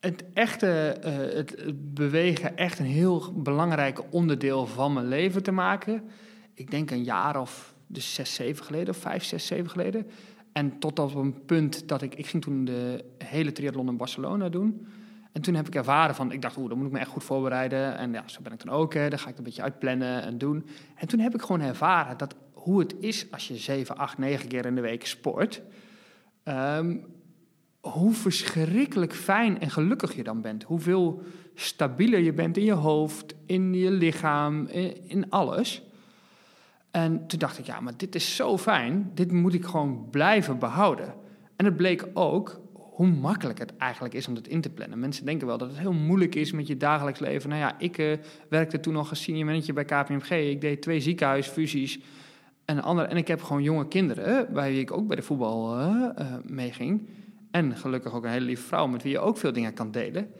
het 0.00 0.24
echte, 0.32 0.68
eh, 1.02 1.36
het, 1.36 1.54
bewegen 1.94 2.56
echt 2.56 2.78
een 2.78 2.86
heel 2.86 3.32
belangrijk 3.36 4.02
onderdeel 4.10 4.66
van 4.66 4.92
mijn 4.92 5.08
leven 5.08 5.42
te 5.42 5.52
maken. 5.52 6.02
Ik 6.54 6.70
denk 6.70 6.90
een 6.90 7.04
jaar 7.04 7.40
of 7.40 7.74
dus 7.86 8.14
zes, 8.14 8.34
zeven 8.34 8.64
geleden, 8.64 8.88
of 8.88 9.00
vijf, 9.00 9.24
zes, 9.24 9.46
zeven 9.46 9.70
geleden. 9.70 10.06
En 10.52 10.78
tot 10.78 10.98
op 10.98 11.14
een 11.14 11.44
punt 11.44 11.88
dat 11.88 12.02
ik, 12.02 12.14
ik 12.14 12.26
ging 12.26 12.42
toen 12.42 12.64
de 12.64 13.04
hele 13.18 13.52
triathlon 13.52 13.88
in 13.88 13.96
Barcelona 13.96 14.48
doen. 14.48 14.86
En 15.32 15.42
toen 15.42 15.54
heb 15.54 15.66
ik 15.66 15.74
ervaren 15.74 16.14
van, 16.14 16.32
ik 16.32 16.42
dacht, 16.42 16.56
oeh, 16.56 16.68
dan 16.68 16.78
moet 16.78 16.86
ik 16.86 16.92
me 16.92 16.98
echt 16.98 17.08
goed 17.08 17.24
voorbereiden. 17.24 17.96
En 17.96 18.12
ja, 18.12 18.22
zo 18.26 18.40
ben 18.42 18.52
ik 18.52 18.64
dan 18.64 18.74
ook, 18.74 18.94
hè. 18.94 19.08
dan 19.08 19.18
ga 19.18 19.28
ik 19.28 19.38
een 19.38 19.44
beetje 19.44 19.62
uitplannen 19.62 20.22
en 20.22 20.38
doen. 20.38 20.66
En 20.94 21.08
toen 21.08 21.20
heb 21.20 21.34
ik 21.34 21.42
gewoon 21.42 21.60
ervaren 21.60 22.18
dat 22.18 22.34
hoe 22.52 22.78
het 22.78 22.94
is 23.00 23.26
als 23.30 23.48
je 23.48 23.56
zeven, 23.56 23.96
acht, 23.96 24.18
negen 24.18 24.48
keer 24.48 24.66
in 24.66 24.74
de 24.74 24.80
week 24.80 25.06
sport. 25.06 25.62
Ehm, 26.44 26.96
hoe 27.80 28.12
verschrikkelijk 28.12 29.14
fijn 29.14 29.60
en 29.60 29.70
gelukkig 29.70 30.14
je 30.14 30.22
dan 30.22 30.40
bent. 30.40 30.62
Hoeveel 30.62 31.22
stabieler 31.54 32.20
je 32.20 32.32
bent 32.32 32.56
in 32.56 32.64
je 32.64 32.72
hoofd, 32.72 33.34
in 33.46 33.74
je 33.74 33.90
lichaam, 33.90 34.66
in, 35.06 35.30
alles. 35.30 35.82
En 36.90 37.26
toen 37.26 37.38
dacht 37.38 37.58
ik, 37.58 37.66
ja, 37.66 37.80
maar 37.80 37.96
dit 37.96 38.14
is 38.14 38.36
zo 38.36 38.58
fijn. 38.58 39.10
Dit 39.14 39.32
moet 39.32 39.54
ik 39.54 39.64
gewoon 39.64 40.08
blijven 40.10 40.58
behouden. 40.58 41.14
En 41.56 41.64
het 41.64 41.76
bleek 41.76 42.06
ook 42.14 42.60
hoe 42.72 43.06
makkelijk 43.06 43.58
het 43.58 43.76
eigenlijk 43.76 44.14
is 44.14 44.28
om 44.28 44.34
dat 44.34 44.46
in 44.46 44.60
te 44.60 44.70
plannen. 44.70 44.98
Mensen 44.98 45.24
denken 45.24 45.46
wel 45.46 45.58
dat 45.58 45.68
het 45.68 45.78
heel 45.78 45.92
moeilijk 45.92 46.34
is 46.34 46.52
met 46.52 46.66
je 46.66 46.76
dagelijks 46.76 47.20
leven. 47.20 47.48
Nou 47.48 47.60
ja, 47.60 47.78
ik 47.78 47.98
eh, 47.98 48.18
werkte 48.48 48.80
toen 48.80 48.92
nog 48.92 49.10
als 49.10 49.22
senior 49.22 49.46
manager 49.46 49.74
bij 49.74 49.84
KPMG. 49.84 50.30
Ik 50.30 50.60
deed 50.60 50.82
twee 50.82 51.00
ziekenhuisfusies 51.00 52.00
en, 52.64 52.82
andere, 52.82 53.08
en 53.08 53.16
ik 53.16 53.28
heb 53.28 53.42
gewoon 53.42 53.62
jonge 53.62 53.88
kinderen, 53.88 54.52
bij 54.52 54.70
wie 54.70 54.80
ik 54.80 54.92
ook 54.92 55.06
bij 55.06 55.16
de 55.16 55.22
voetbal 55.22 55.78
eh, 55.78 56.10
eh, 56.14 56.26
meeging. 56.44 57.08
En 57.50 57.76
gelukkig 57.76 58.14
ook 58.14 58.24
een 58.24 58.30
hele 58.30 58.44
lieve 58.44 58.66
vrouw 58.66 58.86
met 58.86 59.02
wie 59.02 59.12
je 59.12 59.18
ook 59.18 59.36
veel 59.36 59.52
dingen 59.52 59.74
kan 59.74 59.90
delen. 59.90 60.30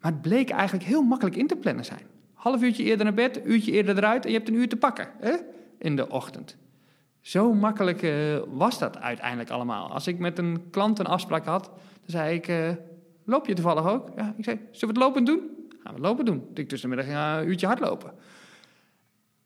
Maar 0.00 0.12
het 0.12 0.22
bleek 0.22 0.50
eigenlijk 0.50 0.84
heel 0.84 1.02
makkelijk 1.02 1.36
in 1.36 1.46
te 1.46 1.56
plannen 1.56 1.84
zijn. 1.84 2.02
Half 2.32 2.62
uurtje 2.62 2.82
eerder 2.84 3.04
naar 3.04 3.14
bed, 3.14 3.40
uurtje 3.44 3.72
eerder 3.72 3.96
eruit 3.96 4.24
en 4.24 4.30
je 4.30 4.36
hebt 4.36 4.48
een 4.48 4.54
uur 4.54 4.68
te 4.68 4.76
pakken 4.76 5.08
hè? 5.20 5.32
in 5.78 5.96
de 5.96 6.08
ochtend. 6.08 6.56
Zo 7.20 7.52
makkelijk 7.54 8.02
eh, 8.02 8.38
was 8.48 8.78
dat 8.78 8.98
uiteindelijk 8.98 9.50
allemaal. 9.50 9.90
Als 9.90 10.06
ik 10.06 10.18
met 10.18 10.38
een 10.38 10.70
klant 10.70 10.98
een 10.98 11.06
afspraak 11.06 11.44
had, 11.44 11.64
dan 11.64 11.74
zei 12.04 12.34
ik, 12.34 12.48
eh, 12.48 12.70
loop 13.24 13.46
je 13.46 13.54
toevallig 13.54 13.86
ook? 13.86 14.08
Ja, 14.16 14.34
ik 14.36 14.44
zei, 14.44 14.56
zullen 14.70 14.94
we 14.94 15.00
het 15.00 15.08
lopen 15.08 15.24
doen? 15.24 15.38
Gaan 15.68 15.94
we 15.94 16.00
het 16.00 16.08
lopen 16.08 16.24
doen. 16.24 16.46
Ik 16.54 16.68
tussenmiddag 16.68 17.06
ga 17.06 17.40
een 17.40 17.48
uurtje 17.48 17.66
hardlopen. 17.66 18.12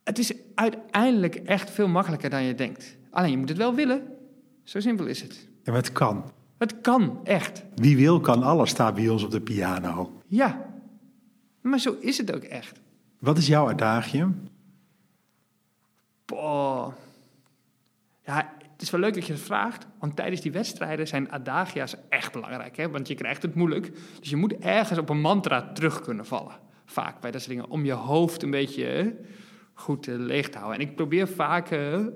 Het 0.04 0.18
is 0.18 0.32
uiteindelijk 0.54 1.34
echt 1.34 1.70
veel 1.70 1.88
makkelijker 1.88 2.30
dan 2.30 2.42
je 2.42 2.54
denkt. 2.54 2.96
Alleen 3.10 3.30
je 3.30 3.38
moet 3.38 3.48
het 3.48 3.58
wel 3.58 3.74
willen. 3.74 4.02
Zo 4.64 4.80
simpel 4.80 5.06
is 5.06 5.22
het. 5.22 5.48
En 5.64 5.74
het 5.74 5.92
kan. 5.92 6.32
Het 6.58 6.80
kan 6.80 7.20
echt. 7.24 7.64
Wie 7.74 7.96
wil 7.96 8.20
kan 8.20 8.42
alles, 8.42 8.70
staat 8.70 8.94
bij 8.94 9.08
ons 9.08 9.22
op 9.22 9.30
de 9.30 9.40
piano. 9.40 10.12
Ja. 10.26 10.70
Maar 11.60 11.78
zo 11.78 11.96
is 12.00 12.18
het 12.18 12.34
ook 12.34 12.42
echt. 12.42 12.80
Wat 13.18 13.38
is 13.38 13.46
jouw 13.46 13.68
adagium? 13.68 14.42
Boah. 16.24 16.92
Ja, 18.24 18.52
het 18.72 18.82
is 18.82 18.90
wel 18.90 19.00
leuk 19.00 19.14
dat 19.14 19.26
je 19.26 19.32
het 19.32 19.42
vraagt, 19.42 19.86
want 19.98 20.16
tijdens 20.16 20.40
die 20.40 20.52
wedstrijden 20.52 21.08
zijn 21.08 21.30
adagia's 21.32 21.96
echt 22.08 22.32
belangrijk. 22.32 22.76
Hè? 22.76 22.90
Want 22.90 23.08
je 23.08 23.14
krijgt 23.14 23.42
het 23.42 23.54
moeilijk. 23.54 23.92
Dus 24.20 24.30
je 24.30 24.36
moet 24.36 24.56
ergens 24.58 24.98
op 24.98 25.08
een 25.08 25.20
mantra 25.20 25.72
terug 25.72 26.00
kunnen 26.00 26.26
vallen. 26.26 26.58
Vaak 26.84 27.20
bij 27.20 27.30
dat 27.30 27.40
soort 27.40 27.52
dingen. 27.52 27.70
Om 27.70 27.84
je 27.84 27.92
hoofd 27.92 28.42
een 28.42 28.50
beetje 28.50 29.16
goed 29.74 30.08
eh, 30.08 30.14
leeg 30.16 30.48
te 30.48 30.58
houden. 30.58 30.80
En 30.80 30.88
ik 30.88 30.94
probeer 30.96 31.28
vaak 31.28 31.70
eh, 31.70 32.06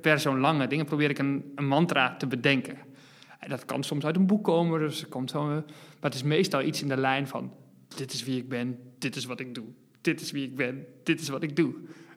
per, 0.00 0.18
zo'n 0.18 0.40
lange 0.40 0.66
dingen 0.66 0.84
probeer 0.84 1.10
ik 1.10 1.18
een, 1.18 1.52
een 1.54 1.66
mantra 1.66 2.16
te 2.16 2.26
bedenken. 2.26 2.76
En 3.38 3.48
dat 3.48 3.64
kan 3.64 3.82
soms 3.82 4.04
uit 4.04 4.16
een 4.16 4.26
boek 4.26 4.44
komen, 4.44 4.80
dus 4.80 5.00
het 5.00 5.08
komt 5.08 5.30
zo, 5.30 5.40
eh, 5.40 5.48
maar 5.48 5.64
het 6.00 6.14
is 6.14 6.22
meestal 6.22 6.62
iets 6.62 6.82
in 6.82 6.88
de 6.88 6.96
lijn 6.96 7.26
van: 7.26 7.52
dit 7.96 8.12
is 8.12 8.24
wie 8.24 8.38
ik 8.38 8.48
ben, 8.48 8.78
dit 8.98 9.16
is 9.16 9.24
wat 9.24 9.40
ik 9.40 9.54
doe, 9.54 9.64
dit 10.00 10.20
is 10.20 10.30
wie 10.30 10.44
ik 10.44 10.56
ben, 10.56 10.86
dit 11.02 11.20
is 11.20 11.28
wat 11.28 11.42
ik 11.42 11.56
doe. 11.56 11.74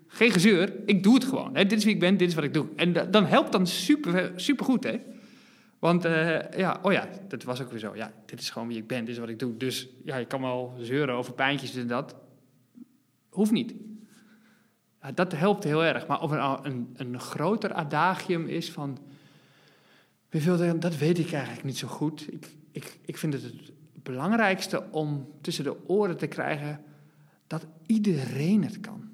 Geen 0.08 0.32
gezeur, 0.32 0.74
ik 0.86 1.04
doe 1.04 1.14
het 1.14 1.24
gewoon. 1.24 1.56
Hè. 1.56 1.66
Dit 1.66 1.78
is 1.78 1.84
wie 1.84 1.94
ik 1.94 2.00
ben, 2.00 2.18
dit 2.18 2.28
is 2.28 2.36
wat 2.36 2.44
ik 2.44 2.54
doe. 2.54 2.68
En 2.76 2.94
da- 2.94 3.06
dan 3.06 3.26
helpt 3.26 3.52
dan 3.52 3.68
super, 3.68 4.32
super 4.36 4.66
goed, 4.66 4.84
hè? 4.84 5.00
Want 5.80 6.04
ja, 6.58 6.80
oh 6.82 6.92
ja, 6.92 7.10
dat 7.28 7.44
was 7.44 7.62
ook 7.62 7.70
weer 7.70 7.80
zo. 7.80 7.96
Ja, 7.96 8.14
dit 8.26 8.40
is 8.40 8.50
gewoon 8.50 8.68
wie 8.68 8.78
ik 8.78 8.88
ben, 8.88 9.06
dit 9.06 9.14
is 9.14 9.20
wat 9.20 9.30
ik 9.30 9.40
doe. 9.40 9.58
Dus 9.58 9.88
ja, 10.04 10.18
je 10.18 10.26
kan 10.26 10.42
wel 10.42 10.74
zeuren 10.80 11.16
over 11.16 11.34
pijntjes 11.34 11.76
en 11.76 11.88
dat. 11.88 12.16
Hoeft 13.30 13.52
niet. 13.52 13.74
Ja, 15.02 15.12
dat 15.12 15.32
helpt 15.32 15.64
heel 15.64 15.84
erg. 15.84 16.08
Maar 16.08 16.22
of 16.22 16.32
er 16.32 16.38
nou 16.38 16.66
een, 16.66 16.94
een 16.98 17.20
groter 17.20 17.74
adagium 17.74 18.48
is 18.48 18.72
van... 18.72 18.98
Dat, 20.80 20.98
weet 20.98 21.20
ik 21.20 21.32
eigenlijk 21.32 21.64
niet 21.64 21.78
zo 21.78 21.88
goed. 21.88 22.34
Ik, 22.34 22.48
ik, 22.72 23.00
ik 23.06 23.18
vind 23.18 23.34
het 23.34 23.44
het 23.44 23.72
belangrijkste 24.04 24.84
om 24.92 25.28
tussen 25.42 25.64
de 25.64 25.88
oren 25.88 26.18
te 26.18 26.28
krijgen 26.28 26.82
dat 27.48 27.66
iedereen 27.86 28.64
het 28.64 28.80
kan. 28.80 29.10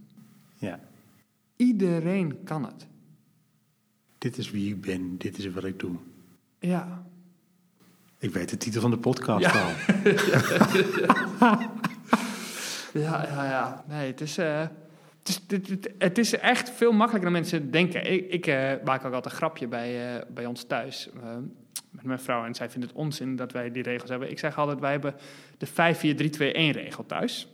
Ja. 0.58 0.80
Iedereen 1.56 2.44
kan 2.44 2.66
het. 2.66 2.88
Dit 4.18 4.38
is 4.38 4.52
wie 4.52 4.74
ik 4.74 4.82
ben, 4.82 5.18
dit 5.18 5.38
is 5.38 5.50
wat 5.50 5.64
ik 5.64 5.80
doe. 5.80 5.96
Ja. 6.60 7.06
Ik 8.18 8.34
weet 8.34 8.50
de 8.50 8.58
titel 8.58 8.82
van 8.82 8.92
de 8.92 8.98
podcast 8.98 9.46
Ja. 9.46 9.64
al. 9.64 9.72
Ja, 12.94 13.28
ja, 13.28 13.46
ja. 13.46 13.84
Nee, 13.88 14.12
het 14.12 14.22
is, 14.22 14.38
eh, 14.38 14.62
het 15.28 15.52
is, 15.52 15.68
het, 15.70 15.90
het- 15.98 16.18
is 16.18 16.38
echt 16.38 16.70
veel 16.70 16.92
makkelijker 16.92 17.32
dan 17.32 17.42
mensen 17.42 17.72
denken. 17.72 18.12
Ik, 18.12 18.32
ik 18.32 18.48
eh, 18.48 18.72
maak 18.84 19.06
ook 19.06 19.14
altijd 19.14 19.26
een 19.26 19.40
grapje 19.40 19.68
bij, 19.68 20.16
eh, 20.16 20.22
bij 20.30 20.46
ons 20.46 20.64
thuis 20.64 21.10
eh, 21.10 21.36
met 21.90 22.04
mijn 22.04 22.20
vrouw. 22.20 22.46
En 22.46 22.56
zij 22.56 22.70
vindt 22.70 22.88
het 22.88 22.96
onzin 22.96 23.36
dat 23.36 23.52
wij 23.52 23.72
die 23.72 23.84
regels 23.84 24.10
hebben. 24.10 24.30
Ik 24.30 24.40
zeg 24.40 24.58
altijd, 24.58 24.80
wij 24.80 24.92
hebben 24.92 25.16
de 25.58 25.68
5-4-3-2-1-regel 25.68 27.06
thuis. 27.06 27.48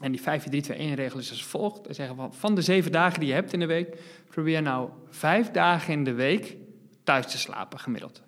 En 0.00 0.12
die 0.12 0.20
5-4-3-2-1-regel 0.20 1.18
is 1.18 1.30
als 1.30 1.44
volgt. 1.44 1.86
We 1.86 1.92
zeggen 1.92 2.16
van, 2.16 2.34
van 2.34 2.54
de 2.54 2.62
zeven 2.62 2.92
dagen 2.92 3.20
die 3.20 3.28
je 3.28 3.34
hebt 3.34 3.52
in 3.52 3.60
de 3.60 3.66
week... 3.66 3.96
probeer 4.30 4.62
nou 4.62 4.90
vijf 5.08 5.50
dagen 5.50 5.92
in 5.92 6.04
de 6.04 6.14
week 6.14 6.56
thuis 7.04 7.26
te 7.26 7.38
slapen, 7.38 7.78
gemiddeld. 7.78 8.22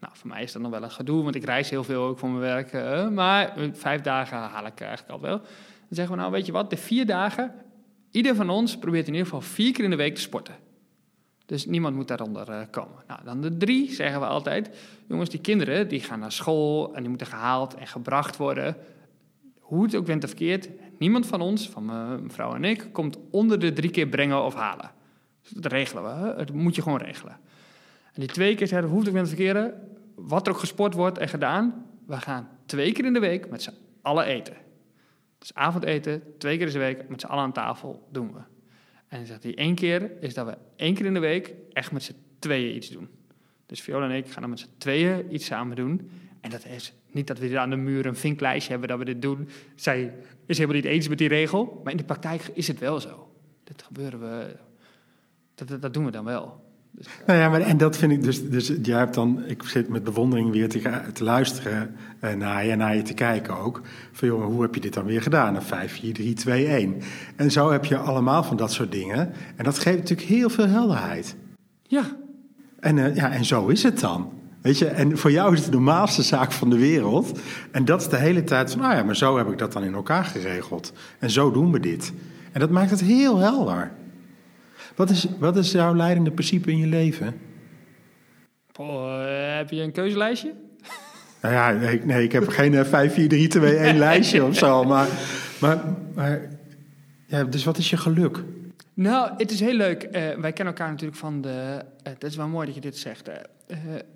Nou, 0.00 0.12
voor 0.16 0.28
mij 0.28 0.42
is 0.42 0.52
dat 0.52 0.62
nog 0.62 0.70
wel 0.70 0.82
een 0.82 0.90
gedoe, 0.90 1.22
want 1.22 1.34
ik 1.34 1.44
reis 1.44 1.70
heel 1.70 1.84
veel 1.84 2.02
ook 2.02 2.18
voor 2.18 2.30
mijn 2.30 2.40
werk. 2.70 2.72
maar 3.12 3.54
vijf 3.72 4.00
dagen 4.00 4.38
haal 4.38 4.66
ik 4.66 4.80
eigenlijk 4.80 5.10
al 5.10 5.20
wel. 5.20 5.38
Dan 5.38 5.48
zeggen 5.88 6.14
we 6.14 6.20
nou, 6.20 6.32
weet 6.32 6.46
je 6.46 6.52
wat, 6.52 6.70
de 6.70 6.76
vier 6.76 7.06
dagen... 7.06 7.54
ieder 8.16 8.34
van 8.34 8.50
ons 8.50 8.78
probeert 8.78 9.06
in 9.06 9.12
ieder 9.12 9.26
geval 9.26 9.40
vier 9.40 9.72
keer 9.72 9.84
in 9.84 9.90
de 9.90 9.96
week 9.96 10.14
te 10.14 10.20
sporten. 10.20 10.54
Dus 11.46 11.66
niemand 11.66 11.94
moet 11.94 12.08
daaronder 12.08 12.50
eh, 12.50 12.60
komen. 12.70 13.04
Nou, 13.06 13.20
dan 13.24 13.40
de 13.40 13.56
drie 13.56 13.92
zeggen 13.92 14.20
we 14.20 14.26
altijd... 14.26 14.70
jongens, 15.08 15.30
die 15.30 15.40
kinderen 15.40 15.88
die 15.88 16.00
gaan 16.00 16.18
naar 16.18 16.32
school... 16.32 16.94
en 16.94 17.00
die 17.00 17.08
moeten 17.08 17.26
gehaald 17.26 17.74
en 17.74 17.86
gebracht 17.86 18.36
worden... 18.36 18.76
Hoe 19.58 19.84
het 19.84 19.96
ook 19.96 20.04
bent 20.04 20.22
of 20.22 20.28
verkeerd, 20.28 20.68
niemand 20.98 21.26
van 21.26 21.40
ons, 21.40 21.68
van 21.68 21.84
mijn 21.84 22.30
vrouw 22.30 22.54
en 22.54 22.64
ik, 22.64 22.88
komt 22.92 23.18
onder 23.30 23.58
de 23.58 23.72
drie 23.72 23.90
keer 23.90 24.06
brengen 24.06 24.44
of 24.44 24.54
halen. 24.54 24.90
Dus 25.42 25.50
dat 25.50 25.72
regelen 25.72 26.04
we, 26.04 26.36
dat 26.36 26.52
moet 26.52 26.74
je 26.74 26.82
gewoon 26.82 26.98
regelen. 26.98 27.38
En 28.12 28.20
die 28.20 28.28
twee 28.28 28.54
keer 28.54 28.66
zeggen, 28.66 28.88
hoe 28.88 28.98
het 28.98 29.08
ook 29.08 29.14
bent 29.14 29.26
of 29.26 29.34
verkeerd, 29.34 29.74
wat 30.14 30.46
er 30.46 30.52
ook 30.52 30.58
gesport 30.58 30.94
wordt 30.94 31.18
en 31.18 31.28
gedaan, 31.28 31.86
we 32.06 32.16
gaan 32.16 32.48
twee 32.66 32.92
keer 32.92 33.04
in 33.04 33.12
de 33.12 33.20
week 33.20 33.50
met 33.50 33.62
z'n 33.62 33.74
allen 34.02 34.24
eten. 34.24 34.54
Dus 35.46 35.54
avondeten, 35.54 36.22
twee 36.38 36.56
keer 36.56 36.66
in 36.66 36.72
de 36.72 36.78
week, 36.78 37.08
met 37.08 37.20
z'n 37.20 37.26
allen 37.26 37.44
aan 37.44 37.52
tafel 37.52 38.08
doen 38.10 38.32
we. 38.32 38.38
En 39.08 39.18
dan 39.18 39.26
zegt 39.26 39.42
hij, 39.42 39.54
één 39.54 39.74
keer 39.74 40.22
is 40.22 40.34
dat 40.34 40.46
we 40.46 40.56
één 40.76 40.94
keer 40.94 41.06
in 41.06 41.14
de 41.14 41.20
week 41.20 41.54
echt 41.72 41.92
met 41.92 42.02
z'n 42.02 42.14
tweeën 42.38 42.76
iets 42.76 42.88
doen. 42.88 43.08
Dus 43.66 43.80
Viola 43.80 44.08
en 44.08 44.16
ik 44.16 44.30
gaan 44.30 44.40
dan 44.40 44.50
met 44.50 44.58
z'n 44.58 44.68
tweeën 44.78 45.34
iets 45.34 45.44
samen 45.44 45.76
doen. 45.76 46.10
En 46.40 46.50
dat 46.50 46.64
is 46.64 46.92
niet 47.10 47.26
dat 47.26 47.38
we 47.38 47.58
aan 47.58 47.70
de 47.70 47.76
muur 47.76 48.06
een 48.06 48.16
vinklijstje 48.16 48.70
hebben 48.70 48.88
dat 48.88 48.98
we 48.98 49.04
dit 49.04 49.22
doen. 49.22 49.48
Zij 49.74 50.14
is 50.46 50.58
helemaal 50.58 50.80
niet 50.80 50.90
eens 50.90 51.08
met 51.08 51.18
die 51.18 51.28
regel. 51.28 51.80
Maar 51.82 51.92
in 51.92 51.98
de 51.98 52.04
praktijk 52.04 52.42
is 52.52 52.68
het 52.68 52.78
wel 52.78 53.00
zo. 53.00 53.32
Dat 53.64 53.82
gebeuren 53.82 54.20
we. 54.20 54.56
Dat, 55.54 55.82
dat 55.82 55.94
doen 55.94 56.04
we 56.04 56.10
dan 56.10 56.24
wel. 56.24 56.64
Dus, 56.96 57.06
Nou 57.26 57.38
ja, 57.38 57.48
maar 57.48 57.60
en 57.60 57.76
dat 57.76 57.96
vind 57.96 58.12
ik 58.12 58.22
dus. 58.22 58.48
Dus 58.48 58.72
jij 58.82 58.98
hebt 58.98 59.14
dan. 59.14 59.42
Ik 59.46 59.62
zit 59.62 59.88
met 59.88 60.04
bewondering 60.04 60.50
weer 60.50 60.68
te, 60.68 61.00
te 61.12 61.24
luisteren 61.24 61.94
eh, 62.20 62.34
naar 62.34 62.64
je 62.64 62.70
en 62.70 62.78
naar 62.78 62.96
je 62.96 63.02
te 63.02 63.14
kijken 63.14 63.58
ook. 63.58 63.82
Van 64.12 64.28
jongen, 64.28 64.46
hoe 64.46 64.62
heb 64.62 64.74
je 64.74 64.80
dit 64.80 64.94
dan 64.94 65.04
weer 65.04 65.22
gedaan? 65.22 65.54
Een 65.54 65.62
5, 65.62 65.92
4, 65.92 66.12
3, 66.12 66.34
2, 66.34 66.66
1. 66.66 66.94
En 67.36 67.50
zo 67.50 67.70
heb 67.70 67.84
je 67.84 67.96
allemaal 67.96 68.42
van 68.42 68.56
dat 68.56 68.72
soort 68.72 68.92
dingen. 68.92 69.32
En 69.56 69.64
dat 69.64 69.78
geeft 69.78 69.98
natuurlijk 69.98 70.28
heel 70.28 70.48
veel 70.48 70.66
helderheid. 70.66 71.36
ja, 71.82 72.04
En, 72.80 72.98
eh, 72.98 73.16
ja, 73.16 73.30
en 73.30 73.44
zo 73.44 73.66
is 73.66 73.82
het 73.82 74.00
dan. 74.00 74.32
Weet 74.60 74.78
je, 74.78 74.86
en 74.86 75.18
voor 75.18 75.30
jou 75.30 75.52
is 75.52 75.58
het 75.58 75.70
de 75.70 75.76
normaalste 75.76 76.22
zaak 76.22 76.52
van 76.52 76.70
de 76.70 76.78
wereld. 76.78 77.38
En 77.70 77.84
dat 77.84 78.00
is 78.00 78.08
de 78.08 78.16
hele 78.16 78.44
tijd 78.44 78.70
van, 78.70 78.80
nou 78.80 78.94
ja, 78.94 79.02
maar 79.02 79.16
zo 79.16 79.36
heb 79.36 79.50
ik 79.50 79.58
dat 79.58 79.72
dan 79.72 79.84
in 79.84 79.94
elkaar 79.94 80.24
geregeld. 80.24 80.92
En 81.18 81.30
zo 81.30 81.50
doen 81.50 81.72
we 81.72 81.80
dit. 81.80 82.12
En 82.52 82.60
dat 82.60 82.70
maakt 82.70 82.90
het 82.90 83.00
heel 83.00 83.38
helder. 83.38 83.92
Wat 84.96 85.10
is, 85.10 85.26
wat 85.38 85.56
is 85.56 85.72
jouw 85.72 85.94
leidende 85.94 86.30
principe 86.30 86.70
in 86.70 86.78
je 86.78 86.86
leven? 86.86 87.34
Eh, 88.72 89.56
heb 89.56 89.70
je 89.70 89.82
een 89.82 89.92
keuzelijstje? 89.92 90.52
Nou 91.42 91.54
ja, 91.58 91.70
nee, 91.72 92.00
nee 92.04 92.22
ik 92.22 92.32
heb 92.32 92.48
geen 92.48 92.74
eh, 92.74 92.84
5, 92.84 93.14
4, 93.14 93.28
3, 93.28 93.48
2, 93.48 93.76
1 93.76 93.98
lijstje 93.98 94.44
of 94.44 94.56
zo. 94.56 94.84
Maar, 94.84 95.08
maar, 95.60 95.84
maar 96.14 96.40
ja, 97.26 97.44
dus 97.44 97.64
wat 97.64 97.78
is 97.78 97.90
je 97.90 97.96
geluk? 97.96 98.42
Nou, 98.96 99.32
het 99.36 99.50
is 99.50 99.60
heel 99.60 99.74
leuk. 99.74 100.02
Eh, 100.02 100.12
wij 100.12 100.52
kennen 100.52 100.74
elkaar 100.74 100.90
natuurlijk 100.90 101.18
van 101.18 101.40
de. 101.40 101.84
eh, 102.02 102.12
Het 102.12 102.24
is 102.24 102.36
wel 102.36 102.48
mooi 102.48 102.66
dat 102.66 102.74
je 102.74 102.80
dit 102.80 102.96
zegt. 102.98 103.28
eh, 103.28 103.36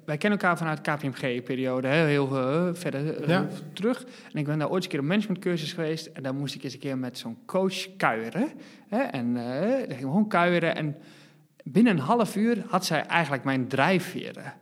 wij 0.05 0.17
kennen 0.19 0.39
elkaar 0.39 0.59
vanuit 0.59 0.85
de 0.85 0.91
KPMG-periode, 0.91 1.89
heel, 1.89 2.05
heel 2.07 2.75
verder 2.75 3.29
Ja. 3.29 3.47
terug. 3.73 4.05
En 4.33 4.39
ik 4.39 4.45
ben 4.45 4.59
daar 4.59 4.67
ooit 4.69 4.75
eens 4.77 4.85
een 4.85 4.91
keer 4.91 5.01
op 5.01 5.07
managementcursus 5.07 5.73
geweest. 5.73 6.07
En 6.07 6.23
daar 6.23 6.35
moest 6.35 6.55
ik 6.55 6.63
eens 6.63 6.73
een 6.73 6.79
keer 6.79 6.99
met 6.99 7.19
zo'n 7.19 7.39
coach 7.47 7.97
kuieren. 7.97 8.53
Hè? 8.89 8.99
En 8.99 9.35
daar 9.35 9.79
gingen 9.79 9.89
we 9.97 9.97
gewoon 9.97 10.29
kuieren. 10.29 10.75
En 10.77 10.97
binnen 11.65 11.93
een 11.93 12.03
half 12.03 12.37
uur 12.37 12.65
had 12.69 12.85
zij 12.85 13.03
eigenlijk 13.07 13.45
mijn 13.45 13.69
drijfveren 13.69 14.53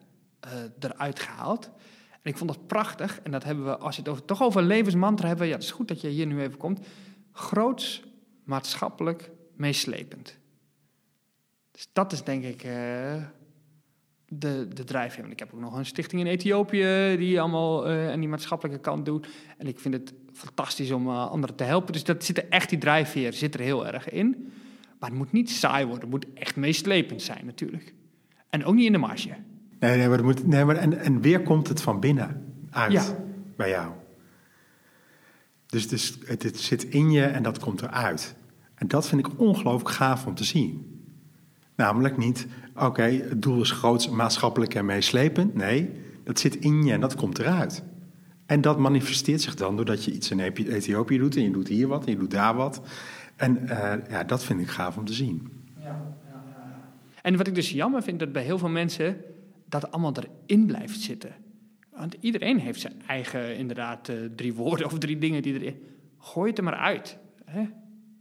eruit 0.78 1.20
gehaald. 1.20 1.70
En 2.10 2.30
ik 2.30 2.36
vond 2.36 2.50
dat 2.50 2.66
prachtig. 2.66 3.20
En 3.22 3.30
dat 3.30 3.44
hebben 3.44 3.64
we, 3.64 3.76
als 3.76 3.94
je 3.96 4.00
het 4.00 4.10
over, 4.10 4.24
toch 4.24 4.42
over 4.42 4.62
levensmantra 4.62 5.28
hebben. 5.28 5.46
Ja, 5.46 5.52
het 5.54 5.62
is 5.62 5.70
goed 5.70 5.88
dat 5.88 6.00
je 6.00 6.08
hier 6.08 6.26
nu 6.26 6.40
even 6.40 6.58
komt. 6.58 6.86
Groots, 7.32 8.02
maatschappelijk, 8.44 9.30
meeslepend. 9.58 10.38
Dus 11.70 11.88
dat 11.92 12.12
is 12.12 12.22
denk 12.22 12.44
ik 12.44 12.62
eh, 12.62 13.22
de, 14.28 14.68
de 14.74 14.84
drijfveer. 14.84 15.20
Want 15.20 15.32
ik 15.32 15.38
heb 15.38 15.54
ook 15.54 15.60
nog 15.60 15.76
een 15.76 15.86
stichting 15.86 16.20
in 16.20 16.26
Ethiopië 16.26 17.14
die 17.18 17.40
allemaal 17.40 17.88
eh 17.88 18.10
aan 18.10 18.20
die 18.20 18.28
maatschappelijke 18.28 18.80
kant 18.80 19.04
doet. 19.06 19.28
En 19.58 19.66
ik 19.66 19.78
vind 19.78 19.94
het 19.94 20.12
fantastisch 20.32 20.90
om 20.90 21.08
eh, 21.08 21.30
anderen 21.30 21.56
te 21.56 21.64
helpen. 21.64 21.92
Dus 21.92 22.04
dat 22.04 22.24
zit 22.24 22.38
er 22.38 22.48
echt, 22.48 22.68
die 22.68 22.78
drijfveer 22.78 23.32
zit 23.32 23.54
er 23.54 23.60
heel 23.60 23.86
erg 23.86 24.08
in. 24.10 24.52
Maar 24.98 25.08
het 25.08 25.18
moet 25.18 25.32
niet 25.32 25.50
saai 25.50 25.84
worden. 25.84 26.02
Het 26.02 26.10
moet 26.10 26.26
echt 26.34 26.56
meeslepend 26.56 27.22
zijn 27.22 27.46
natuurlijk. 27.46 27.94
En 28.50 28.64
ook 28.64 28.74
niet 28.74 28.86
in 28.86 28.92
de 28.92 28.98
marge. 28.98 29.36
Nee, 29.78 29.96
nee, 29.96 30.08
maar, 30.08 30.16
het 30.16 30.26
moet, 30.26 30.46
nee 30.46 30.64
maar 30.64 30.76
en, 30.76 30.98
en 30.98 31.20
weer 31.20 31.42
komt 31.42 31.68
het 31.68 31.80
van 31.82 32.00
binnen 32.00 32.54
uit 32.70 32.92
Ja. 32.92 33.04
bij 33.56 33.68
jou. 33.68 33.92
Dus, 35.66 35.88
dus 35.88 36.18
het, 36.24 36.42
het 36.42 36.58
zit 36.58 36.84
in 36.84 37.10
je 37.10 37.24
en 37.24 37.42
dat 37.42 37.58
komt 37.58 37.82
eruit. 37.82 38.34
En 38.78 38.88
dat 38.88 39.08
vind 39.08 39.26
ik 39.26 39.40
ongelooflijk 39.40 39.94
gaaf 39.94 40.26
om 40.26 40.34
te 40.34 40.44
zien. 40.44 41.00
Namelijk 41.74 42.16
niet, 42.16 42.46
oké, 42.76 43.02
het 43.02 43.42
doel 43.42 43.60
is 43.60 43.70
groots, 43.70 44.08
maatschappelijk 44.08 44.74
en 44.74 44.84
meeslepend. 44.84 45.54
Nee, 45.54 45.90
dat 46.24 46.38
zit 46.38 46.56
in 46.56 46.84
je 46.84 46.92
en 46.92 47.00
dat 47.00 47.14
komt 47.14 47.38
eruit. 47.38 47.82
En 48.46 48.60
dat 48.60 48.78
manifesteert 48.78 49.40
zich 49.40 49.54
dan 49.54 49.76
doordat 49.76 50.04
je 50.04 50.12
iets 50.12 50.30
in 50.30 50.40
Ethiopië 50.40 51.18
doet 51.18 51.36
en 51.36 51.42
je 51.42 51.50
doet 51.50 51.68
hier 51.68 51.88
wat 51.88 52.04
en 52.04 52.12
je 52.12 52.18
doet 52.18 52.30
daar 52.30 52.54
wat. 52.54 52.80
En 53.36 53.68
eh, 53.68 54.10
ja, 54.10 54.24
dat 54.24 54.44
vind 54.44 54.60
ik 54.60 54.68
gaaf 54.68 54.96
om 54.96 55.04
te 55.04 55.12
zien. 55.12 55.52
En 57.22 57.36
wat 57.36 57.46
ik 57.46 57.54
dus 57.54 57.70
jammer 57.70 58.02
vind, 58.02 58.18
dat 58.18 58.32
bij 58.32 58.42
heel 58.42 58.58
veel 58.58 58.68
mensen 58.68 59.16
dat 59.68 59.90
allemaal 59.90 60.12
erin 60.46 60.66
blijft 60.66 61.00
zitten. 61.00 61.34
Want 61.92 62.16
iedereen 62.20 62.58
heeft 62.58 62.80
zijn 62.80 63.02
eigen, 63.06 63.56
inderdaad, 63.56 64.08
eh, 64.08 64.16
drie 64.36 64.54
woorden 64.54 64.86
of 64.86 64.98
drie 64.98 65.18
dingen 65.18 65.42
die 65.42 65.54
erin... 65.54 65.76
Gooi 66.18 66.48
het 66.48 66.58
er 66.58 66.64
maar 66.64 66.74
uit. 66.74 67.18
Hè? 67.44 67.68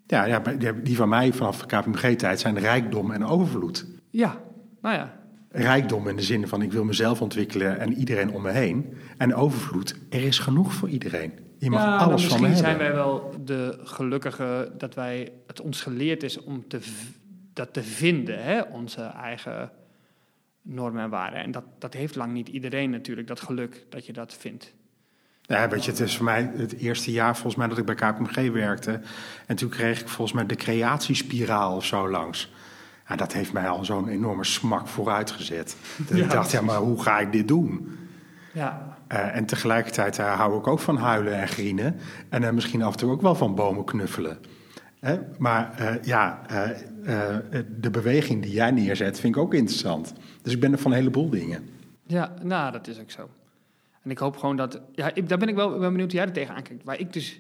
Ja, 0.08 0.26
ja, 0.26 0.40
die- 0.84 0.96
van 0.96 1.10
mij 1.10 1.34
vanaf 1.34 1.66
KPMG-tijd 1.66 2.40
zijn 2.40 2.60
rijkdom 2.60 3.12
en 3.12 3.26
overvloed. 3.26 3.86
Ja, 4.10 4.42
nou 4.82 4.96
ja. 4.96 5.20
Rijkdom 5.50 6.08
in 6.08 6.16
de 6.16 6.22
zin 6.22 6.48
van 6.48 6.62
ik 6.62 6.72
wil 6.72 6.84
mezelf 6.84 7.22
ontwikkelen 7.22 7.80
en 7.80 7.94
iedereen 7.94 8.32
om 8.32 8.42
me 8.42 8.52
heen. 8.52 8.94
En 9.18 9.36
overvloed, 9.36 9.96
er 10.10 10.22
is 10.24 10.40
genoeg 10.40 10.74
voor 10.74 10.90
iedereen. 10.90 11.34
Je 11.58 11.70
mag 11.70 11.82
ja, 11.82 11.90
nou, 11.90 12.02
alles 12.02 12.28
van 12.28 12.42
me 12.42 12.48
misschien 12.48 12.66
zijn 12.68 12.78
wij 12.78 12.94
wel 12.94 13.34
de 13.44 13.80
gelukkige 13.84 14.72
dat 14.78 14.94
wij, 14.94 15.32
het 15.48 15.62
ons 15.62 15.82
geleerd 15.82 16.24
is 16.24 16.44
om 16.44 16.68
te, 16.68 16.80
dat 17.54 17.74
te 17.74 17.84
vinden, 17.84 18.44
hè? 18.44 18.62
onze 18.62 19.02
eigen 19.02 19.72
normen 20.62 21.04
en 21.04 21.10
waarden. 21.10 21.40
En 21.40 21.52
dat, 21.52 21.64
dat 21.80 21.94
heeft 21.94 22.16
lang 22.16 22.34
niet 22.34 22.48
iedereen 22.48 22.90
natuurlijk, 22.90 23.28
dat 23.28 23.40
geluk 23.40 23.86
dat 23.90 24.06
je 24.06 24.14
dat 24.14 24.34
vindt. 24.34 24.74
Ja, 25.48 25.70
weet 25.70 25.86
je, 25.86 25.92
het 25.92 26.00
is 26.00 26.16
voor 26.16 26.26
mij 26.26 26.52
het 26.56 26.78
eerste 26.78 27.12
jaar 27.12 27.34
volgens 27.34 27.56
mij 27.56 27.68
dat 27.68 27.78
ik 27.78 27.86
bij 27.86 27.96
KPMG 27.96 28.52
werkte. 28.52 29.00
En 29.46 29.56
toen 29.56 29.70
kreeg 29.70 30.02
ik 30.02 30.08
volgens 30.08 30.38
mij 30.38 30.46
de 30.46 30.56
creatiespiraal 30.56 31.76
of 31.76 31.86
zo 31.86 32.10
langs. 32.10 32.52
Ja, 33.08 33.16
dat 33.16 33.34
heeft 33.34 33.54
mij 33.54 33.70
al 33.70 33.86
zo'n 33.86 34.08
enorme 34.08 34.44
smak 34.44 34.88
vooruitgezet. 34.88 35.76
Dat 35.98 36.18
Ja, 36.18 36.24
ik 36.24 36.32
dacht, 36.32 36.52
ja, 36.52 36.62
maar 36.62 36.78
hoe 36.78 37.02
ga 37.02 37.20
ik 37.20 37.32
dit 37.32 37.48
doen? 37.48 37.98
Ja, 38.54 38.96
Eh, 39.08 39.36
en 39.36 39.46
tegelijkertijd 39.46 40.20
eh, 40.20 40.34
hou 40.34 40.58
ik 40.60 40.68
ook 40.68 40.80
van 40.80 40.98
huilen 40.98 41.34
en 41.42 41.48
grienen. 41.48 41.96
En 42.30 42.44
eh, 42.44 42.52
misschien 42.52 42.82
af 42.84 42.92
en 42.92 42.98
toe 42.98 43.12
ook 43.12 43.22
wel 43.22 43.36
van 43.36 43.56
bomen 43.56 43.84
knuffelen. 43.86 44.38
Hè? 45.00 45.20
Maar 45.38 45.74
eh, 45.78 46.04
ja, 46.04 46.42
eh, 46.48 46.70
eh, 46.70 47.64
de 47.80 47.90
beweging 47.90 48.42
die 48.42 48.52
jij 48.52 48.72
neerzet 48.72 49.20
vind 49.20 49.36
ik 49.36 49.42
ook 49.42 49.54
interessant. 49.54 50.14
Dus 50.42 50.54
ik 50.54 50.60
ben 50.60 50.72
er 50.72 50.78
van 50.80 50.92
een 50.92 50.98
heleboel 50.98 51.30
dingen. 51.30 51.70
Ja, 52.04 52.34
nou, 52.42 52.72
dat 52.72 52.88
is 52.88 53.00
ook 53.00 53.12
zo. 53.12 53.30
En 54.08 54.14
ik 54.14 54.20
hoop 54.20 54.38
gewoon 54.38 54.56
dat... 54.56 54.82
Ja, 54.94 55.12
daar 55.26 55.38
ben 55.38 55.48
ik 55.48 55.56
wel 55.56 55.70
ben 55.70 55.92
benieuwd 55.92 56.12
hoe 56.12 56.20
jij 56.20 56.28
er 56.28 56.34
tegenaan 56.34 56.62
kijkt. 56.62 56.84
Waar 56.84 57.00
ik 57.00 57.14
dus... 57.14 57.40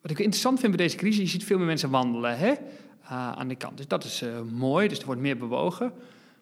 Wat 0.00 0.10
ik 0.10 0.18
interessant 0.18 0.60
vind 0.60 0.76
bij 0.76 0.84
deze 0.84 0.96
crisis, 0.96 1.20
je 1.20 1.28
ziet 1.28 1.44
veel 1.44 1.56
meer 1.56 1.66
mensen 1.66 1.90
wandelen 1.90 2.38
hè, 2.38 2.52
ah, 3.02 3.32
aan 3.32 3.48
die 3.48 3.56
kant. 3.56 3.76
Dus 3.76 3.88
dat 3.88 4.04
is 4.04 4.22
eh, 4.22 4.40
mooi, 4.40 4.88
dus 4.88 4.98
er 4.98 5.06
wordt 5.06 5.20
meer 5.20 5.36
bewogen. 5.36 5.92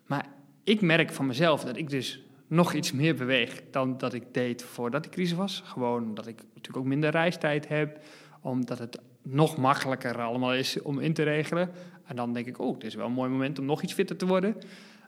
Maar 0.06 0.26
ik 0.64 0.80
merk 0.80 1.12
van 1.12 1.26
mezelf 1.26 1.64
dat 1.64 1.76
ik 1.76 1.90
dus 1.90 2.22
nog 2.46 2.72
iets 2.72 2.92
meer 2.92 3.14
beweeg 3.14 3.62
dan 3.70 3.98
dat 3.98 4.14
ik 4.14 4.22
deed 4.34 4.62
voordat 4.62 5.04
de 5.04 5.08
crisis 5.08 5.36
was. 5.36 5.62
Gewoon 5.64 6.02
omdat 6.02 6.26
ik 6.26 6.36
natuurlijk 6.36 6.76
ook 6.76 6.90
minder 6.90 7.10
reistijd 7.10 7.68
heb. 7.68 7.98
Omdat 8.40 8.78
het 8.78 8.98
nog 9.22 9.56
makkelijker 9.56 10.20
allemaal 10.20 10.54
is 10.54 10.82
om 10.82 10.98
in 10.98 11.12
te 11.12 11.22
regelen. 11.22 11.70
En 12.04 12.16
dan 12.16 12.32
denk 12.32 12.46
ik, 12.46 12.58
oh, 12.58 12.74
dit 12.74 12.84
is 12.84 12.94
wel 12.94 13.06
een 13.06 13.12
mooi 13.12 13.30
moment 13.30 13.58
om 13.58 13.64
nog 13.64 13.82
iets 13.82 13.92
fitter 13.92 14.16
te 14.16 14.26
worden 14.26 14.56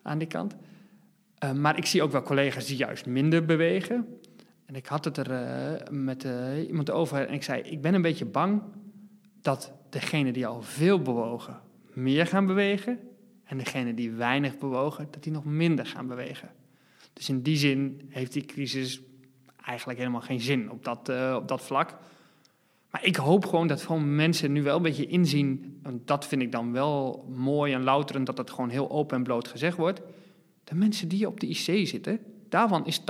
aan 0.02 0.18
die 0.18 0.28
kant. 0.28 0.54
Uh, 1.44 1.52
maar 1.52 1.76
ik 1.78 1.86
zie 1.86 2.02
ook 2.02 2.12
wel 2.12 2.22
collega's 2.22 2.66
die 2.66 2.76
juist 2.76 3.06
minder 3.06 3.44
bewegen. 3.44 4.18
En 4.66 4.74
ik 4.74 4.86
had 4.86 5.04
het 5.04 5.16
er 5.16 5.30
uh, 5.30 5.88
met 5.90 6.24
uh, 6.24 6.68
iemand 6.68 6.90
over 6.90 7.26
en 7.28 7.34
ik 7.34 7.42
zei: 7.42 7.62
Ik 7.62 7.80
ben 7.80 7.94
een 7.94 8.02
beetje 8.02 8.24
bang 8.24 8.62
dat 9.40 9.72
degenen 9.90 10.32
die 10.32 10.46
al 10.46 10.62
veel 10.62 11.02
bewogen 11.02 11.60
meer 11.92 12.26
gaan 12.26 12.46
bewegen. 12.46 12.98
En 13.44 13.58
degenen 13.58 13.94
die 13.94 14.10
weinig 14.10 14.58
bewogen, 14.58 15.08
dat 15.10 15.22
die 15.22 15.32
nog 15.32 15.44
minder 15.44 15.86
gaan 15.86 16.06
bewegen. 16.06 16.50
Dus 17.12 17.28
in 17.28 17.42
die 17.42 17.56
zin 17.56 18.00
heeft 18.08 18.32
die 18.32 18.44
crisis 18.44 19.00
eigenlijk 19.64 19.98
helemaal 19.98 20.20
geen 20.20 20.40
zin 20.40 20.70
op 20.70 20.84
dat, 20.84 21.08
uh, 21.08 21.36
op 21.40 21.48
dat 21.48 21.62
vlak. 21.62 21.96
Maar 22.90 23.04
ik 23.04 23.16
hoop 23.16 23.46
gewoon 23.46 23.66
dat 23.66 23.82
gewoon 23.82 24.14
mensen 24.14 24.52
nu 24.52 24.62
wel 24.62 24.76
een 24.76 24.82
beetje 24.82 25.06
inzien. 25.06 25.78
Want 25.82 26.06
dat 26.06 26.26
vind 26.26 26.42
ik 26.42 26.52
dan 26.52 26.72
wel 26.72 27.26
mooi 27.34 27.72
en 27.72 27.82
louterend, 27.82 28.26
dat 28.26 28.36
dat 28.36 28.50
gewoon 28.50 28.68
heel 28.68 28.90
open 28.90 29.16
en 29.16 29.22
bloot 29.22 29.48
gezegd 29.48 29.76
wordt. 29.76 30.00
De 30.64 30.74
mensen 30.74 31.08
die 31.08 31.26
op 31.26 31.40
de 31.40 31.46
IC 31.46 31.88
zitten, 31.88 32.20
daarvan 32.54 32.86
is 32.86 33.00
80% 33.00 33.04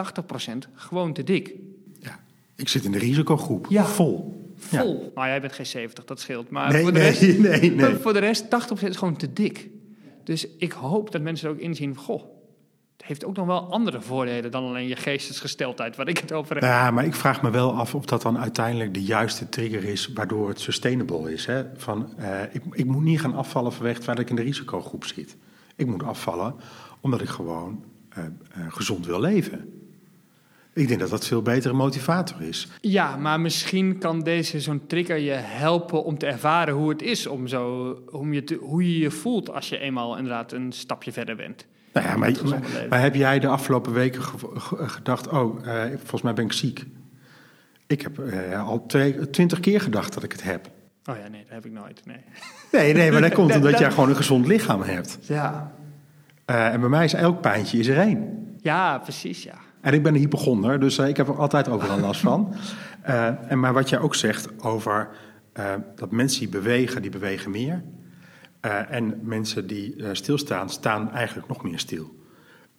gewoon 0.75 1.13
te 1.13 1.25
dik. 1.25 1.55
Ja, 2.01 2.21
ik 2.57 2.69
zit 2.69 2.85
in 2.85 2.93
de 2.93 2.99
risicogroep. 2.99 3.67
Ja. 3.69 3.85
Vol. 3.85 4.53
Vol. 4.57 5.03
Ja. 5.03 5.11
Nou, 5.15 5.29
jij 5.29 5.41
bent 5.41 5.53
geen 5.53 5.67
70, 5.67 6.05
dat 6.05 6.21
scheelt. 6.21 6.51
Maar 6.51 6.73
nee, 6.73 6.83
voor, 6.83 6.93
de 6.93 6.99
nee, 6.99 7.09
rest, 7.09 7.39
nee, 7.61 7.71
nee. 7.71 7.95
voor 7.95 8.13
de 8.13 8.19
rest, 8.19 8.45
80% 8.45 8.49
is 8.89 8.97
gewoon 8.97 9.17
te 9.17 9.33
dik. 9.33 9.69
Dus 10.25 10.47
ik 10.59 10.73
hoop 10.73 11.11
dat 11.11 11.23
mensen 11.23 11.49
er 11.49 11.55
ook 11.55 11.61
inzien, 11.61 11.97
goh, 11.97 12.23
het 12.97 13.07
heeft 13.07 13.25
ook 13.25 13.37
nog 13.37 13.47
wel 13.47 13.73
andere 13.73 14.01
voordelen 14.01 14.51
dan 14.51 14.65
alleen 14.65 14.89
je 14.89 14.97
geestesgesteldheid, 14.97 15.97
waar 15.97 16.09
ik 16.09 16.19
het 16.19 16.33
over 16.33 16.55
heb. 16.55 16.65
Ja, 16.65 16.91
maar 16.91 17.05
ik 17.05 17.15
vraag 17.15 17.43
me 17.43 17.51
wel 17.51 17.73
af 17.73 17.95
of 17.95 18.05
dat 18.05 18.23
dan 18.23 18.39
uiteindelijk 18.39 18.95
de 18.95 19.03
juiste 19.03 19.49
trigger 19.49 19.85
is 19.85 20.11
waardoor 20.15 20.49
het 20.49 20.61
sustainable 20.61 21.33
is. 21.33 21.47
Hè? 21.47 21.65
Van, 21.77 22.15
uh, 22.19 22.43
ik, 22.53 22.63
ik 22.73 22.85
moet 22.85 23.03
niet 23.03 23.21
gaan 23.21 23.35
afvallen 23.35 23.73
vanwege 23.73 23.95
het 23.95 24.05
feit 24.05 24.17
dat 24.17 24.27
ik 24.27 24.31
in 24.31 24.37
de 24.37 24.51
risicogroep 24.51 25.05
zit. 25.05 25.37
Ik 25.77 25.87
moet 25.87 26.03
afvallen 26.03 26.55
omdat 27.01 27.21
ik 27.21 27.29
gewoon 27.29 27.85
uh, 28.19 28.25
uh, 28.59 28.73
gezond 28.73 29.07
wil 29.07 29.21
leven. 29.21 29.75
Ik 30.75 30.89
denk 30.89 31.01
dat 31.01 31.11
dat 31.11 31.27
veel 31.27 31.43
betere 31.43 31.75
motivator 31.75 32.43
is. 32.43 32.69
Ja, 32.81 33.17
maar 33.17 33.41
misschien 33.41 33.99
kan 33.99 34.21
deze 34.21 34.61
zo'n 34.61 34.87
trigger 34.87 35.19
je 35.19 35.33
helpen 35.33 36.05
om 36.05 36.19
te 36.19 36.27
ervaren 36.27 36.75
hoe 36.75 36.89
het 36.89 37.03
is, 37.03 37.27
om 37.27 37.47
zo, 37.47 37.91
om 38.11 38.33
je 38.33 38.45
te, 38.45 38.55
hoe 38.55 38.93
je 38.93 38.99
je 38.99 39.11
voelt 39.11 39.51
als 39.51 39.69
je 39.69 39.79
eenmaal 39.79 40.17
inderdaad 40.17 40.53
een 40.53 40.73
stapje 40.73 41.12
verder 41.12 41.37
bent. 41.37 41.67
Nou 41.93 42.07
ja, 42.07 42.17
maar, 42.17 42.33
maar, 42.45 42.87
maar, 42.89 43.01
heb 43.01 43.15
jij 43.15 43.39
de 43.39 43.47
afgelopen 43.47 43.93
weken 43.93 44.23
gedacht, 44.69 45.29
oh, 45.29 45.65
uh, 45.65 45.83
volgens 45.87 46.23
mij 46.23 46.35
ben 46.35 46.45
ik 46.45 46.53
ziek. 46.53 46.85
Ik 47.87 48.03
heb 48.03 48.19
uh, 48.19 48.69
al 48.69 48.87
twintig 49.31 49.61
keer 49.61 49.81
gedacht 49.81 50.15
dat 50.15 50.23
ik 50.23 50.33
het 50.33 50.43
heb. 50.43 50.71
Oh 51.11 51.17
ja, 51.17 51.29
nee, 51.29 51.43
dat 51.43 51.53
heb 51.53 51.67
ik 51.67 51.73
nooit, 51.73 52.01
nee. 52.05 52.25
Nee, 52.73 52.95
nee, 52.95 53.12
maar 53.12 53.21
dat 53.21 53.33
komt 53.41 53.55
omdat 53.55 53.79
jij 53.79 53.91
gewoon 53.91 54.09
een 54.09 54.17
gezond 54.17 54.47
lichaam 54.47 54.83
hebt. 54.83 55.19
Ja. 55.23 55.75
Eh, 56.45 56.73
en 56.73 56.81
bij 56.81 56.89
mij 56.89 57.05
is 57.05 57.13
elk 57.13 57.41
pijntje 57.41 57.79
is 57.79 57.87
er 57.87 57.99
één. 57.99 58.49
Ja, 58.61 58.99
precies, 58.99 59.43
ja. 59.43 59.55
En 59.81 59.95
ik 59.95 60.03
ben 60.03 60.15
een 60.15 60.21
hypochonder, 60.21 60.81
dus 60.81 60.99
eh, 60.99 61.09
ik 61.09 61.17
heb 61.17 61.29
er 61.29 61.39
altijd 61.39 61.69
overal 61.69 61.99
last 61.99 62.21
van. 62.21 62.49
Eh, 63.05 63.51
en 63.51 63.61
maar 63.61 63.73
wat 63.73 63.89
jij 63.89 63.99
ook 63.99 64.15
zegt 64.15 64.63
over 64.63 65.09
dat 65.95 66.11
mensen 66.11 66.41
die 66.41 66.49
bewegen, 66.49 67.03
die 67.03 67.11
bewegen 67.11 67.51
meer. 67.51 67.83
En 68.89 69.21
mensen 69.23 69.67
die 69.67 69.97
stilstaan, 70.13 70.71
staan 70.71 71.13
eigenlijk 71.13 71.49
nog 71.49 71.63
meer 71.63 71.79
stil. 71.79 72.15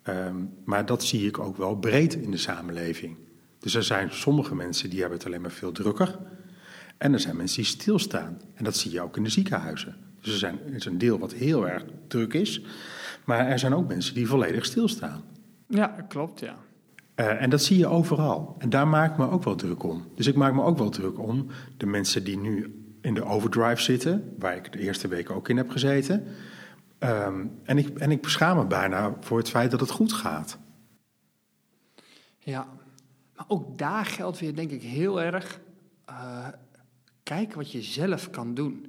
Ehm, 0.04 0.36
maar 0.64 0.86
dat 0.86 1.04
zie 1.04 1.28
ik 1.28 1.40
ook 1.40 1.58
wel 1.58 1.76
breed 1.76 2.14
in 2.14 2.32
de 2.32 2.38
samenleving. 2.38 3.18
Dus 3.60 3.76
er 3.76 3.84
zijn 3.84 4.12
sommige 4.12 4.56
mensen 4.56 4.90
die 4.90 5.00
hebben 5.00 5.18
het 5.18 5.28
alleen 5.28 5.42
maar 5.42 5.52
veel 5.52 5.72
drukker. 5.72 6.20
En 6.98 7.14
er 7.14 7.20
zijn 7.20 7.36
mensen 7.36 7.58
die 7.58 7.72
stilstaan. 7.72 8.42
En 8.54 8.64
dat 8.64 8.78
zie 8.78 8.92
je 8.92 9.02
ook 9.02 9.18
in 9.18 9.24
de 9.24 9.30
ziekenhuizen. 9.30 9.96
Dus 10.22 10.34
er, 10.34 10.40
zijn, 10.40 10.60
er 10.68 10.74
is 10.74 10.86
een 10.86 10.98
deel 10.98 11.20
wat 11.20 11.34
heel 11.34 11.68
erg 11.68 11.86
druk 12.08 12.34
is. 12.34 12.62
Maar 13.26 13.48
er 13.48 13.60
zijn 13.60 13.74
ook 13.74 13.88
mensen 13.88 14.14
die 14.14 14.28
volledig 14.28 14.66
stilstaan. 14.66 15.24
Ja, 15.68 15.88
klopt, 16.08 16.40
ja. 16.40 16.56
Eh, 17.16 17.42
en 17.42 17.50
dat 17.50 17.64
zie 17.64 17.78
je 17.78 17.88
overal. 17.88 18.56
En 18.58 18.70
daar 18.70 18.88
maak 18.88 19.12
ik 19.12 19.18
me 19.18 19.30
ook 19.30 19.44
wel 19.44 19.56
druk 19.56 19.84
om. 19.84 20.08
Dus 20.16 20.28
ik 20.28 20.36
maak 20.36 20.54
me 20.54 20.64
ook 20.64 20.78
wel 20.78 20.90
druk 20.90 21.20
om 21.20 21.48
de 21.78 21.86
mensen 21.86 22.24
die 22.24 22.38
nu 22.38 22.80
in 23.02 23.14
de 23.14 23.24
overdrive 23.24 23.82
zitten, 23.82 24.34
waar 24.40 24.56
ik 24.56 24.72
de 24.72 24.80
eerste 24.80 25.08
weken 25.08 25.36
ook 25.36 25.50
in 25.50 25.58
heb 25.58 25.70
gezeten. 25.70 26.24
Ehm, 27.00 27.46
en, 27.64 27.78
ik, 27.78 27.98
en 28.00 28.12
ik 28.12 28.22
beschaam 28.22 28.58
me 28.58 28.66
bijna 28.66 29.16
voor 29.20 29.38
het 29.38 29.50
feit 29.50 29.72
dat 29.72 29.80
het 29.80 29.90
goed 29.90 30.14
gaat. 30.14 30.58
Ja, 32.38 32.68
maar 33.36 33.46
ook 33.48 33.78
daar 33.78 34.06
geldt 34.06 34.40
weer, 34.40 34.56
denk 34.56 34.72
ik, 34.72 34.82
heel 34.82 35.22
erg. 35.22 35.60
eh, 36.06 36.48
kijk 37.24 37.54
wat 37.54 37.72
je 37.72 37.82
zelf 37.82 38.30
kan 38.30 38.54
doen. 38.54 38.86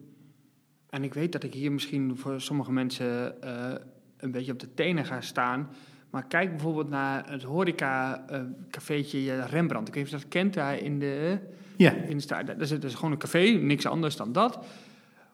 En 0.91 1.05
ik 1.05 1.15
weet 1.15 1.33
dat 1.33 1.43
ik 1.43 1.53
hier 1.55 1.73
misschien 1.73 2.17
voor 2.17 2.41
sommige 2.41 2.73
mensen 2.73 3.43
eh, 3.43 3.75
een 4.17 4.31
beetje 4.31 4.53
op 4.53 4.59
de 4.59 4.75
tenen 4.75 5.05
ga 5.05 5.21
staan. 5.21 5.69
Maar 6.11 6.27
kijk 6.27 6.51
bijvoorbeeld 6.51 6.89
naar 6.89 7.31
het 7.31 7.43
horeca-cafeetje 7.43 9.41
Rembrandt. 9.41 9.89
Ik 9.89 9.95
weet 9.95 10.05
niet 10.05 10.15
of 10.15 10.19
je 10.19 10.25
dat 10.25 10.35
kent 10.35 10.55
daar 10.55 10.79
in 10.79 10.99
de, 10.99 11.39
Ja, 11.77 11.93
in 11.93 12.17
de 12.17 12.23
straat. 12.23 12.47
Dat 12.47 12.61
is, 12.61 12.69
dat 12.69 12.85
is 12.85 12.95
gewoon 12.95 13.13
een 13.13 13.19
café, 13.19 13.49
niks 13.49 13.87
anders 13.87 14.17
dan 14.17 14.33
dat. 14.33 14.65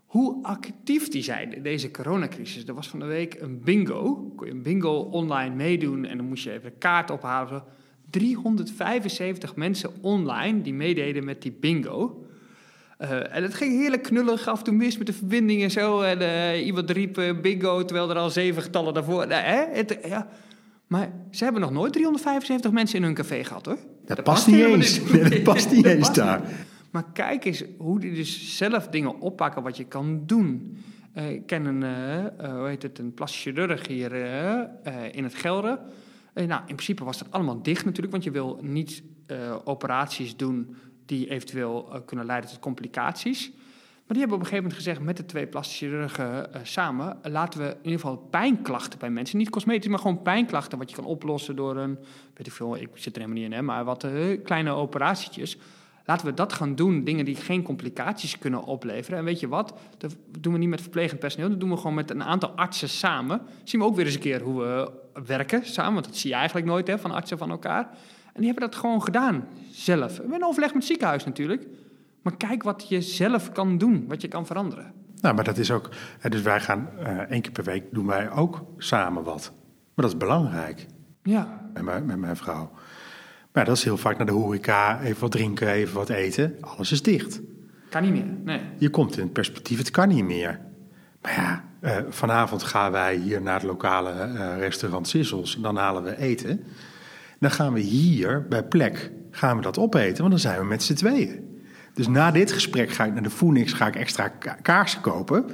Hoe 0.06 0.44
actief 0.44 1.08
die 1.08 1.22
zijn 1.22 1.54
in 1.54 1.62
deze 1.62 1.90
coronacrisis. 1.90 2.66
Er 2.66 2.74
was 2.74 2.88
van 2.88 2.98
de 2.98 3.06
week 3.06 3.40
een 3.40 3.60
bingo. 3.60 4.32
Kon 4.36 4.46
je 4.46 4.52
een 4.52 4.62
bingo 4.62 4.98
online 4.98 5.54
meedoen 5.54 6.04
en 6.04 6.16
dan 6.16 6.26
moest 6.26 6.44
je 6.44 6.52
even 6.52 6.70
de 6.70 6.78
kaart 6.78 7.10
ophalen. 7.10 7.48
Zo. 7.48 7.64
375 8.10 9.56
mensen 9.56 9.90
online 10.00 10.62
die 10.62 10.74
meededen 10.74 11.24
met 11.24 11.42
die 11.42 11.52
bingo. 11.52 12.26
Eh, 13.02 13.36
en 13.36 13.42
het 13.42 13.54
ging 13.54 13.72
heerlijk 13.80 14.02
knullig, 14.02 14.48
af 14.48 14.58
en 14.58 14.64
toe 14.64 14.74
mis 14.74 14.98
met 14.98 15.06
de 15.06 15.12
verbinding 15.12 15.62
en 15.62 15.70
zo. 15.70 16.00
En 16.00 16.20
eh, 16.20 16.66
iemand 16.66 16.90
riep 16.90 17.18
eh, 17.18 17.40
bingo, 17.40 17.84
terwijl 17.84 18.10
er 18.10 18.16
al 18.16 18.30
zeven 18.30 18.62
getallen 18.62 18.94
daarvoor... 18.94 19.26
Nou, 19.26 19.42
hè? 19.42 19.64
Het, 19.72 19.98
ja. 20.04 20.28
Maar 20.86 21.12
ze 21.30 21.44
hebben 21.44 21.62
nog 21.62 21.70
nooit 21.70 21.92
375 21.92 22.70
mensen 22.70 22.98
in 22.98 23.04
hun 23.04 23.14
café 23.14 23.44
gehad, 23.44 23.66
hoor. 23.66 23.78
dat, 24.04 24.22
past 24.22 24.46
niet 24.46 24.64
eens. 24.64 25.00
Nee, 25.00 25.28
dat 25.28 25.42
past 25.42 25.70
niet 25.70 25.84
Dat 25.84 25.92
eens 25.92 26.06
past 26.06 26.14
daar. 26.14 26.42
maar 26.90 27.04
kijk 27.12 27.44
eens 27.44 27.64
hoe 27.78 28.00
die 28.00 28.14
dus 28.14 28.56
zelf 28.56 28.88
dingen 28.88 29.20
oppakken 29.20 29.62
wat 29.62 29.76
je 29.76 29.84
kan 29.84 30.22
doen. 30.26 30.76
Ik 31.14 31.46
ken 31.46 31.64
een, 31.64 31.82
hoe 32.58 32.68
heet 32.68 32.82
het, 32.82 32.98
een 32.98 33.14
plastisch 33.14 33.42
chirurg 33.42 33.86
hier 33.86 34.12
in 35.12 35.24
het 35.24 35.34
Gelre. 35.34 35.78
Eh, 36.32 36.46
nou, 36.46 36.60
in 36.60 36.74
principe 36.74 37.04
was 37.04 37.18
dat 37.18 37.30
allemaal 37.30 37.62
dicht 37.62 37.84
natuurlijk, 37.84 38.12
want 38.12 38.24
je 38.24 38.30
wil 38.30 38.58
niet 38.62 39.02
operaties 39.64 40.36
doen 40.36 40.76
die 41.06 41.30
eventueel 41.30 41.88
eh, 41.92 42.00
kunnen 42.04 42.26
leiden 42.26 42.50
tot 42.50 42.58
complicaties. 42.58 43.50
Maar 44.12 44.20
die 44.20 44.20
hebben 44.20 44.36
op 44.36 44.42
een 44.42 44.48
gegeven 44.48 44.64
moment 44.64 44.74
gezegd 44.74 45.00
met 45.00 45.16
de 45.16 45.26
twee 45.26 45.46
plastische 45.46 45.84
chirurgen 45.84 46.54
eh, 46.54 46.60
samen, 46.64 47.18
laten 47.22 47.60
we 47.60 47.66
in 47.66 47.76
ieder 47.82 48.00
geval 48.00 48.16
pijnklachten 48.16 48.98
bij 48.98 49.10
mensen, 49.10 49.38
niet 49.38 49.50
cosmetisch, 49.50 49.90
maar 49.90 49.98
gewoon 49.98 50.22
pijnklachten, 50.22 50.78
wat 50.78 50.90
je 50.90 50.96
kan 50.96 51.04
oplossen 51.04 51.56
door 51.56 51.76
een, 51.76 51.98
weet 52.34 52.46
ik 52.46 52.52
veel, 52.52 52.76
ik 52.76 52.88
zit 52.94 53.16
er 53.16 53.20
helemaal 53.20 53.42
niet 53.42 53.52
in, 53.52 53.56
hè, 53.56 53.62
maar 53.62 53.84
wat 53.84 54.04
eh, 54.04 54.12
kleine 54.44 54.70
operatietjes. 54.70 55.56
Laten 56.04 56.26
we 56.26 56.34
dat 56.34 56.52
gaan 56.52 56.74
doen, 56.74 57.04
dingen 57.04 57.24
die 57.24 57.36
geen 57.36 57.62
complicaties 57.62 58.38
kunnen 58.38 58.64
opleveren. 58.64 59.18
En 59.18 59.24
weet 59.24 59.40
je 59.40 59.48
wat, 59.48 59.74
dat 59.98 60.16
doen 60.38 60.52
we 60.52 60.58
niet 60.58 60.68
met 60.68 60.80
verplegend 60.80 61.20
personeel, 61.20 61.48
dat 61.48 61.60
doen 61.60 61.70
we 61.70 61.76
gewoon 61.76 61.94
met 61.94 62.10
een 62.10 62.22
aantal 62.22 62.50
artsen 62.50 62.88
samen. 62.88 63.40
Zien 63.64 63.80
we 63.80 63.86
ook 63.86 63.96
weer 63.96 64.04
eens 64.04 64.14
een 64.14 64.20
keer 64.20 64.42
hoe 64.42 64.60
we 64.62 64.90
werken 65.26 65.66
samen, 65.66 65.92
want 65.92 66.04
dat 66.04 66.16
zie 66.16 66.30
je 66.30 66.36
eigenlijk 66.36 66.66
nooit 66.66 66.86
hè, 66.86 66.98
van 66.98 67.10
artsen 67.10 67.38
van 67.38 67.50
elkaar. 67.50 67.88
En 68.32 68.40
die 68.40 68.50
hebben 68.50 68.70
dat 68.70 68.80
gewoon 68.80 69.02
gedaan, 69.02 69.44
zelf. 69.70 70.10
We 70.10 70.20
hebben 70.20 70.40
een 70.40 70.46
overleg 70.46 70.68
met 70.68 70.78
het 70.82 70.86
ziekenhuis 70.86 71.24
natuurlijk. 71.24 71.66
Maar 72.22 72.36
kijk 72.36 72.62
wat 72.62 72.88
je 72.88 73.00
zelf 73.00 73.52
kan 73.52 73.78
doen, 73.78 74.04
wat 74.08 74.20
je 74.20 74.28
kan 74.28 74.46
veranderen. 74.46 74.92
Nou, 75.20 75.34
maar 75.34 75.44
dat 75.44 75.58
is 75.58 75.70
ook... 75.70 75.88
Dus 76.28 76.42
wij 76.42 76.60
gaan 76.60 76.88
eh, 76.98 77.18
één 77.18 77.40
keer 77.40 77.52
per 77.52 77.64
week 77.64 77.84
doen 77.90 78.06
wij 78.06 78.30
ook 78.30 78.64
samen 78.78 79.22
wat. 79.24 79.52
Maar 79.94 80.04
dat 80.04 80.14
is 80.14 80.16
belangrijk 80.16 80.86
Ja, 81.22 81.60
met 81.74 81.82
mijn, 81.82 82.06
met 82.06 82.16
mijn 82.16 82.36
vrouw. 82.36 82.70
Maar 83.52 83.64
dat 83.64 83.76
is 83.76 83.84
heel 83.84 83.96
vaak 83.96 84.16
naar 84.16 84.26
de 84.26 84.32
horeca, 84.32 85.00
even 85.00 85.20
wat 85.20 85.30
drinken, 85.30 85.68
even 85.68 85.94
wat 85.94 86.08
eten. 86.08 86.56
Alles 86.60 86.92
is 86.92 87.02
dicht. 87.02 87.40
kan 87.88 88.02
niet 88.02 88.12
meer. 88.12 88.26
Nee. 88.44 88.60
Je 88.78 88.90
komt 88.90 89.16
in 89.16 89.22
het 89.22 89.32
perspectief, 89.32 89.78
het 89.78 89.90
kan 89.90 90.08
niet 90.08 90.24
meer. 90.24 90.60
Maar 91.22 91.34
ja, 91.34 91.64
eh, 91.80 91.96
vanavond 92.08 92.62
gaan 92.62 92.92
wij 92.92 93.16
hier 93.16 93.42
naar 93.42 93.54
het 93.54 93.62
lokale 93.62 94.10
eh, 94.10 94.58
restaurant 94.58 95.08
Sissels. 95.08 95.56
Dan 95.60 95.76
halen 95.76 96.02
we 96.02 96.18
eten. 96.18 96.64
Dan 97.42 97.50
gaan 97.50 97.72
we 97.72 97.80
hier 97.80 98.46
bij 98.48 98.64
plek 98.64 99.10
gaan 99.30 99.56
we 99.56 99.62
dat 99.62 99.78
opeten, 99.78 100.16
want 100.18 100.30
dan 100.30 100.38
zijn 100.38 100.58
we 100.58 100.64
met 100.64 100.82
z'n 100.82 100.94
tweeën. 100.94 101.60
Dus 101.94 102.08
na 102.08 102.30
dit 102.30 102.52
gesprek 102.52 102.90
ga 102.90 103.04
ik 103.04 103.12
naar 103.12 103.22
de 103.22 103.30
Phoenix, 103.30 103.72
ga 103.72 103.86
ik 103.86 103.96
extra 103.96 104.28
ka- 104.28 104.58
kaarsen 104.62 105.00
kopen. 105.00 105.44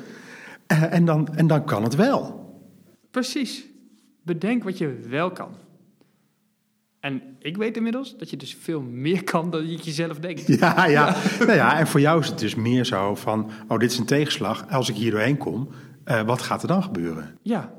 Eh, 0.67 0.93
en, 0.93 1.05
dan, 1.05 1.29
en 1.37 1.47
dan 1.47 1.65
kan 1.65 1.83
het 1.83 1.95
wel. 1.95 2.47
Precies. 3.11 3.65
Bedenk 4.23 4.65
wat 4.65 4.79
je 4.79 4.99
wel 5.09 5.31
kan. 5.31 5.49
En 7.01 7.23
ik 7.39 7.57
weet 7.57 7.77
inmiddels 7.77 8.17
dat 8.17 8.31
je 8.31 8.37
dus 8.37 8.55
veel 8.61 8.81
meer 8.81 9.25
kan 9.25 9.51
dan 9.51 9.69
je 9.71 9.77
jezelf 9.77 10.19
denkt. 10.19 10.47
Ja, 10.61 10.87
ja. 10.87 11.17
Nou 11.39 11.53
ja, 11.53 11.79
en 11.79 11.87
voor 11.87 12.01
jou 12.01 12.21
is 12.21 12.29
het 12.29 12.39
dus 12.39 12.55
meer 12.55 12.85
zo 12.85 13.15
van, 13.15 13.51
oh 13.69 13.79
dit 13.79 13.91
is 13.93 13.99
een 13.99 14.07
tegenslag. 14.07 14.71
Als 14.71 14.89
ik 14.89 14.95
hier 14.95 15.11
doorheen 15.11 15.37
kom, 15.37 15.69
eh, 16.05 16.23
wat 16.23 16.43
gaat 16.43 16.63
er 16.63 16.69
dan 16.69 16.83
gebeuren? 16.83 17.35
Ja. 17.43 17.73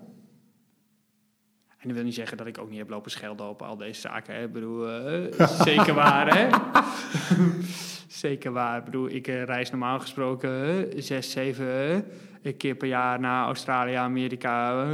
En 1.79 1.87
dat 1.87 1.95
wil 1.95 2.03
niet 2.05 2.13
zeggen 2.13 2.37
dat 2.37 2.47
ik 2.47 2.57
ook 2.57 2.69
niet 2.69 2.77
heb 2.79 2.89
lopen 2.89 3.11
schelden 3.11 3.49
op 3.49 3.61
al 3.61 3.77
deze 3.77 3.99
zaken. 4.01 4.35
Hè. 4.35 4.43
Ik 4.43 4.51
bedoel, 4.51 4.89
eh, 4.89 5.47
zeker 5.65 5.93
waar, 5.93 6.37
hè? 6.37 6.47
zeker 8.07 8.51
waar. 8.51 8.77
Ik 8.77 8.83
bedoel, 8.85 9.09
ik 9.09 9.27
eh, 9.27 9.43
reis 9.43 9.69
normaal 9.69 9.99
gesproken 9.99 10.49
eh, 10.93 11.01
zes, 11.01 11.31
zeven 11.31 12.05
eh, 12.41 12.57
keer 12.57 12.75
per 12.75 12.87
jaar 12.87 13.19
naar 13.19 13.45
Australië, 13.45 13.93
Amerika, 13.93 14.85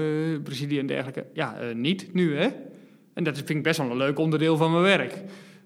Brazilië 0.44 0.80
en 0.80 0.86
dergelijke. 0.88 1.26
Ja, 1.34 1.56
niet 1.74 2.14
nu, 2.14 2.38
hè? 2.38 2.48
En 3.14 3.24
dat 3.24 3.36
vind 3.38 3.50
ik 3.50 3.64
best 3.64 3.78
wel 3.78 3.90
een 3.92 3.98
leuk 3.98 4.20
onderdeel 4.20 4.58
van 4.58 4.72
mijn 4.72 4.84
werk. 4.84 5.22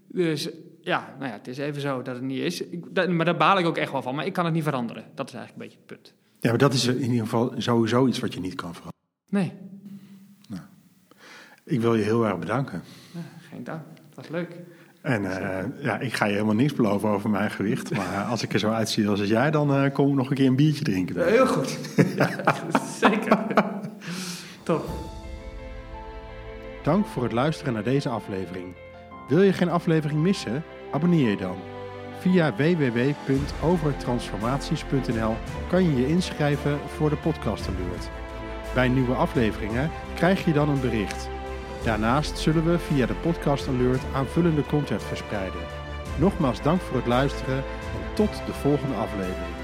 Dus 0.08 0.50
ja, 0.82 1.16
nou 1.18 1.32
ja, 1.32 1.38
het 1.38 1.48
is 1.48 1.58
even 1.58 1.82
zo 1.82 2.02
dat 2.02 2.16
het 2.16 2.24
niet 2.24 2.40
is. 2.42 2.62
Ik, 2.68 2.84
dat- 2.96 3.10
maar 3.10 3.26
daar 3.26 3.38
baal 3.38 3.60
ik 3.60 3.66
ook 3.66 3.78
echt 3.78 3.92
wel 3.92 4.02
van. 4.02 4.16
Maar 4.16 4.26
ik 4.26 4.34
kan 4.34 4.46
het 4.46 4.54
niet 4.54 4.64
veranderen. 4.64 5.04
Dat 5.16 5.28
is 5.28 5.34
eigenlijk 5.34 5.64
een 5.64 5.70
beetje 5.70 5.86
het 5.88 6.02
punt. 6.02 6.14
Ja, 6.40 6.50
maar 6.50 6.58
dat 6.60 6.74
is 6.74 6.86
in 6.88 7.02
ieder 7.02 7.20
geval 7.20 7.54
sowieso 7.58 8.08
iets 8.08 8.20
wat 8.20 8.34
je 8.34 8.40
niet 8.40 8.56
kan 8.56 8.74
veranderen. 8.74 8.98
Nee, 9.30 9.52
Ik 11.70 11.82
wil 11.82 11.96
je 11.96 12.04
heel 12.04 12.26
erg 12.26 12.40
bedanken. 12.40 12.84
geen 13.50 13.64
dank. 13.64 13.82
Dat 13.96 14.16
was 14.16 14.28
leuk. 14.28 14.56
En 15.02 15.26
eh, 15.26 15.66
ja, 15.84 16.00
ik 16.00 16.14
ga 16.14 16.26
je 16.26 16.34
helemaal 16.34 16.56
niks 16.56 16.74
beloven 16.74 17.10
over 17.10 17.30
mijn 17.30 17.52
gewicht. 17.52 17.92
Maar 17.98 18.24
als 18.24 18.44
ik 18.44 18.54
er 18.54 18.60
zo 18.60 18.72
uitzie 18.72 19.08
als 19.08 19.20
jij, 19.20 19.52
dan 19.52 19.74
eh, 19.74 19.94
kom 19.94 20.10
ik 20.10 20.16
nog 20.16 20.30
een 20.30 20.36
keer 20.36 20.48
een 20.48 20.56
biertje 20.56 20.84
drinken. 20.84 21.28
Heel 21.28 21.48
goed. 21.48 21.78
ja, 22.18 22.30
zeker. 23.00 23.38
Top. 24.64 24.90
Dank 26.84 27.06
voor 27.06 27.24
het 27.24 27.32
luisteren 27.32 27.74
naar 27.74 27.84
deze 27.84 28.10
aflevering. 28.10 28.76
Wil 29.28 29.42
je 29.42 29.54
geen 29.54 29.70
aflevering 29.70 30.22
missen? 30.22 30.64
Abonneer 30.92 31.30
je 31.30 31.38
dan. 31.38 31.58
Via 32.20 32.56
www.overtransformaties.nl 32.56 35.36
kan 35.70 35.84
je 35.84 35.96
je 35.96 36.08
inschrijven 36.08 36.80
voor 36.88 37.10
de 37.10 37.16
podcast 37.16 37.68
alert. 37.68 38.10
Bij 38.74 38.88
nieuwe 38.88 39.14
afleveringen 39.14 39.92
krijg 40.16 40.46
je 40.46 40.54
dan 40.54 40.70
een 40.70 40.82
bericht. 40.82 41.30
Daarnaast 41.84 42.38
zullen 42.38 42.66
we 42.66 42.80
via 42.80 43.06
de 43.06 43.16
podcast 43.16 43.68
alert 43.68 44.02
aanvullende 44.14 44.66
content 44.66 45.04
verspreiden. 45.04 45.62
Nogmaals 46.18 46.62
dank 46.62 46.82
voor 46.82 46.98
het 46.98 47.08
luisteren 47.08 47.58
en 47.58 48.14
tot 48.14 48.42
de 48.46 48.54
volgende 48.54 48.96
aflevering. 48.96 49.59